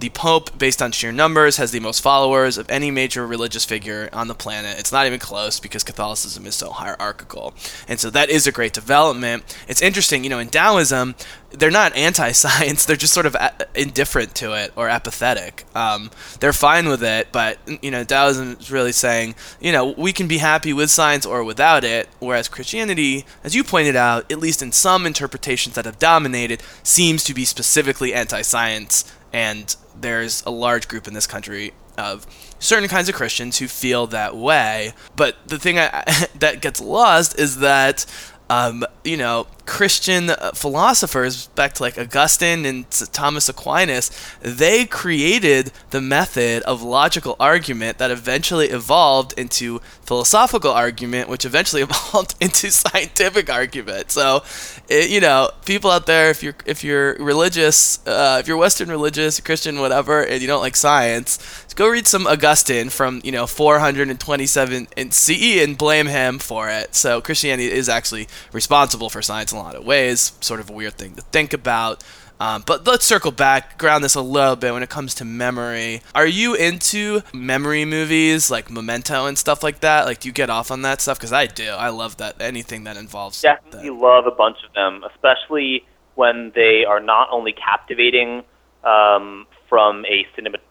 [0.00, 4.08] the Pope, based on sheer numbers, has the most followers of any major religious figure
[4.12, 4.78] on the planet.
[4.78, 7.54] It's not even close because Catholicism is so hierarchical.
[7.86, 9.44] And so that is a great development.
[9.68, 11.14] It's interesting, you know, in Taoism,
[11.52, 16.10] they're not anti-science they're just sort of a- indifferent to it or apathetic um,
[16.40, 20.28] they're fine with it but you know taoism is really saying you know we can
[20.28, 24.62] be happy with science or without it whereas christianity as you pointed out at least
[24.62, 30.88] in some interpretations that have dominated seems to be specifically anti-science and there's a large
[30.88, 32.26] group in this country of
[32.58, 34.94] certain kinds of Christians who feel that way.
[35.16, 36.04] But the thing I,
[36.38, 38.06] that gets lost is that,
[38.48, 44.10] um, you know, Christian philosophers, back to like Augustine and Thomas Aquinas,
[44.40, 51.82] they created the method of logical argument that eventually evolved into philosophical argument, which eventually
[51.88, 54.10] evolved into scientific argument.
[54.10, 54.42] So,
[54.88, 58.88] it, you know, people out there, if you're if you're religious, uh, if you're Western
[58.88, 61.38] religious, Christian, whatever, and you don't like science,
[61.76, 66.96] go read some Augustine from you know 427 in CE and blame him for it.
[66.96, 70.32] So Christianity is actually responsible for science lot of ways.
[70.40, 72.02] Sort of a weird thing to think about.
[72.40, 76.00] Um, but let's circle back, ground this a little bit when it comes to memory.
[76.14, 80.06] Are you into memory movies like Memento and stuff like that?
[80.06, 81.18] Like, do you get off on that stuff?
[81.18, 81.68] Because I do.
[81.68, 82.40] I love that.
[82.40, 83.42] Anything that involves.
[83.42, 83.94] Definitely that.
[83.94, 85.84] love a bunch of them, especially
[86.14, 88.42] when they are not only captivating
[88.84, 90.69] um, from a cinematography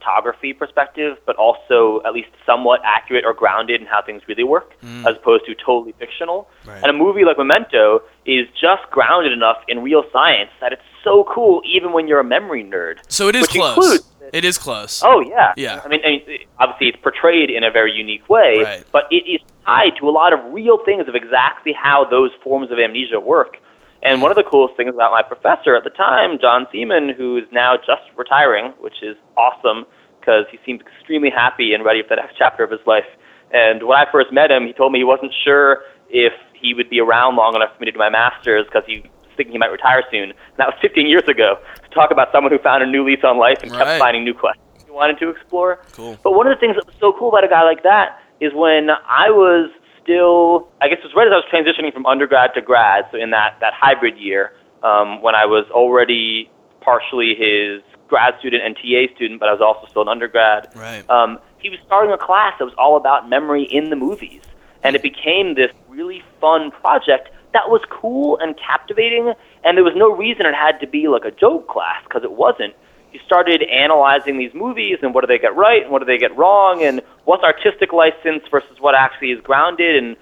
[0.00, 4.72] cinematography perspective, but also at least somewhat accurate or grounded in how things really work,
[4.82, 5.06] mm.
[5.08, 6.48] as opposed to totally fictional.
[6.66, 6.78] Right.
[6.78, 11.24] And a movie like Memento is just grounded enough in real science that it's so
[11.32, 12.98] cool, even when you're a memory nerd.
[13.08, 14.00] So it is close.
[14.32, 15.02] It is close.
[15.04, 15.54] Oh yeah.
[15.56, 15.80] Yeah.
[15.84, 18.84] I mean, I mean, obviously it's portrayed in a very unique way, right.
[18.92, 22.70] but it is tied to a lot of real things of exactly how those forms
[22.70, 23.56] of amnesia work.
[24.02, 27.36] And one of the coolest things about my professor at the time, John Seaman, who
[27.36, 29.84] is now just retiring, which is awesome
[30.18, 33.08] because he seemed extremely happy and ready for the next chapter of his life.
[33.52, 36.88] And when I first met him, he told me he wasn't sure if he would
[36.88, 39.58] be around long enough for me to do my master's because he was thinking he
[39.58, 40.30] might retire soon.
[40.30, 41.58] And that was 15 years ago.
[41.82, 43.84] To talk about someone who found a new lease on life and right.
[43.84, 45.80] kept finding new questions he wanted to explore.
[45.92, 46.18] Cool.
[46.22, 48.52] But one of the things that was so cool about a guy like that is
[48.54, 49.70] when I was
[50.10, 53.18] still, I guess it was right as I was transitioning from undergrad to grad, so
[53.18, 56.50] in that, that hybrid year, um, when I was already
[56.80, 60.68] partially his grad student and TA student, but I was also still an undergrad.
[60.74, 61.08] Right.
[61.08, 64.42] Um, he was starting a class that was all about memory in the movies,
[64.82, 69.32] and it became this really fun project that was cool and captivating,
[69.64, 72.32] and there was no reason it had to be like a joke class because it
[72.32, 72.74] wasn't
[73.12, 76.18] you started analyzing these movies and what do they get right and what do they
[76.18, 80.16] get wrong and what's artistic license versus what actually is grounded and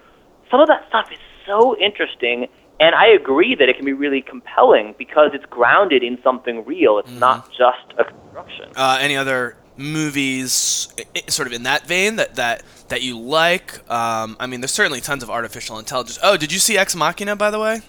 [0.50, 2.48] some of that stuff is so interesting
[2.80, 6.98] and I agree that it can be really compelling because it's grounded in something real.
[6.98, 7.18] It's mm-hmm.
[7.18, 8.70] not just a construction.
[8.76, 10.88] Uh, any other movies,
[11.28, 13.78] sort of in that vein, that that that you like?
[13.90, 16.18] Um, I mean, there's certainly tons of artificial intelligence.
[16.22, 17.80] Oh, did you see Ex Machina, by the way?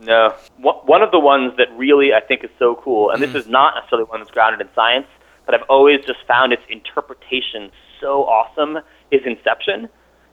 [0.00, 0.34] No.
[0.58, 3.38] One of the ones that really I think is so cool, and this mm-hmm.
[3.38, 5.06] is not necessarily one that's grounded in science,
[5.46, 7.70] but I've always just found its interpretation
[8.00, 8.78] so awesome,
[9.10, 9.88] is Inception.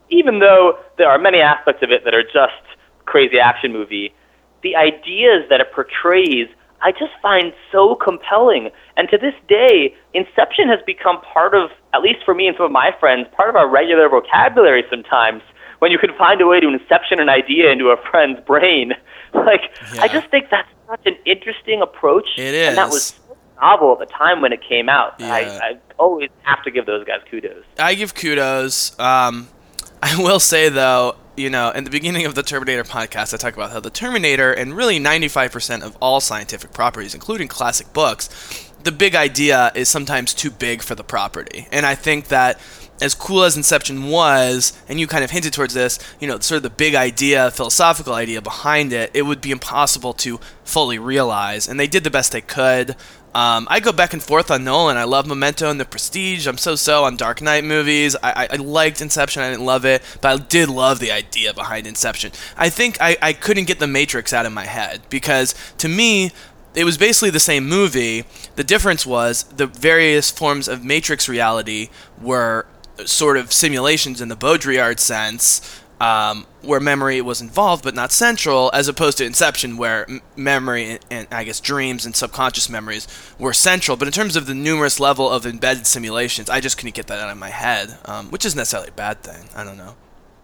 [0.10, 2.62] Even though there are many aspects of it that are just
[3.06, 4.14] crazy action movie,
[4.62, 6.48] the ideas that it portrays
[6.82, 8.70] I just find so compelling.
[8.96, 12.68] And to this day, Inception has become part of, at least for me and some
[12.68, 15.42] of my friends, part of our regular vocabulary sometimes
[15.80, 18.94] when you can find a way to inception an idea into a friend's brain.
[19.46, 19.62] Like,
[19.94, 20.02] yeah.
[20.02, 22.28] I just think that's such an interesting approach.
[22.38, 22.70] It is.
[22.70, 23.20] And that was
[23.62, 25.20] novel at the time when it came out.
[25.20, 25.34] Yeah.
[25.34, 27.64] I, I always have to give those guys kudos.
[27.78, 28.98] I give kudos.
[29.00, 29.48] Um,
[30.04, 33.56] I will say, though, you know, in the beginning of the Terminator podcast, I talk
[33.56, 38.92] about how the Terminator and really 95% of all scientific properties, including classic books, the
[38.92, 41.68] big idea is sometimes too big for the property.
[41.72, 42.60] And I think that
[43.02, 46.58] as cool as Inception was, and you kind of hinted towards this, you know, sort
[46.58, 51.68] of the big idea, philosophical idea behind it, it would be impossible to fully realize.
[51.68, 52.96] And they did the best they could.
[53.36, 54.96] Um, I go back and forth on Nolan.
[54.96, 56.48] I love Memento and The Prestige.
[56.48, 58.16] I'm so so on Dark Knight movies.
[58.24, 59.44] I, I, I, liked Inception.
[59.44, 62.32] I didn't love it, but I did love the idea behind Inception.
[62.56, 66.32] I think I, I couldn't get The Matrix out of my head because to me,
[66.76, 68.24] it was basically the same movie.
[68.56, 71.90] The difference was the various forms of Matrix reality
[72.22, 72.66] were
[73.06, 78.70] sort of simulations in the Baudrillard sense, um, where memory was involved but not central,
[78.74, 83.08] as opposed to Inception, where m- memory and, and, I guess dreams and subconscious memories
[83.40, 83.96] were central.
[83.96, 87.20] But in terms of the numerous level of embedded simulations, I just couldn't get that
[87.20, 89.50] out of my head, um, which isn't necessarily a bad thing.
[89.56, 89.96] I don't know.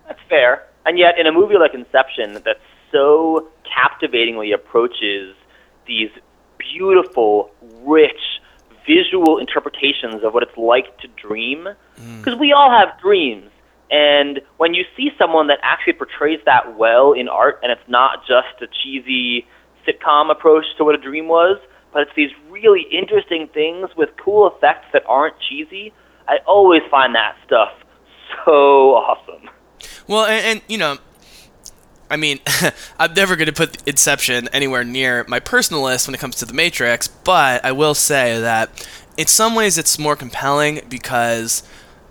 [0.07, 0.64] That's fair.
[0.86, 2.57] And yet, in a movie like Inception, that
[2.91, 5.36] so captivatingly approaches
[5.86, 6.10] these
[6.57, 7.52] beautiful,
[7.84, 8.31] rich,
[8.94, 11.68] visual interpretations of what it's like to dream,
[12.00, 12.18] mm.
[12.18, 13.50] because we all have dreams.
[13.90, 18.20] And when you see someone that actually portrays that well in art, and it's not
[18.22, 19.46] just a cheesy
[19.86, 21.58] sitcom approach to what a dream was,
[21.92, 25.94] but it's these really interesting things with cool effects that aren't cheesy,
[26.28, 27.74] I always find that stuff
[28.46, 29.50] so awesome.
[30.08, 30.98] Well, and, and you know,
[32.12, 32.40] I mean,
[33.00, 36.46] I'm never going to put Inception anywhere near my personal list when it comes to
[36.46, 41.64] The Matrix, but I will say that in some ways it's more compelling because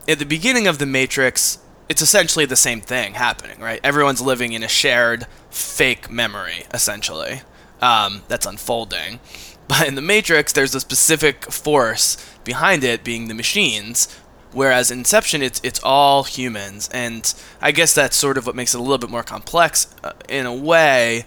[0.09, 1.59] at the beginning of The Matrix,
[1.89, 3.81] it's essentially the same thing happening, right?
[3.85, 7.43] Everyone's living in a shared fake memory, essentially,
[7.81, 9.21] um, that's unfolding.
[9.69, 14.09] But in The Matrix, there's a specific force behind it being the machines,
[14.53, 18.79] Whereas Inception, it's it's all humans, and I guess that's sort of what makes it
[18.79, 21.25] a little bit more complex uh, in a way,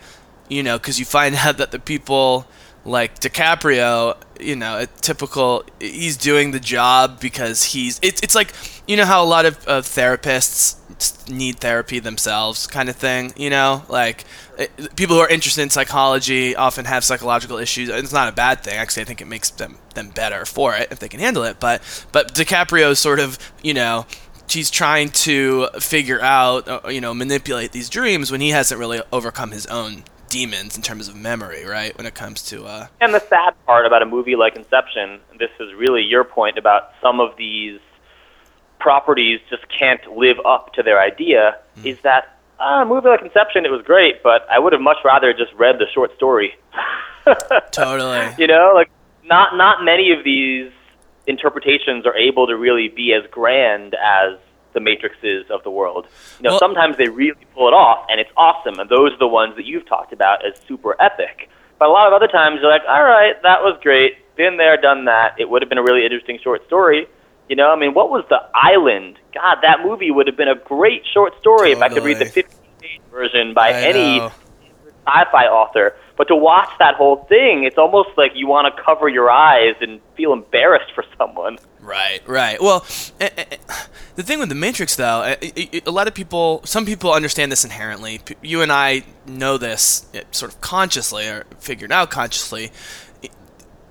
[0.49, 2.45] you know, because you find out that the people
[2.85, 8.53] like DiCaprio, you know, a typical he's doing the job because he's it's it's like
[8.87, 10.79] you know how a lot of, therapists
[11.29, 14.25] need therapy themselves kind of thing, you know, like
[14.57, 17.89] it, people who are interested in psychology often have psychological issues.
[17.89, 18.75] It's not a bad thing.
[18.75, 21.59] Actually, I think it makes them them better for it if they can handle it.
[21.59, 21.81] But
[22.11, 24.05] but DiCaprio sort of you know
[24.49, 29.01] he's trying to figure out uh, you know manipulate these dreams when he hasn't really
[29.11, 30.03] overcome his own
[30.33, 31.95] demons in terms of memory, right?
[31.95, 35.51] When it comes to uh And the sad part about a movie like Inception, this
[35.59, 37.79] is really your point about some of these
[38.79, 41.85] properties just can't live up to their idea, mm.
[41.85, 44.97] is that uh, a movie like Inception, it was great, but I would have much
[45.05, 46.55] rather just read the short story.
[47.71, 48.27] totally.
[48.39, 48.89] You know, like
[49.23, 50.71] not not many of these
[51.27, 54.39] interpretations are able to really be as grand as
[54.73, 56.07] the matrices of the world.
[56.39, 59.19] You know, well, sometimes they really pull it off, and it's awesome, and those are
[59.19, 61.49] the ones that you've talked about as super epic.
[61.79, 64.77] But a lot of other times, you're like, all right, that was great, been there,
[64.77, 65.35] done that.
[65.39, 67.07] It would have been a really interesting short story.
[67.49, 69.19] You know, I mean, what was The Island?
[69.33, 71.73] God, that movie would have been a great short story totally.
[71.73, 74.31] if I could read the 15-page version by I any know.
[75.05, 75.95] sci-fi author.
[76.15, 79.75] But to watch that whole thing, it's almost like you want to cover your eyes
[79.81, 81.57] and feel embarrassed for someone.
[81.83, 82.61] Right, right.
[82.61, 82.85] Well,
[83.19, 83.57] eh, eh, eh,
[84.15, 85.35] the thing with the Matrix, though,
[85.85, 88.21] a lot of people, some people understand this inherently.
[88.41, 92.71] You and I know this sort of consciously or figured out consciously.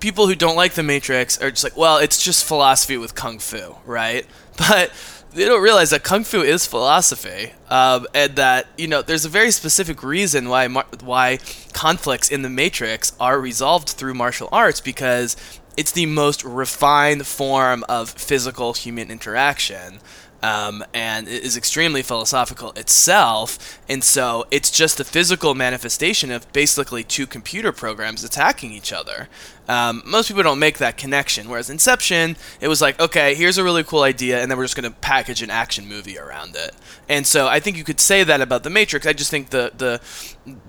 [0.01, 3.39] People who don't like the Matrix are just like, well, it's just philosophy with kung
[3.39, 4.27] fu, right?
[4.59, 4.93] But
[5.35, 9.31] they don't realize that kung fu is philosophy, um, and that you know there's a
[9.31, 11.39] very specific reason why mar- why
[11.73, 15.37] conflicts in the Matrix are resolved through martial arts because
[15.77, 20.01] it's the most refined form of physical human interaction.
[20.43, 23.81] Um, and is extremely philosophical itself.
[23.89, 29.29] And so it's just the physical manifestation of basically two computer programs attacking each other.
[29.69, 31.49] Um, most people don't make that connection.
[31.49, 34.77] Whereas Inception, it was like, okay, here's a really cool idea, and then we're just
[34.77, 36.75] going to package an action movie around it.
[37.09, 39.07] And so I think you could say that about The Matrix.
[39.07, 40.01] I just think the the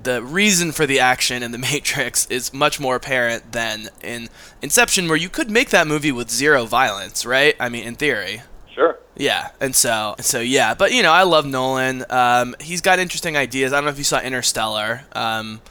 [0.04, 4.30] the reason for the action in The Matrix is much more apparent than in
[4.62, 7.56] Inception, where you could make that movie with zero violence, right?
[7.60, 8.44] I mean, in theory.
[9.16, 12.04] Yeah, and so so yeah, but you know, I love Nolan.
[12.10, 13.72] Um, he's got interesting ideas.
[13.72, 15.04] I don't know if you saw Interstellar.
[15.14, 15.62] Um,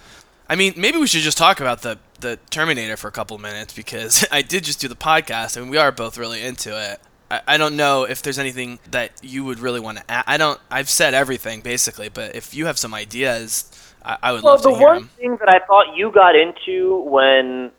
[0.49, 3.75] I mean, maybe we should just talk about the the Terminator for a couple minutes
[3.75, 7.01] because I did just do the podcast and we are both really into it.
[7.31, 10.25] I, I don't know if there's anything that you would really want to add.
[10.27, 10.61] I don't.
[10.71, 13.71] I've said everything basically, but if you have some ideas,
[14.05, 14.83] I, I would well, love to hear them.
[14.83, 17.73] Well, the one thing that I thought you got into when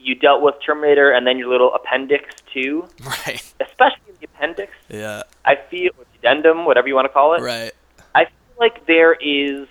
[0.00, 3.42] you dealt with Terminator and then your little appendix too, right?
[3.60, 4.07] Especially
[4.38, 4.72] appendix.
[4.88, 5.22] Yeah.
[5.44, 7.42] I feel addendum, whatever you want to call it.
[7.42, 7.72] Right.
[8.14, 9.68] I feel like there is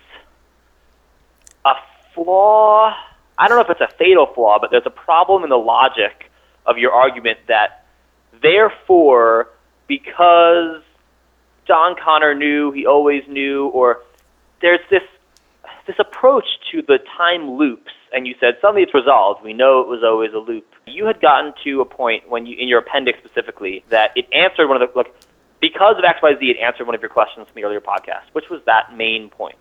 [1.66, 1.74] a
[2.14, 2.94] flaw
[3.38, 6.32] I don't know if it's a fatal flaw, but there's a problem in the logic
[6.66, 7.86] of your argument that
[8.42, 9.50] therefore,
[9.88, 10.82] because
[11.68, 14.02] John Connor knew, he always knew, or
[14.62, 15.04] there's this
[15.86, 19.44] this approach to the time loops, and you said suddenly it's resolved.
[19.44, 20.66] We know it was always a loop.
[20.88, 24.68] You had gotten to a point when you, in your appendix specifically, that it answered
[24.68, 25.14] one of the like
[25.62, 28.24] because of X Y Z, it answered one of your questions from the earlier podcast.
[28.34, 29.56] Which was that main point?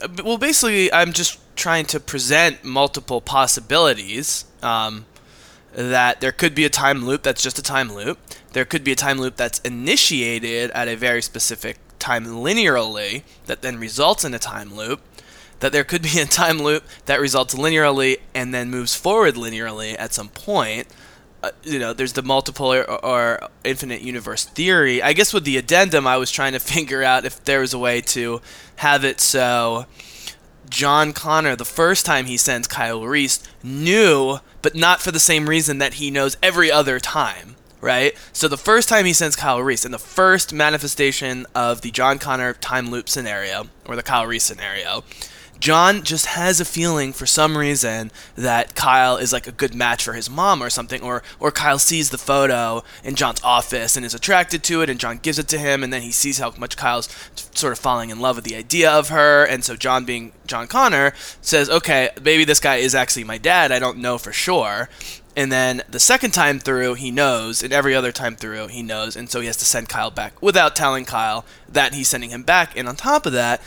[0.00, 4.44] Uh, well, basically, I'm just trying to present multiple possibilities.
[4.62, 5.06] Um,
[5.74, 8.18] that there could be a time loop that's just a time loop.
[8.52, 13.62] There could be a time loop that's initiated at a very specific time linearly that
[13.62, 15.00] then results in a time loop.
[15.60, 19.96] That there could be a time loop that results linearly and then moves forward linearly
[19.98, 20.86] at some point.
[21.42, 25.00] Uh, you know, there's the multiple or, or, infinite universe theory.
[25.00, 27.78] I guess with the addendum, I was trying to figure out if there was a
[27.78, 28.40] way to
[28.76, 29.86] have it so
[30.68, 35.48] John Connor, the first time he sends Kyle Reese, knew but not for the same
[35.48, 38.16] reason that he knows every other time right?
[38.32, 42.18] So the first time he sends Kyle Reese, in the first manifestation of the John
[42.18, 45.04] Connor time loop scenario, or the Kyle Reese scenario,
[45.60, 50.04] John just has a feeling for some reason that Kyle is like a good match
[50.04, 54.06] for his mom or something, or or Kyle sees the photo in John's office and
[54.06, 56.52] is attracted to it, and John gives it to him, and then he sees how
[56.58, 57.08] much Kyle's
[57.54, 60.66] sort of falling in love with the idea of her, and so John, being John
[60.68, 63.72] Connor, says, "Okay, maybe this guy is actually my dad.
[63.72, 64.88] I don't know for sure."
[65.38, 69.14] And then the second time through, he knows, and every other time through, he knows,
[69.14, 72.42] and so he has to send Kyle back without telling Kyle that he's sending him
[72.42, 72.76] back.
[72.76, 73.62] And on top of that,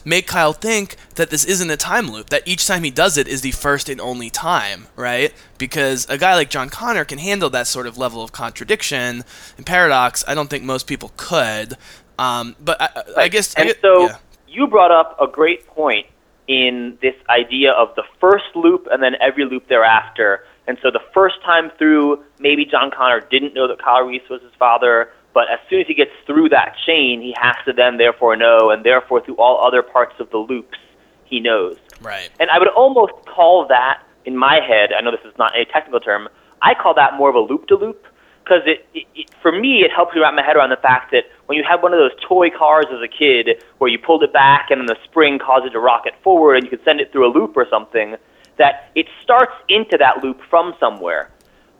[0.04, 3.26] make Kyle think that this isn't a time loop, that each time he does it
[3.26, 5.34] is the first and only time, right?
[5.58, 9.24] Because a guy like John Connor can handle that sort of level of contradiction
[9.56, 10.22] and paradox.
[10.28, 11.76] I don't think most people could.
[12.20, 13.22] Um, but I.
[13.24, 13.52] I guess.
[13.54, 14.18] And I guess, so yeah.
[14.46, 16.06] you brought up a great point
[16.46, 21.02] in this idea of the first loop and then every loop thereafter and so the
[21.12, 25.50] first time through, maybe John Connor didn't know that Kyle Reese was his father, but
[25.50, 28.84] as soon as he gets through that chain, he has to then therefore know, and
[28.84, 30.78] therefore through all other parts of the loops,
[31.24, 31.76] he knows.
[32.00, 32.30] Right.
[32.38, 35.64] And I would almost call that, in my head, I know this is not a
[35.64, 36.28] technical term,
[36.62, 38.06] I call that more of a loop to loop
[38.44, 41.10] because it, it, it, for me it helps me wrap my head around the fact
[41.10, 44.22] that when you have one of those toy cars as a kid where you pulled
[44.22, 47.00] it back and then the spring caused it to rocket forward and you could send
[47.00, 48.16] it through a loop or something
[48.60, 51.30] that it starts into that loop from somewhere.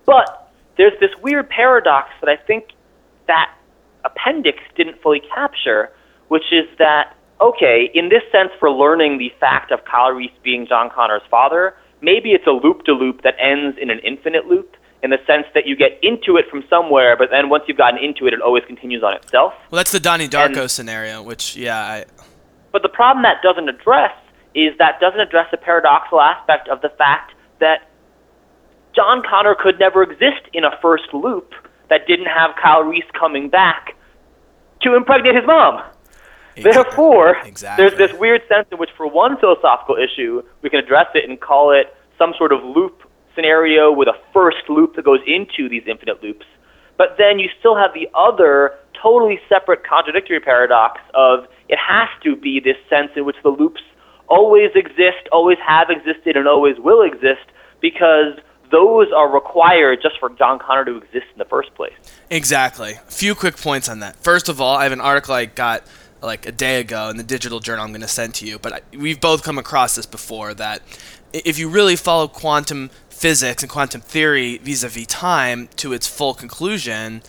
[0.07, 2.71] But there's this weird paradox that I think
[3.27, 3.55] that
[4.03, 5.93] appendix didn't fully capture,
[6.29, 10.67] which is that, okay, in this sense, for learning the fact of Kyle Reese being
[10.67, 14.75] John Connor's father, maybe it's a loop to loop that ends in an infinite loop
[15.03, 18.03] in the sense that you get into it from somewhere, but then once you've gotten
[18.03, 19.53] into it, it always continues on itself.
[19.71, 21.79] Well, that's the Donnie Darko and, scenario, which, yeah.
[21.79, 22.05] I...
[22.73, 24.13] But the problem that doesn't address
[24.55, 27.89] is that doesn't address the paradoxical aspect of the fact that
[28.95, 31.53] John Connor could never exist in a first loop
[31.89, 33.97] that didn't have Kyle Reese coming back
[34.83, 35.83] to impregnate his mom.
[36.57, 36.83] Exactly.
[36.83, 37.85] Therefore, exactly.
[37.85, 41.41] there's this weird sense in which, for one philosophical issue, we can address it and
[41.41, 43.03] call it some sort of loop
[43.35, 46.47] scenario with a first loop that goes into these infinite loops.
[46.99, 52.37] But then you still have the other totally separate contradictory paradox of it has to
[52.37, 53.81] be this sense in which the loops
[54.31, 57.45] always exist, always have existed, and always will exist
[57.81, 58.39] because
[58.71, 61.93] those are required just for John Connor to exist in the first place.
[62.31, 62.93] Exactly.
[62.93, 64.17] A few quick points on that.
[64.17, 65.85] First of all, I have an article I got
[66.23, 68.73] like a day ago in the digital journal I'm going to send to you, but
[68.73, 70.83] I, we've both come across this before that
[71.33, 77.23] if you really follow quantum physics and quantum theory vis-a-vis time to its full conclusion,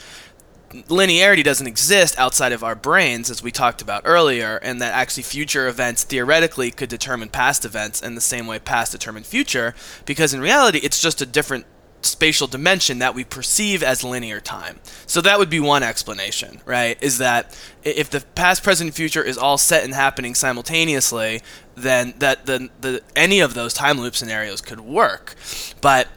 [0.71, 5.23] linearity doesn't exist outside of our brains, as we talked about earlier, and that actually
[5.23, 9.75] future events theoretically could determine past events in the same way past determine future,
[10.05, 11.65] because in reality, it's just a different
[12.03, 14.79] spatial dimension that we perceive as linear time.
[15.05, 16.97] So that would be one explanation, right?
[17.01, 21.41] Is that if the past, present, future is all set and happening simultaneously,
[21.75, 25.35] then that the, the any of those time loop scenarios could work.
[25.79, 26.07] But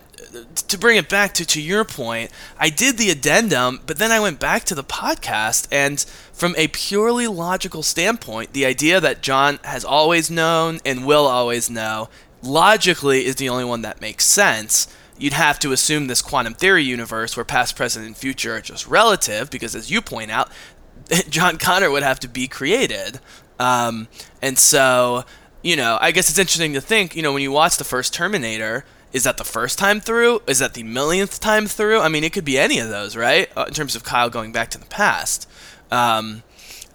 [0.69, 4.21] to bring it back to, to your point, I did the addendum, but then I
[4.21, 6.01] went back to the podcast, and
[6.33, 11.71] from a purely logical standpoint, the idea that John has always known and will always
[11.71, 12.09] know
[12.43, 14.87] logically is the only one that makes sense.
[15.17, 18.87] You'd have to assume this quantum theory universe where past, present, and future are just
[18.87, 20.51] relative, because as you point out,
[21.29, 23.21] John Connor would have to be created.
[23.59, 24.09] Um,
[24.43, 25.25] and so,
[25.63, 28.13] you know, I guess it's interesting to think, you know, when you watch the first
[28.13, 30.43] Terminator, is that the first time through?
[30.49, 32.01] Is that the millionth time through?
[32.01, 33.49] I mean, it could be any of those, right?
[33.57, 35.49] Uh, in terms of Kyle going back to the past.
[35.93, 36.43] Um,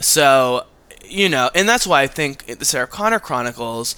[0.01, 0.65] so,
[1.05, 3.95] you know, and that's why I think the Sarah Connor Chronicles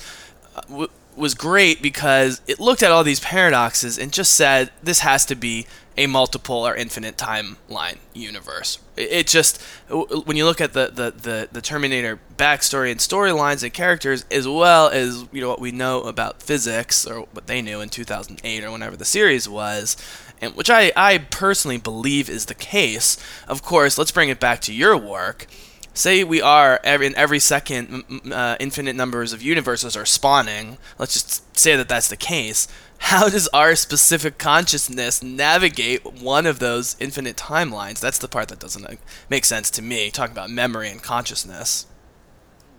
[0.55, 4.99] uh, w- was great because it looked at all these paradoxes and just said this
[4.99, 5.65] has to be
[5.97, 8.79] a multiple or infinite timeline universe.
[8.95, 13.73] It just when you look at the, the, the, the Terminator backstory and storylines and
[13.73, 17.81] characters, as well as you know what we know about physics or what they knew
[17.81, 19.97] in 2008 or whenever the series was,
[20.39, 23.17] and which I, I personally believe is the case.
[23.47, 25.47] Of course, let's bring it back to your work.
[25.93, 30.77] Say we are every, in every second, uh, infinite numbers of universes are spawning.
[30.97, 32.67] Let's just say that that's the case
[33.01, 37.99] how does our specific consciousness navigate one of those infinite timelines?
[37.99, 38.85] That's the part that doesn't
[39.27, 41.87] make sense to me, talking about memory and consciousness.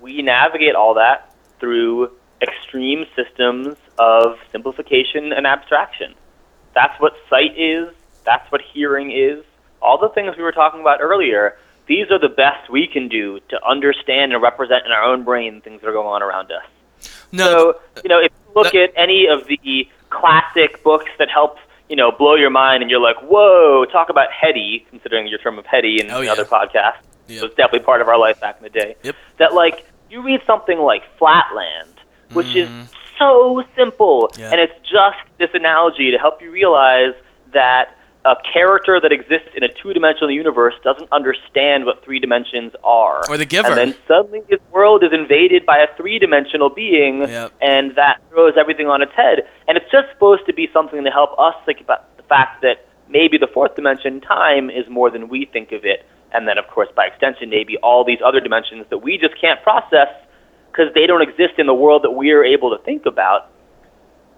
[0.01, 6.15] We navigate all that through extreme systems of simplification and abstraction.
[6.73, 7.93] That's what sight is,
[8.25, 9.45] that's what hearing is.
[9.83, 13.41] All the things we were talking about earlier, these are the best we can do
[13.49, 16.65] to understand and represent in our own brain things that are going on around us.
[17.33, 21.29] No, So, uh, you know, if you look at any of the classic books that
[21.31, 21.57] help,
[21.89, 25.59] you know, blow your mind and you're like, whoa, talk about heady, considering your term
[25.59, 26.33] of heady in Oh, yeah.
[26.33, 27.03] other podcasts.
[27.29, 27.41] Yep.
[27.41, 28.97] So it's definitely part of our life back in the day.
[29.03, 29.17] Yep.
[29.39, 31.95] That, like, you read something like Flatland,
[32.33, 32.87] which is mm.
[33.19, 34.31] so simple.
[34.39, 34.51] Yeah.
[34.51, 37.15] and it's just this analogy to help you realize
[37.53, 43.23] that a character that exists in a two-dimensional universe doesn't understand what three dimensions are.
[43.29, 43.69] Or the giver.
[43.69, 47.53] And then suddenly his world is invaded by a three-dimensional being, Yep.
[47.61, 49.43] and that throws everything on its head.
[49.67, 52.87] And it's just supposed to be something to help us think about the fact that
[53.09, 56.07] maybe the fourth dimension, time, is more than we think of it.
[56.33, 59.61] And then, of course, by extension, maybe all these other dimensions that we just can't
[59.63, 60.09] process
[60.71, 63.51] because they don't exist in the world that we are able to think about.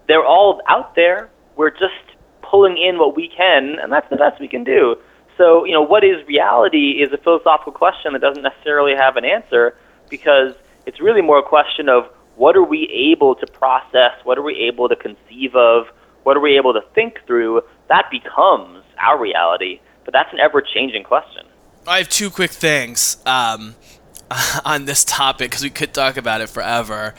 [0.08, 1.30] They're all out there.
[1.54, 2.13] We're just
[2.54, 4.94] pulling in what we can, and that's the best we can do.
[5.36, 9.24] So, you know, what is reality is a philosophical question that doesn't necessarily have an
[9.24, 9.76] answer
[10.08, 10.54] because
[10.86, 12.04] it's really more a question of
[12.36, 15.86] what are we able to process, what are we able to conceive of,
[16.22, 17.62] what are we able to think through.
[17.88, 21.46] That becomes our reality, but that's an ever changing question.
[21.88, 23.74] I have two quick things um,
[24.64, 27.14] on this topic because we could talk about it forever.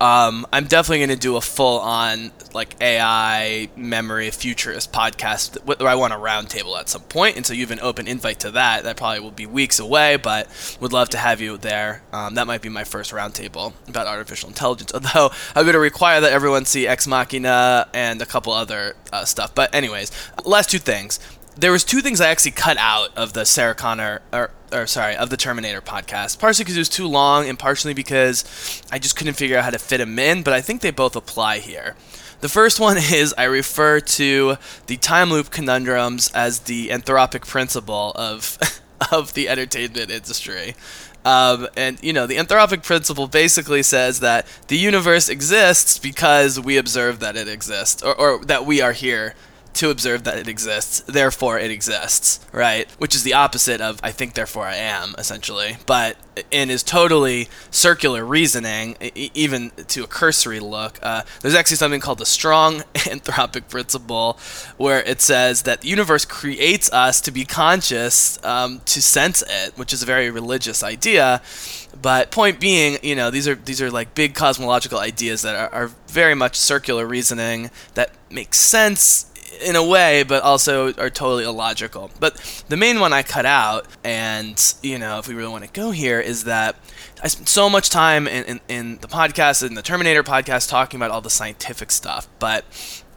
[0.00, 5.88] Um, I'm definitely going to do a full-on like AI memory futurist podcast wh- where
[5.88, 8.50] I want a roundtable at some point, and so you have an open invite to
[8.52, 8.84] that.
[8.84, 10.48] That probably will be weeks away, but
[10.80, 12.02] would love to have you there.
[12.12, 14.92] Um, that might be my first roundtable about artificial intelligence.
[14.94, 19.26] Although I'm going to require that everyone see Ex Machina and a couple other uh,
[19.26, 19.54] stuff.
[19.54, 20.10] But anyways,
[20.44, 21.20] last two things
[21.56, 25.16] there was two things I actually cut out of the Sarah Connor or, or sorry
[25.16, 26.38] of the Terminator podcast.
[26.38, 29.70] Partially because it was too long, and partially because I just couldn't figure out how
[29.70, 30.42] to fit them in.
[30.42, 31.96] But I think they both apply here.
[32.40, 34.56] The first one is I refer to
[34.86, 38.58] the time loop conundrums as the anthropic principle of
[39.12, 40.74] of the entertainment industry.
[41.24, 46.78] Um, and you know, the anthropic principle basically says that the universe exists because we
[46.78, 49.34] observe that it exists, or, or that we are here
[49.74, 52.90] to observe that it exists, therefore it exists, right?
[52.98, 55.78] Which is the opposite of I think, therefore I am, essentially.
[55.86, 56.16] But
[56.52, 60.98] and is totally circular reasoning, even to a cursory look.
[61.02, 64.38] Uh, there's actually something called the strong anthropic principle,
[64.76, 69.76] where it says that the universe creates us to be conscious, um, to sense it,
[69.76, 71.42] which is a very religious idea.
[72.00, 75.74] But point being, you know, these are these are like big cosmological ideas that are,
[75.74, 79.29] are very much circular reasoning that makes sense
[79.60, 82.10] in a way, but also are totally illogical.
[82.18, 85.70] But the main one I cut out, and you know, if we really want to
[85.70, 86.76] go here, is that
[87.22, 90.98] I spent so much time in, in, in the podcast, in the Terminator podcast, talking
[90.98, 92.28] about all the scientific stuff.
[92.38, 92.64] But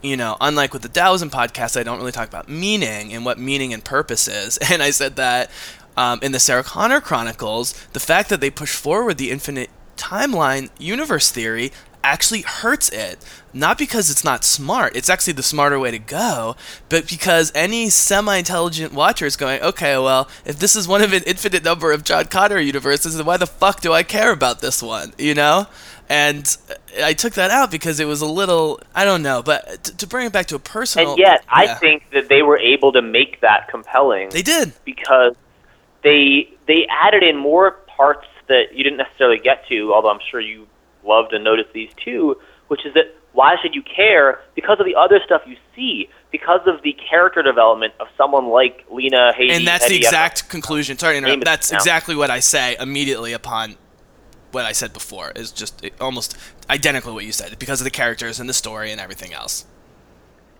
[0.02, 3.38] you know, unlike with the Taoism podcast, I don't really talk about meaning and what
[3.38, 4.58] meaning and purpose is.
[4.70, 5.50] And I said that
[5.96, 10.70] um, in the Sarah Connor Chronicles, the fact that they push forward the infinite timeline
[10.78, 11.70] universe theory
[12.04, 13.18] actually hurts it.
[13.56, 16.56] Not because it's not smart, it's actually the smarter way to go,
[16.88, 21.12] but because any semi intelligent watcher is going, okay, well, if this is one of
[21.12, 24.60] an infinite number of John Connor universes, then why the fuck do I care about
[24.60, 25.14] this one?
[25.18, 25.66] You know?
[26.08, 26.44] And
[27.02, 30.06] I took that out because it was a little, I don't know, but t- to
[30.06, 31.10] bring it back to a personal.
[31.10, 31.74] And yet, I Yeah.
[31.76, 34.72] think that they were able to make that compelling They did.
[34.84, 35.34] because
[36.02, 39.94] they they added in more parts that you didn't necessarily get to.
[39.94, 40.66] Although I'm sure you
[41.04, 42.36] loved to notice these too,
[42.68, 46.60] which is that why should you care because of the other stuff you see, because
[46.66, 49.50] of the character development of someone like Lena Headey.
[49.50, 50.96] and that's the exact uh, conclusion.
[50.96, 51.44] Sorry to interrupt.
[51.44, 53.76] That's exactly what I say immediately upon
[54.52, 55.32] what I said before.
[55.34, 56.36] Is just almost
[56.70, 59.66] identical to what you said because of the characters and the story and everything else.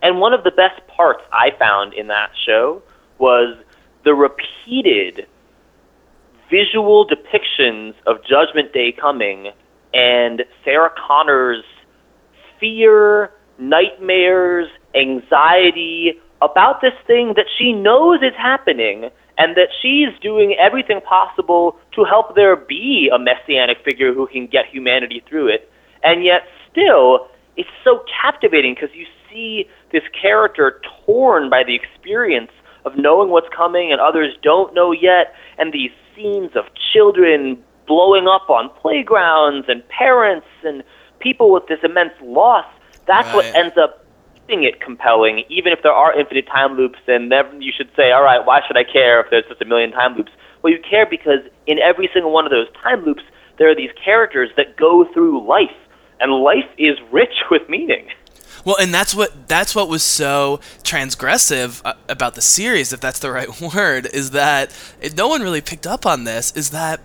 [0.03, 2.83] And one of the best parts I found in that show
[3.19, 3.57] was
[4.05, 5.27] the repeated
[6.51, 9.53] visual depictions of Judgment Day coming
[9.95, 11.65] and Sarah Connor's
[12.59, 20.55] fear, nightmares, anxiety about this thing that she knows is happening and that she's doing
[20.61, 25.71] everything possible to help there be a messianic figure who can get humanity through it.
[26.03, 32.51] And yet, still, it's so captivating because you see this character torn by the experience
[32.85, 38.27] of knowing what's coming and others don't know yet, and these scenes of children blowing
[38.27, 40.83] up on playgrounds and parents and
[41.21, 42.67] people with this immense loss.
[43.07, 44.05] That's what ends up
[44.35, 46.99] keeping it compelling, even if there are infinite time loops.
[47.07, 49.65] And then you should say, all right, why should I care if there's just a
[49.65, 50.33] million time loops?
[50.63, 53.23] Well, you care because in every single one of those time loops,
[53.59, 55.77] there are these characters that go through life,
[56.21, 58.09] and life is rich with meaning.
[58.65, 63.19] Well, and that's what that's what was so transgressive uh, about the series, if that's
[63.19, 64.75] the right word, is that
[65.17, 66.51] no one really picked up on this.
[66.57, 67.01] Is that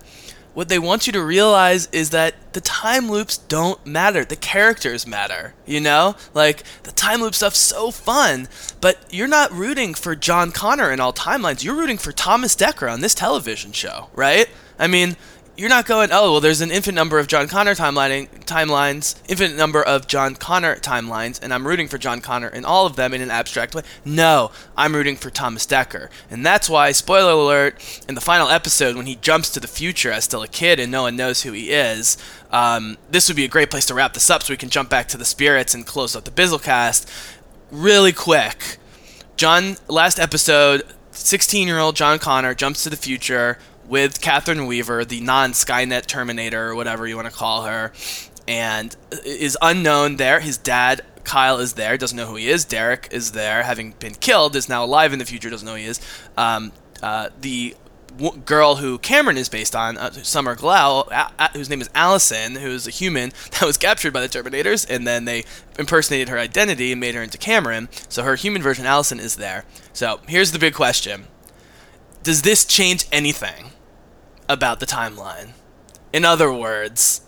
[0.54, 4.24] what they want you to realize is that the time loops don't matter.
[4.24, 6.16] The characters matter, you know?
[6.34, 8.48] Like, the time loop stuff's so fun,
[8.80, 11.62] but you're not rooting for John Connor in all timelines.
[11.62, 14.48] You're rooting for Thomas Dekker on this television show, right?
[14.78, 15.16] I mean,
[15.60, 19.58] you're not going, oh, well, there's an infinite number of John Connor timeline, timelines, infinite
[19.58, 23.12] number of John Connor timelines, and I'm rooting for John Connor in all of them
[23.12, 23.82] in an abstract way.
[24.02, 26.08] No, I'm rooting for Thomas Dekker.
[26.30, 30.10] And that's why, spoiler alert, in the final episode, when he jumps to the future
[30.10, 32.16] as still a kid and no one knows who he is,
[32.50, 34.88] um, this would be a great place to wrap this up so we can jump
[34.88, 37.04] back to the spirits and close up the Bizzlecast.
[37.70, 38.78] Really quick.
[39.36, 43.58] John, last episode, 16 year old John Connor jumps to the future
[43.90, 47.92] with Catherine Weaver, the non Skynet Terminator, or whatever you want to call her,
[48.48, 50.40] and is unknown there.
[50.40, 52.64] His dad, Kyle, is there, doesn't know who he is.
[52.64, 55.78] Derek is there, having been killed, is now alive in the future, doesn't know who
[55.78, 56.00] he is.
[56.36, 56.72] Um,
[57.02, 57.74] uh, the
[58.16, 61.90] w- girl who Cameron is based on, uh, Summer Glau, a- a- whose name is
[61.94, 65.44] Allison, who's a human that was captured by the Terminators, and then they
[65.78, 67.88] impersonated her identity and made her into Cameron.
[68.08, 69.64] So her human version, Allison, is there.
[69.92, 71.26] So here's the big question
[72.22, 73.72] Does this change anything?
[74.50, 75.50] About the timeline.
[76.12, 77.22] In other words,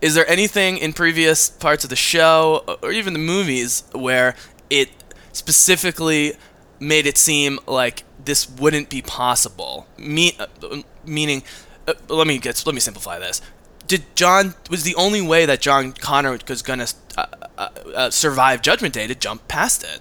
[0.00, 4.34] is there anything in previous parts of the show or even the movies where
[4.68, 4.90] it
[5.32, 6.34] specifically
[6.80, 9.86] made it seem like this wouldn't be possible?
[9.96, 11.44] Me- uh, meaning,
[11.86, 13.40] uh, let me get let me simplify this.
[13.86, 17.26] Did John was the only way that John Connor was gonna uh,
[17.56, 20.00] uh, uh, survive Judgment Day to jump past it?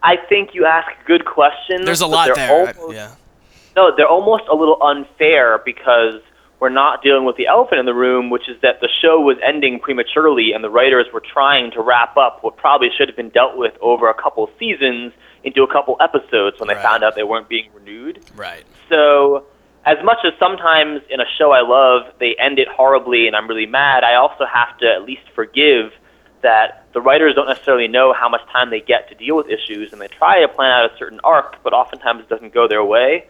[0.00, 1.84] I think you ask good questions.
[1.84, 2.68] There's a lot there.
[2.68, 3.16] Almost, yeah
[3.76, 6.22] no, they're almost a little unfair because
[6.58, 9.36] we're not dealing with the elephant in the room, which is that the show was
[9.46, 13.28] ending prematurely and the writers were trying to wrap up what probably should have been
[13.28, 15.12] dealt with over a couple seasons
[15.44, 16.82] into a couple episodes when they right.
[16.82, 18.24] found out they weren't being renewed.
[18.34, 18.64] Right.
[18.88, 19.44] So,
[19.84, 23.46] as much as sometimes in a show I love they end it horribly and I'm
[23.46, 25.92] really mad, I also have to at least forgive
[26.42, 29.92] that the writers don't necessarily know how much time they get to deal with issues
[29.92, 32.84] and they try to plan out a certain arc, but oftentimes it doesn't go their
[32.84, 33.26] way.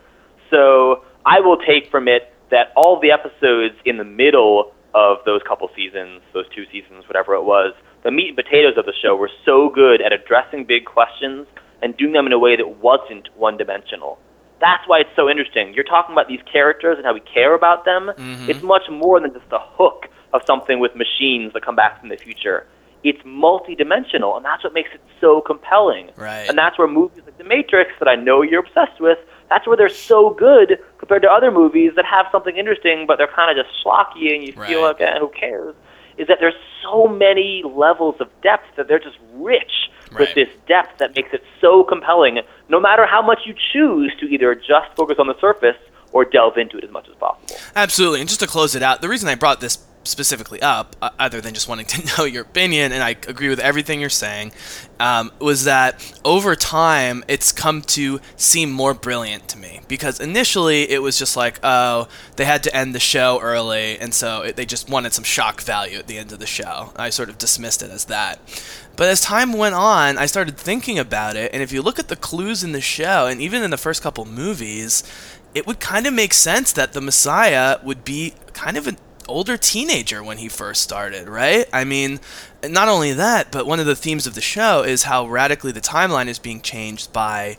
[0.51, 5.43] So I will take from it that all the episodes in the middle of those
[5.47, 7.74] couple seasons, those two seasons, whatever it was,
[8.05, 11.47] the meat and potatoes of the show were so good at addressing big questions
[11.82, 14.18] and doing them in a way that wasn't one dimensional.
[14.60, 15.74] That's why it's so interesting.
[15.74, 18.10] You're talking about these characters and how we care about them.
[18.16, 18.48] Mm-hmm.
[18.48, 22.09] It's much more than just the hook of something with machines that come back from
[22.09, 22.66] the future.
[23.05, 26.10] It's multidimensional, and that's what makes it so compelling.
[26.16, 26.48] Right.
[26.48, 29.18] And that's where movies like The Matrix, that I know you're obsessed with,
[29.48, 33.28] that's where they're so good compared to other movies that have something interesting, but they're
[33.28, 34.68] kind of just schlocky, and you right.
[34.68, 35.74] feel like, eh, who cares?
[36.18, 40.20] Is that there's so many levels of depth that they're just rich right.
[40.20, 42.40] with this depth that makes it so compelling.
[42.68, 45.77] No matter how much you choose to either just focus on the surface
[46.12, 47.56] or delve into it as much as possible.
[47.74, 48.20] Absolutely.
[48.20, 49.77] And just to close it out, the reason I brought this
[50.07, 53.61] specifically up, uh, other than just wanting to know your opinion, and I agree with
[53.61, 54.53] everything you're saying,
[54.99, 59.81] um, was that over time it's come to seem more brilliant to me.
[59.89, 64.15] Because initially it was just like, oh, they had to end the show early, and
[64.15, 66.93] so it, they just wanted some shock value at the end of the show.
[66.97, 68.39] I sort of dismissed it as that.
[68.97, 72.09] But as time went on, I started thinking about it, and if you look at
[72.09, 75.05] the clues in the show, and even in the first couple movies,
[75.55, 79.57] it would kind of make sense that the Messiah would be kind of an older
[79.57, 81.69] teenager when he first started, right?
[81.73, 82.20] I mean,
[82.65, 85.81] not only that, but one of the themes of the show is how radically the
[85.81, 87.57] timeline is being changed by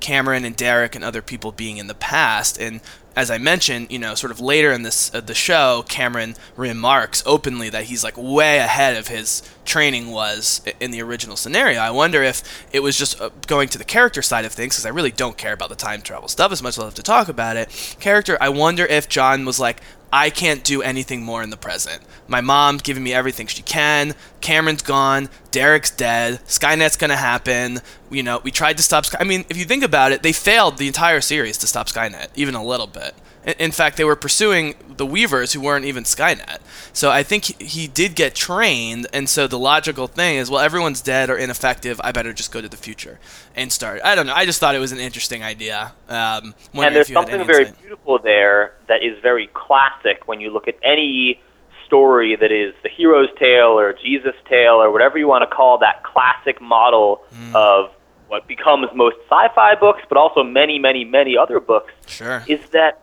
[0.00, 2.58] Cameron and Derek and other people being in the past.
[2.58, 2.80] And
[3.20, 7.22] as I mentioned, you know, sort of later in this uh, the show, Cameron remarks
[7.26, 11.80] openly that he's like way ahead of his training was in the original scenario.
[11.80, 12.42] I wonder if
[12.72, 15.36] it was just uh, going to the character side of things because I really don't
[15.36, 17.96] care about the time travel stuff as much as I love to talk about it.
[18.00, 19.82] Character, I wonder if John was like,
[20.12, 22.02] I can't do anything more in the present.
[22.26, 24.14] My mom's giving me everything she can.
[24.40, 25.28] Cameron's gone.
[25.52, 26.40] Derek's dead.
[26.46, 27.80] Skynet's gonna happen.
[28.10, 29.04] You know, we tried to stop.
[29.06, 31.86] Sky- I mean, if you think about it, they failed the entire series to stop
[31.86, 33.09] Skynet, even a little bit.
[33.44, 36.58] In fact, they were pursuing the Weavers who weren't even Skynet.
[36.92, 41.00] So I think he did get trained, and so the logical thing is, well, everyone's
[41.00, 42.00] dead or ineffective.
[42.04, 43.18] I better just go to the future
[43.56, 44.02] and start.
[44.04, 44.34] I don't know.
[44.34, 45.92] I just thought it was an interesting idea.
[46.08, 47.80] Um, and there's something very insight.
[47.80, 51.40] beautiful there that is very classic when you look at any
[51.86, 55.78] story that is the hero's tale or Jesus' tale or whatever you want to call
[55.78, 57.54] that classic model mm.
[57.54, 57.90] of
[58.28, 61.92] what becomes most sci-fi books, but also many, many, many other books.
[62.06, 62.44] Sure.
[62.46, 63.00] Is that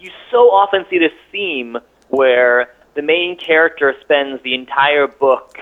[0.00, 1.76] you so often see this theme
[2.08, 5.58] where the main character spends the entire book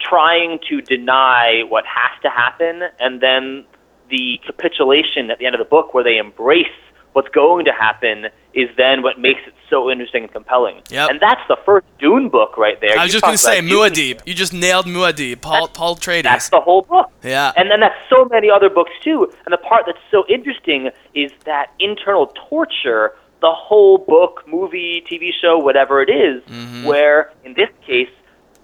[0.00, 3.64] trying to deny what has to happen, and then
[4.10, 6.66] the capitulation at the end of the book where they embrace
[7.12, 10.80] what's going to happen is then what makes it so interesting and compelling.
[10.90, 11.10] Yep.
[11.10, 12.98] And that's the first Dune book right there.
[12.98, 13.60] I was You just gonna say.
[13.60, 14.20] Muad'Dib.
[14.24, 15.40] You just nailed Muad'Dib.
[15.40, 17.10] Paul That's- Paul That's the whole book.
[17.22, 17.52] Yeah.
[17.56, 19.30] And then that's so many other books too.
[19.44, 25.30] And the part that's so interesting is that internal torture, the whole book, movie, TV
[25.40, 26.84] show, whatever it is, Mm-hmm.
[26.84, 28.08] where in this case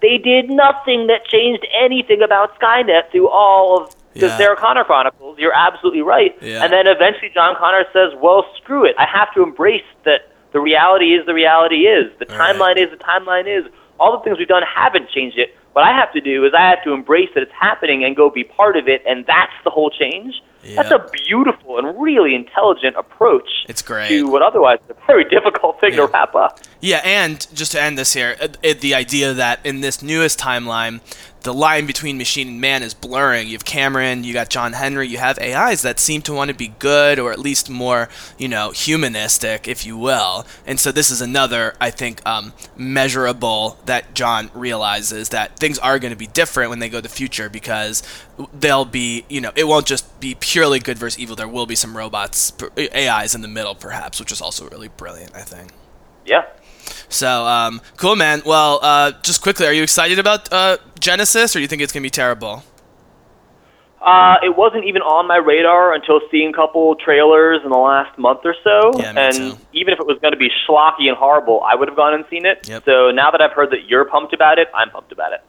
[0.01, 4.37] they did nothing that changed anything about Skynet through all of the Yeah.
[4.37, 5.37] Sarah Connor Chronicles.
[5.39, 6.35] You're absolutely right.
[6.41, 6.63] Yeah.
[6.63, 8.95] And then eventually John Connor says, "Well, screw it.
[8.97, 12.11] I have to embrace that the reality is the reality is.
[12.19, 13.65] The timeline is the timeline is.
[13.99, 15.55] All the things we've done haven't changed it.
[15.71, 18.29] What I have to do is I have to embrace that it's happening and go
[18.29, 20.41] be part of it, and that's the whole change.
[20.75, 24.07] That's a beautiful and really intelligent approach It's great.
[24.07, 25.97] to what otherwise is a very difficult thing Yeah.
[25.97, 26.59] to wrap up.
[26.81, 30.39] Yeah, and just to end this here, it, it, the idea that in this newest
[30.39, 31.01] timeline,
[31.45, 33.47] the line between machine and man is blurring.
[33.47, 36.55] You have Cameron, you got John Henry, you have AIs that seem to want to
[36.55, 38.09] be good or at least more,
[38.39, 40.47] you know, humanistic, if you will.
[40.65, 45.99] And so this is another, I think, um, measurable that John realizes that things are
[45.99, 48.01] going to be different when they go to the future because
[48.51, 51.35] they'll be, you know, it won't just be purely good versus evil.
[51.35, 55.35] There will be some robots, AIs in the middle, perhaps, which is also really brilliant,
[55.35, 55.73] I think.
[56.25, 56.45] Yeah.
[57.15, 58.41] So, um, cool, man.
[58.45, 61.93] Well, uh, just quickly, are you excited about uh, Genesis, or do you think it's
[61.93, 62.63] gonna be terrible?
[64.05, 68.15] Uh, it wasn't even on my radar until seeing a couple trailers in the last
[68.19, 68.91] month or so.
[68.99, 69.57] Yeah, and too.
[69.73, 72.23] even if it was going to be schlocky and horrible, I would have gone and
[72.29, 72.67] seen it.
[72.67, 72.85] Yep.
[72.85, 75.43] So now that I've heard that you're pumped about it, I'm pumped about it.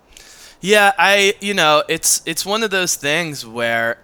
[0.62, 3.98] Yeah, I, you know, it's it's one of those things where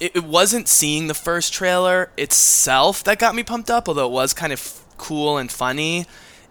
[0.00, 4.12] it, it wasn't seeing the first trailer itself that got me pumped up, although it
[4.12, 6.06] was kind of cool and funny.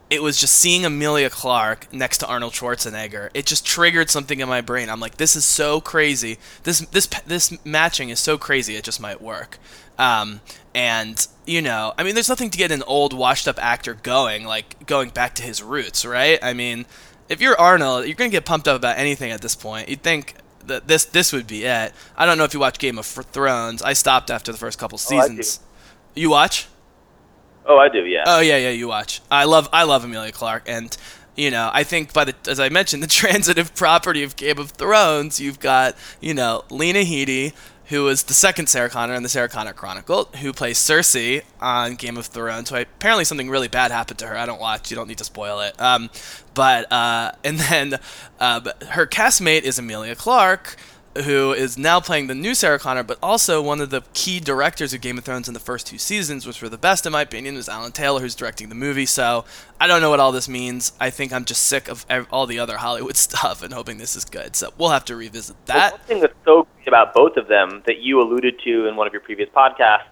[0.09, 3.29] It was just seeing Emilia Clarke next to Arnold Schwarzenegger.
[3.33, 4.89] It just triggered something in my brain.
[4.89, 6.37] I'm like, this is so crazy.
[6.63, 8.75] This this this matching is so crazy.
[8.75, 9.57] It just might work.
[9.97, 10.41] Um,
[10.75, 14.85] and you know, I mean, there's nothing to get an old, washed-up actor going, like
[14.85, 16.39] going back to his roots, right?
[16.43, 16.85] I mean,
[17.29, 19.87] if you're Arnold, you're gonna get pumped up about anything at this point.
[19.87, 20.35] You'd think
[20.65, 21.93] that this this would be it.
[22.17, 23.81] I don't know if you watch Game of Thrones.
[23.81, 25.61] I stopped after the first couple Oh, seasons.
[26.15, 26.67] you watch?
[27.65, 28.23] Oh, I do, yeah.
[28.25, 29.21] Oh yeah, yeah, you watch.
[29.29, 30.95] I love I love Emilia Clarke, and
[31.35, 34.71] you know I think by the as I mentioned the transitive property of Game of
[34.71, 37.53] Thrones, you've got you know Lena Headey,
[37.85, 41.95] who is the second Sarah Connor in the Sarah Connor Chronicle, who plays Cersei on
[41.95, 42.69] Game of Thrones.
[42.69, 44.37] Who apparently something really bad happened to her.
[44.37, 44.89] I don't watch.
[44.89, 45.79] You don't need to spoil it.
[45.79, 46.09] Um,
[46.53, 47.99] but uh, and then
[48.39, 50.77] uh, her castmate is Emilia Clarke
[51.25, 54.93] who is now playing the new Sarah Connor, but also one of the key directors
[54.93, 57.21] of Game of Thrones in the first two seasons, which were the best in my
[57.21, 59.05] opinion, was Alan Taylor, who's directing the movie.
[59.05, 59.43] So
[59.79, 60.93] I don't know what all this means.
[60.99, 64.23] I think I'm just sick of all the other Hollywood stuff and hoping this is
[64.25, 64.55] good.
[64.55, 65.91] So we'll have to revisit Well, that.
[65.93, 69.07] one thing that's so great about both of them that you alluded to in one
[69.07, 70.05] of your previous podcasts,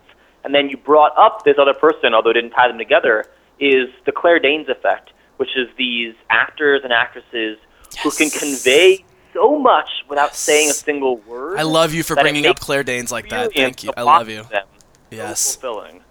[0.43, 3.25] and then you brought up this other person, although it didn't tie them together,
[3.59, 7.57] is the Claire Danes effect, which is these actors and actresses
[8.03, 9.03] who can convey
[9.33, 11.57] so much without saying a single word.
[11.59, 13.53] I love you for bringing up Claire Danes like that.
[13.53, 13.91] Thank you.
[13.95, 14.43] I love you.
[14.43, 14.65] Them.
[15.11, 15.39] Yes.
[15.41, 16.01] So fulfilling.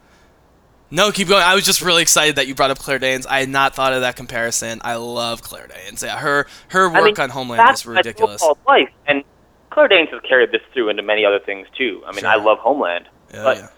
[0.91, 1.43] No, keep going.
[1.43, 3.27] I was just really excited that you brought up Claire Danes.
[3.27, 4.81] I had not thought of that comparison.
[4.83, 6.03] I love Claire Danes.
[6.03, 8.43] Yeah, her her work I mean, on Homeland is ridiculous.
[8.67, 9.23] life, and
[9.71, 12.03] Claire Danes has carried this through into many other things too.
[12.07, 12.31] I mean, Sure.
[12.31, 13.69] I love Homeland, Yeah, but yeah.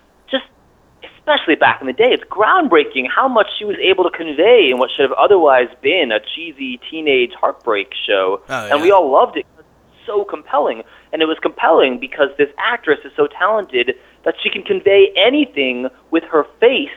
[1.31, 4.78] Especially back in the day, it's groundbreaking how much she was able to convey in
[4.78, 9.36] what should have otherwise been a cheesy teenage heartbreak show, Oh, and we all loved
[9.36, 9.47] it.
[9.59, 9.66] It's
[10.07, 10.82] so compelling,
[11.12, 13.93] and it was compelling because this actress is so talented
[14.24, 16.89] that she can convey anything with her face,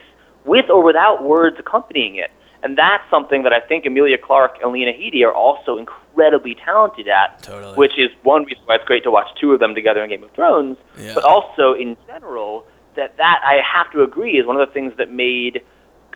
[0.44, 2.30] with or without words accompanying it.
[2.64, 7.06] And that's something that I think Emilia Clarke and Lena Headey are also incredibly talented
[7.08, 7.74] at Totally.
[7.76, 10.24] which is one reason why it's great to watch two of them together in Game
[10.24, 10.78] of Thrones.
[10.98, 11.12] Yeah.
[11.14, 12.66] But also in general,
[12.96, 15.62] that that I have to agree is one of the things that made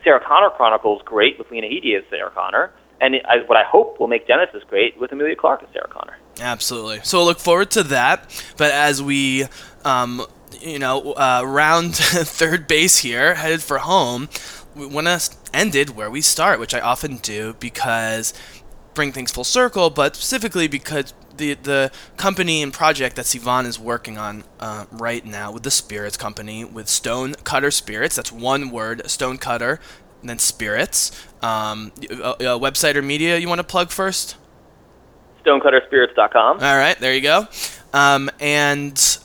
[0.04, 4.00] Sarah Connor Chronicles great with Lena Headey as Sarah Connor, and I, what I hope
[4.00, 6.16] will make Genesis great with Emilia Clarke as Sarah Connor.
[6.40, 7.00] Absolutely.
[7.02, 8.44] So we'll look forward to that.
[8.56, 9.46] But as we,
[9.84, 10.24] um,
[10.60, 14.28] you know, uh, round third base here, headed for home,
[14.74, 18.34] we want to end it where we start, which I often do because
[18.94, 23.78] bring things full circle, but specifically because the the company and project that Sivan is
[23.78, 28.16] working on uh, right now with the Spirits Company with Stone Cutter Spirits.
[28.16, 29.80] That's one word, Stone Cutter,
[30.20, 31.26] and then Spirits.
[31.42, 34.36] Um, a, a website or media you want to plug first?
[35.44, 36.60] StonecutterSpirits.com.
[36.60, 37.46] All right, there you go.
[37.94, 39.18] Um, and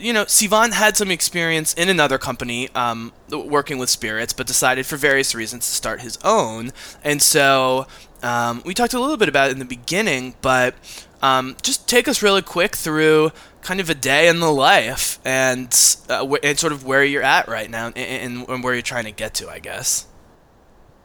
[0.00, 4.86] you know, Sivan had some experience in another company um, working with spirits, but decided
[4.86, 6.72] for various reasons to start his own.
[7.04, 7.86] And so
[8.22, 10.74] um, we talked a little bit about it in the beginning, but
[11.22, 13.32] Um, just take us really quick through
[13.62, 15.68] kind of a day in the life and
[16.08, 19.04] uh, wh- and sort of where you're at right now and, and where you're trying
[19.04, 20.06] to get to, I guess.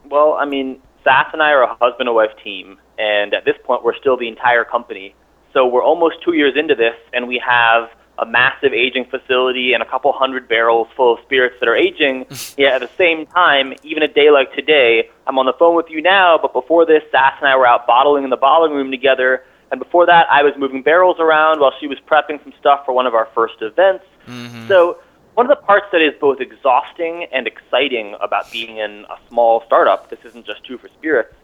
[0.08, 3.56] Well, I mean, Sas and I are a husband and wife team, and at this
[3.64, 5.14] point, we're still the entire company.
[5.52, 9.82] So we're almost two years into this, and we have a massive aging facility and
[9.82, 12.26] a couple hundred barrels full of spirits that are aging.
[12.56, 15.90] Yet at the same time, even a day like today, I'm on the phone with
[15.90, 18.90] you now, but before this, Sas and I were out bottling in the bottling room
[18.90, 19.44] together.
[19.70, 22.92] And before that, I was moving barrels around while she was prepping some stuff for
[22.92, 24.04] one of our first events.
[24.26, 24.68] Mm-hmm.
[24.68, 24.98] So
[25.34, 29.62] one of the parts that is both exhausting and exciting about being in a small
[29.66, 31.34] startup, this isn't just true for spirits,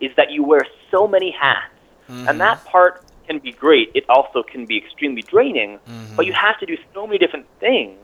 [0.00, 1.74] is that you wear so many hats.
[2.08, 2.28] Mm-hmm.
[2.28, 3.90] And that part can be great.
[3.94, 6.16] It also can be extremely draining, mm-hmm.
[6.16, 7.98] but you have to do so many different things.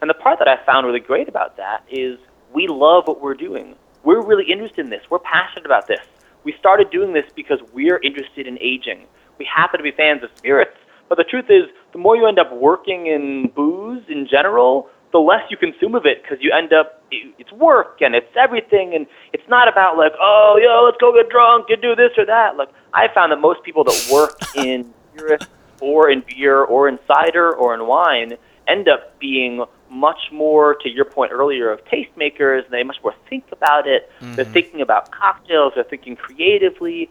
[0.00, 2.18] And the part that I found really great about that is
[2.52, 3.74] we love what we're doing.
[4.02, 5.02] We're really interested in this.
[5.10, 6.04] We're passionate about this.
[6.44, 9.06] We started doing this because we're interested in aging.
[9.38, 10.76] We happen to be fans of spirits,
[11.08, 15.18] but the truth is, the more you end up working in booze in general, the
[15.18, 19.06] less you consume of it because you end up it's work and it's everything and
[19.32, 22.56] it's not about like oh yo let's go get drunk and do this or that
[22.56, 25.46] like i found that most people that work in spirits
[25.80, 28.34] or in beer or in cider or in wine
[28.66, 33.14] end up being much more to your point earlier of tastemakers and they much more
[33.30, 34.34] think about it mm-hmm.
[34.34, 37.08] they're thinking about cocktails they're thinking creatively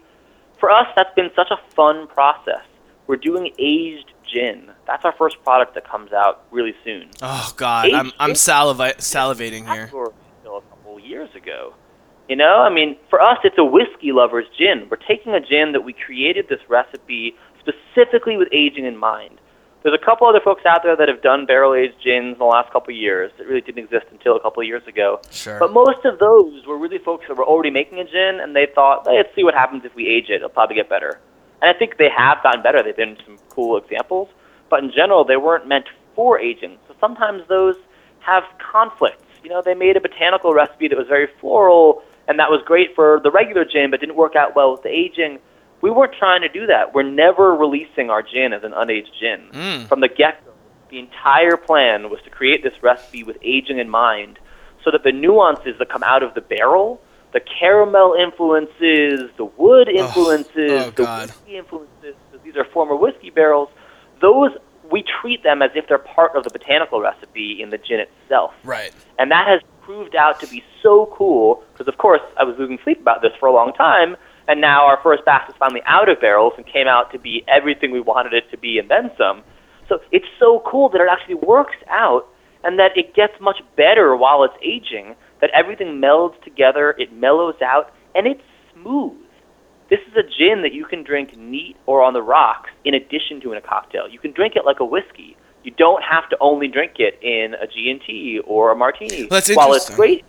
[0.58, 2.62] for us that's been such a fun process
[3.06, 4.70] we're doing aged gin.
[4.86, 7.10] That's our first product that comes out really soon.
[7.22, 9.88] Oh God, I'm I'm saliva- salivating here.
[9.88, 10.12] Still
[10.58, 11.74] a couple years ago.
[12.28, 14.88] You know, I mean, for us, it's a whiskey lover's gin.
[14.90, 19.40] We're taking a gin that we created this recipe specifically with aging in mind.
[19.86, 22.44] There's a couple other folks out there that have done barrel aged gins in the
[22.44, 23.30] last couple of years.
[23.38, 25.20] that really didn't exist until a couple of years ago.
[25.30, 25.60] Sure.
[25.60, 28.66] But most of those were really folks that were already making a gin, and they
[28.74, 30.38] thought, hey, let's see what happens if we age it.
[30.42, 31.20] It'll probably get better.
[31.62, 32.82] And I think they have gotten better.
[32.82, 34.28] They've been some cool examples,
[34.70, 35.86] but in general, they weren't meant
[36.16, 36.78] for aging.
[36.88, 37.76] So sometimes those
[38.18, 39.22] have conflicts.
[39.44, 42.92] You know, they made a botanical recipe that was very floral, and that was great
[42.96, 45.38] for the regular gin, but didn't work out well with the aging.
[45.86, 46.94] We weren't trying to do that.
[46.94, 49.46] We're never releasing our gin as an unaged gin.
[49.52, 49.86] Mm.
[49.86, 50.50] From the get go,
[50.90, 54.40] the entire plan was to create this recipe with aging in mind
[54.84, 57.00] so that the nuances that come out of the barrel
[57.32, 62.14] the caramel influences, the wood influences, oh, oh, the whiskey influences.
[62.42, 63.68] These are former whiskey barrels.
[64.20, 64.50] Those
[64.90, 68.54] we treat them as if they're part of the botanical recipe in the gin itself.
[68.64, 68.92] Right.
[69.18, 72.78] And that has proved out to be so cool because, of course, I was losing
[72.82, 74.16] sleep about this for a long time,
[74.48, 77.44] and now our first batch is finally out of barrels and came out to be
[77.48, 79.42] everything we wanted it to be and then some.
[79.88, 82.28] So it's so cool that it actually works out
[82.64, 87.60] and that it gets much better while it's aging that everything melds together, it mellows
[87.62, 88.42] out, and it's
[88.72, 89.12] smooth.
[89.88, 93.40] This is a gin that you can drink neat or on the rocks in addition
[93.42, 94.08] to in a cocktail.
[94.08, 95.36] You can drink it like a whiskey.
[95.62, 99.26] You don't have to only drink it in a G&T or a martini.
[99.28, 100.24] That's While it's great,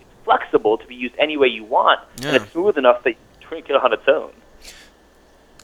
[0.00, 2.28] it's flexible to be used any way you want, yeah.
[2.28, 3.14] and it's smooth enough that
[3.50, 4.32] drink it on its own.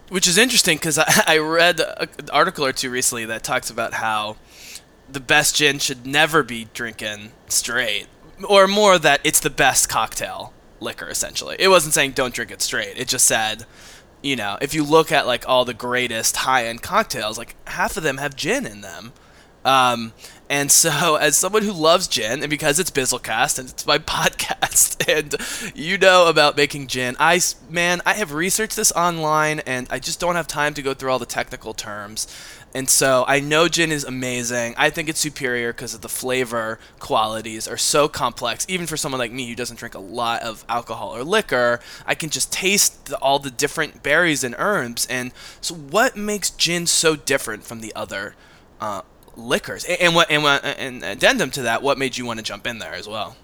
[0.08, 3.94] Which is interesting because I, I read an article or two recently that talks about
[3.94, 4.36] how
[5.08, 8.08] the best gin should never be drinking straight
[8.46, 11.56] or more that it's the best cocktail liquor essentially.
[11.58, 12.98] It wasn't saying don't drink it straight.
[12.98, 13.64] It just said,
[14.20, 18.02] you know, if you look at like all the greatest high-end cocktails, like half of
[18.02, 19.12] them have gin in them.
[19.66, 20.12] Um,
[20.48, 25.06] and so, as someone who loves gin, and because it's Bizzlecast and it's my podcast,
[25.06, 25.34] and
[25.76, 30.20] you know about making gin, I man, I have researched this online, and I just
[30.20, 32.26] don't have time to go through all the technical terms.
[32.74, 34.74] And so I know gin is amazing.
[34.76, 38.66] I think it's superior because of the flavor qualities are so complex.
[38.68, 42.14] Even for someone like me who doesn't drink a lot of alcohol or liquor, I
[42.14, 45.06] can just taste the, all the different berries and herbs.
[45.06, 45.32] And
[45.62, 48.34] so, what makes gin so different from the other
[48.78, 49.02] uh,
[49.36, 49.84] liquors?
[49.84, 52.66] And, and what and, what, and addendum to that, what made you want to jump
[52.66, 53.36] in there as well?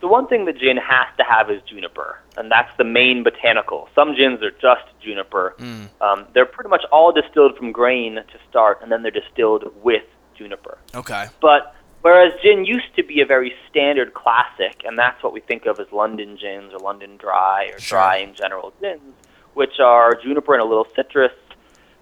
[0.00, 3.88] the one thing that gin has to have is juniper, and that's the main botanical.
[3.94, 5.54] Some gins are just juniper.
[5.58, 5.88] Mm.
[6.00, 10.04] Um, they're pretty much all distilled from grain to start, and then they're distilled with
[10.36, 10.78] juniper.
[10.94, 11.26] Okay.
[11.40, 15.66] But whereas gin used to be a very standard classic, and that's what we think
[15.66, 17.98] of as London gins or London dry or sure.
[17.98, 19.00] dry in general gins,
[19.54, 21.32] which are juniper and a little citrus.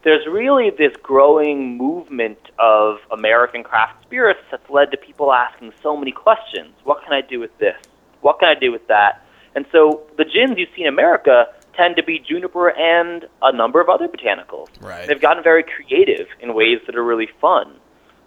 [0.07, 5.97] There's really this growing movement of American craft spirits that's led to people asking so
[5.97, 6.73] many questions.
[6.85, 7.75] What can I do with this?
[8.21, 9.27] What can I do with that?
[9.57, 13.81] And so the gins you see in America tend to be juniper and a number
[13.81, 14.69] of other botanicals.
[14.81, 15.09] Right.
[15.09, 17.75] They've gotten very creative in ways that are really fun.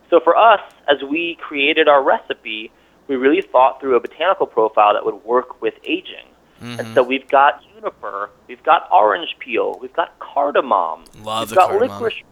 [0.09, 2.73] So for us, as we created our recipe,
[3.07, 6.27] we really thought through a botanical profile that would work with aging.
[6.59, 6.93] And mm-hmm.
[6.93, 11.69] so we've got juniper, we've got orange peel, we've got cardamom, Love we've the got
[11.69, 11.89] cardamom.
[12.01, 12.23] licorice.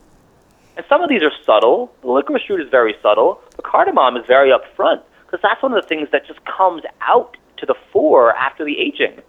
[0.76, 1.91] And some of these are subtle.
[2.02, 3.41] The licorice root is very subtle.
[3.56, 7.36] The cardamom is very upfront because that's one of the things that just comes out
[7.57, 9.19] to the fore after the aging.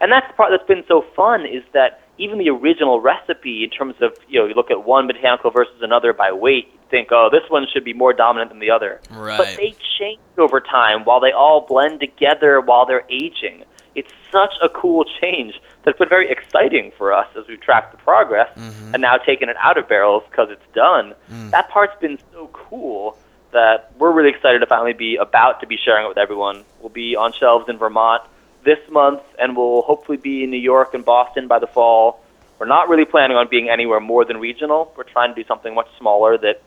[0.00, 3.70] And that's the part that's been so fun is that even the original recipe, in
[3.70, 7.08] terms of you know, you look at one botanical versus another by weight, you think,
[7.10, 9.00] oh, this one should be more dominant than the other.
[9.10, 9.38] Right.
[9.38, 13.64] But they change over time while they all blend together while they're aging.
[13.98, 17.98] It's such a cool change that's been very exciting for us as we've tracked the
[17.98, 18.94] progress Mm-hmm.
[18.94, 21.14] and now taken it out of barrels because it's done.
[21.30, 21.50] Mm.
[21.50, 23.16] That part's been so cool
[23.52, 26.64] that we're really excited to finally be about to be sharing it with everyone.
[26.80, 28.22] We'll be on shelves in Vermont
[28.64, 32.22] this month, and we'll hopefully be in New York and Boston by the fall.
[32.58, 34.92] We're not really planning on being anywhere more than regional.
[34.96, 36.60] We're trying to do something much smaller that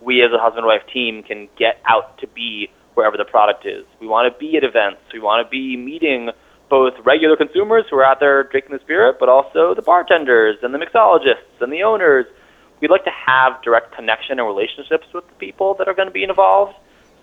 [0.00, 3.84] we as a husband wife team can get out to be wherever the product is.
[4.00, 5.00] We want to be at events.
[5.12, 6.30] We want to be meeting
[6.70, 10.72] both regular consumers who are out there drinking the spirit, but also the bartenders and
[10.72, 12.24] the mixologists and the owners.
[12.80, 16.14] We'd like to have direct connection and relationships with the people that are going to
[16.14, 16.74] be involved.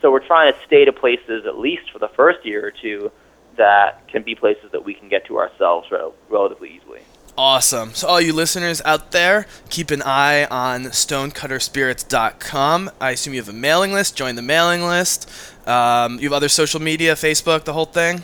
[0.01, 3.11] So we're trying to stay to places, at least for the first year or two,
[3.55, 7.01] that can be places that we can get to ourselves rel- relatively easily.
[7.37, 7.93] Awesome.
[7.93, 12.91] So, all you listeners out there, keep an eye on stonecutterspirits.com.
[12.99, 14.15] I assume you have a mailing list.
[14.15, 15.29] Join the mailing list.
[15.67, 18.23] Um, you have other social media, Facebook, the whole thing.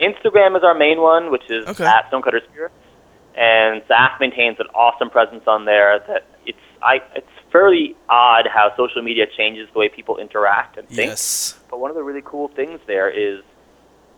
[0.00, 1.84] Instagram is our main one, which is Okay.
[1.84, 2.74] at Stonecutter Spirits,
[3.34, 5.98] and Sas maintains an awesome presence on there.
[6.08, 10.88] That it's I it's fairly odd how social media changes the way people interact and
[10.88, 11.10] think.
[11.10, 11.58] Yes.
[11.70, 13.40] But one of the really cool things there is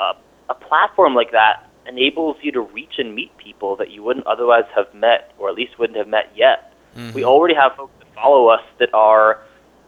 [0.01, 0.13] a,
[0.51, 4.65] a platform like that enables you to reach and meet people that you wouldn't otherwise
[4.75, 6.73] have met, or at least wouldn't have met yet.
[6.97, 7.15] Mm-hmm.
[7.15, 9.41] We already have folks that follow us that are,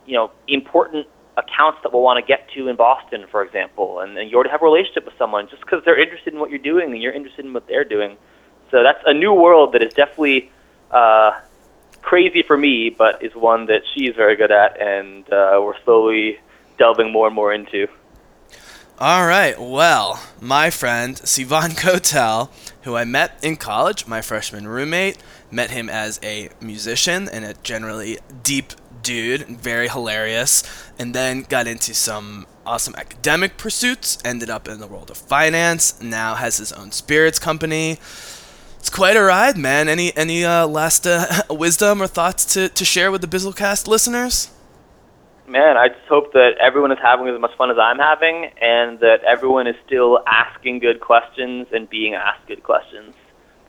[0.06, 1.06] you know, important
[1.36, 4.50] accounts that we'll want to get to in Boston, for example, and, and you already
[4.50, 7.12] have a relationship with someone just because they're interested in what you're doing and you're
[7.12, 8.16] interested in what they're doing.
[8.70, 10.50] So that's a new world that is definitely
[10.90, 11.40] uh,
[12.02, 16.38] crazy for me, but is one that she's very good at, and uh, we're slowly
[16.78, 17.88] delving more and more into.
[18.98, 19.60] All right.
[19.60, 22.52] Well, my friend Sivan Cotel,
[22.82, 25.18] who I met in college, my freshman roommate,
[25.50, 28.72] met him as a musician and a generally deep
[29.04, 30.64] dude, very hilarious,
[30.98, 36.02] and then got into some awesome academic pursuits, ended up in the world of finance,
[36.02, 37.92] now has his own spirits company.
[38.78, 39.88] It's quite a ride, man.
[39.88, 44.50] Any any uh, last uh, wisdom or thoughts to, to share with the Bizzlecast listeners?
[45.46, 48.98] Man, I just hope that everyone is having as much fun as I'm having, and
[49.00, 53.14] that everyone is still asking good questions and being asked good questions.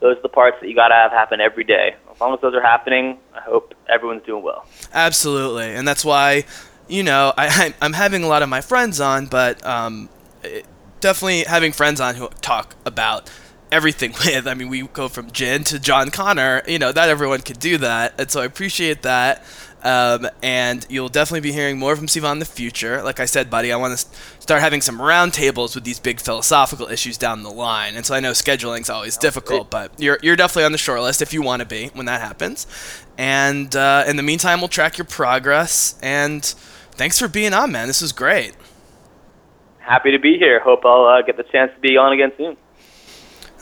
[0.00, 1.96] Those are the parts that you gotta have happen every day.
[2.16, 4.66] As long as those are happening, I hope everyone's doing well.
[4.92, 6.44] Absolutely, and that's why,
[6.88, 10.08] you know, I, I'm having a lot of my friends on, but um,
[10.42, 10.66] it-
[11.00, 13.30] definitely having friends on who talk about
[13.70, 14.46] everything with.
[14.48, 16.62] I mean, we go from gin to John Connor.
[16.66, 19.44] You know, not everyone could do that, and so I appreciate that.
[19.86, 23.04] Um, and you'll definitely be hearing more from Sivan in the future.
[23.04, 24.06] Like I said, buddy, I want to
[24.40, 27.94] start having some roundtables with these big philosophical issues down the line.
[27.94, 31.22] And so I know scheduling's always difficult, but you're you're definitely on the short list
[31.22, 32.66] if you want to be when that happens.
[33.16, 35.96] And uh, in the meantime, we'll track your progress.
[36.02, 37.86] And thanks for being on, man.
[37.86, 38.56] This was great.
[39.78, 40.58] Happy to be here.
[40.58, 42.56] Hope I'll uh, get the chance to be on again soon.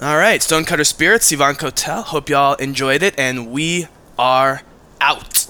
[0.00, 2.00] All right, Stonecutter Spirits, Sivan Cotel.
[2.00, 3.88] Hope y'all enjoyed it, and we
[4.18, 4.62] are
[5.02, 5.48] out.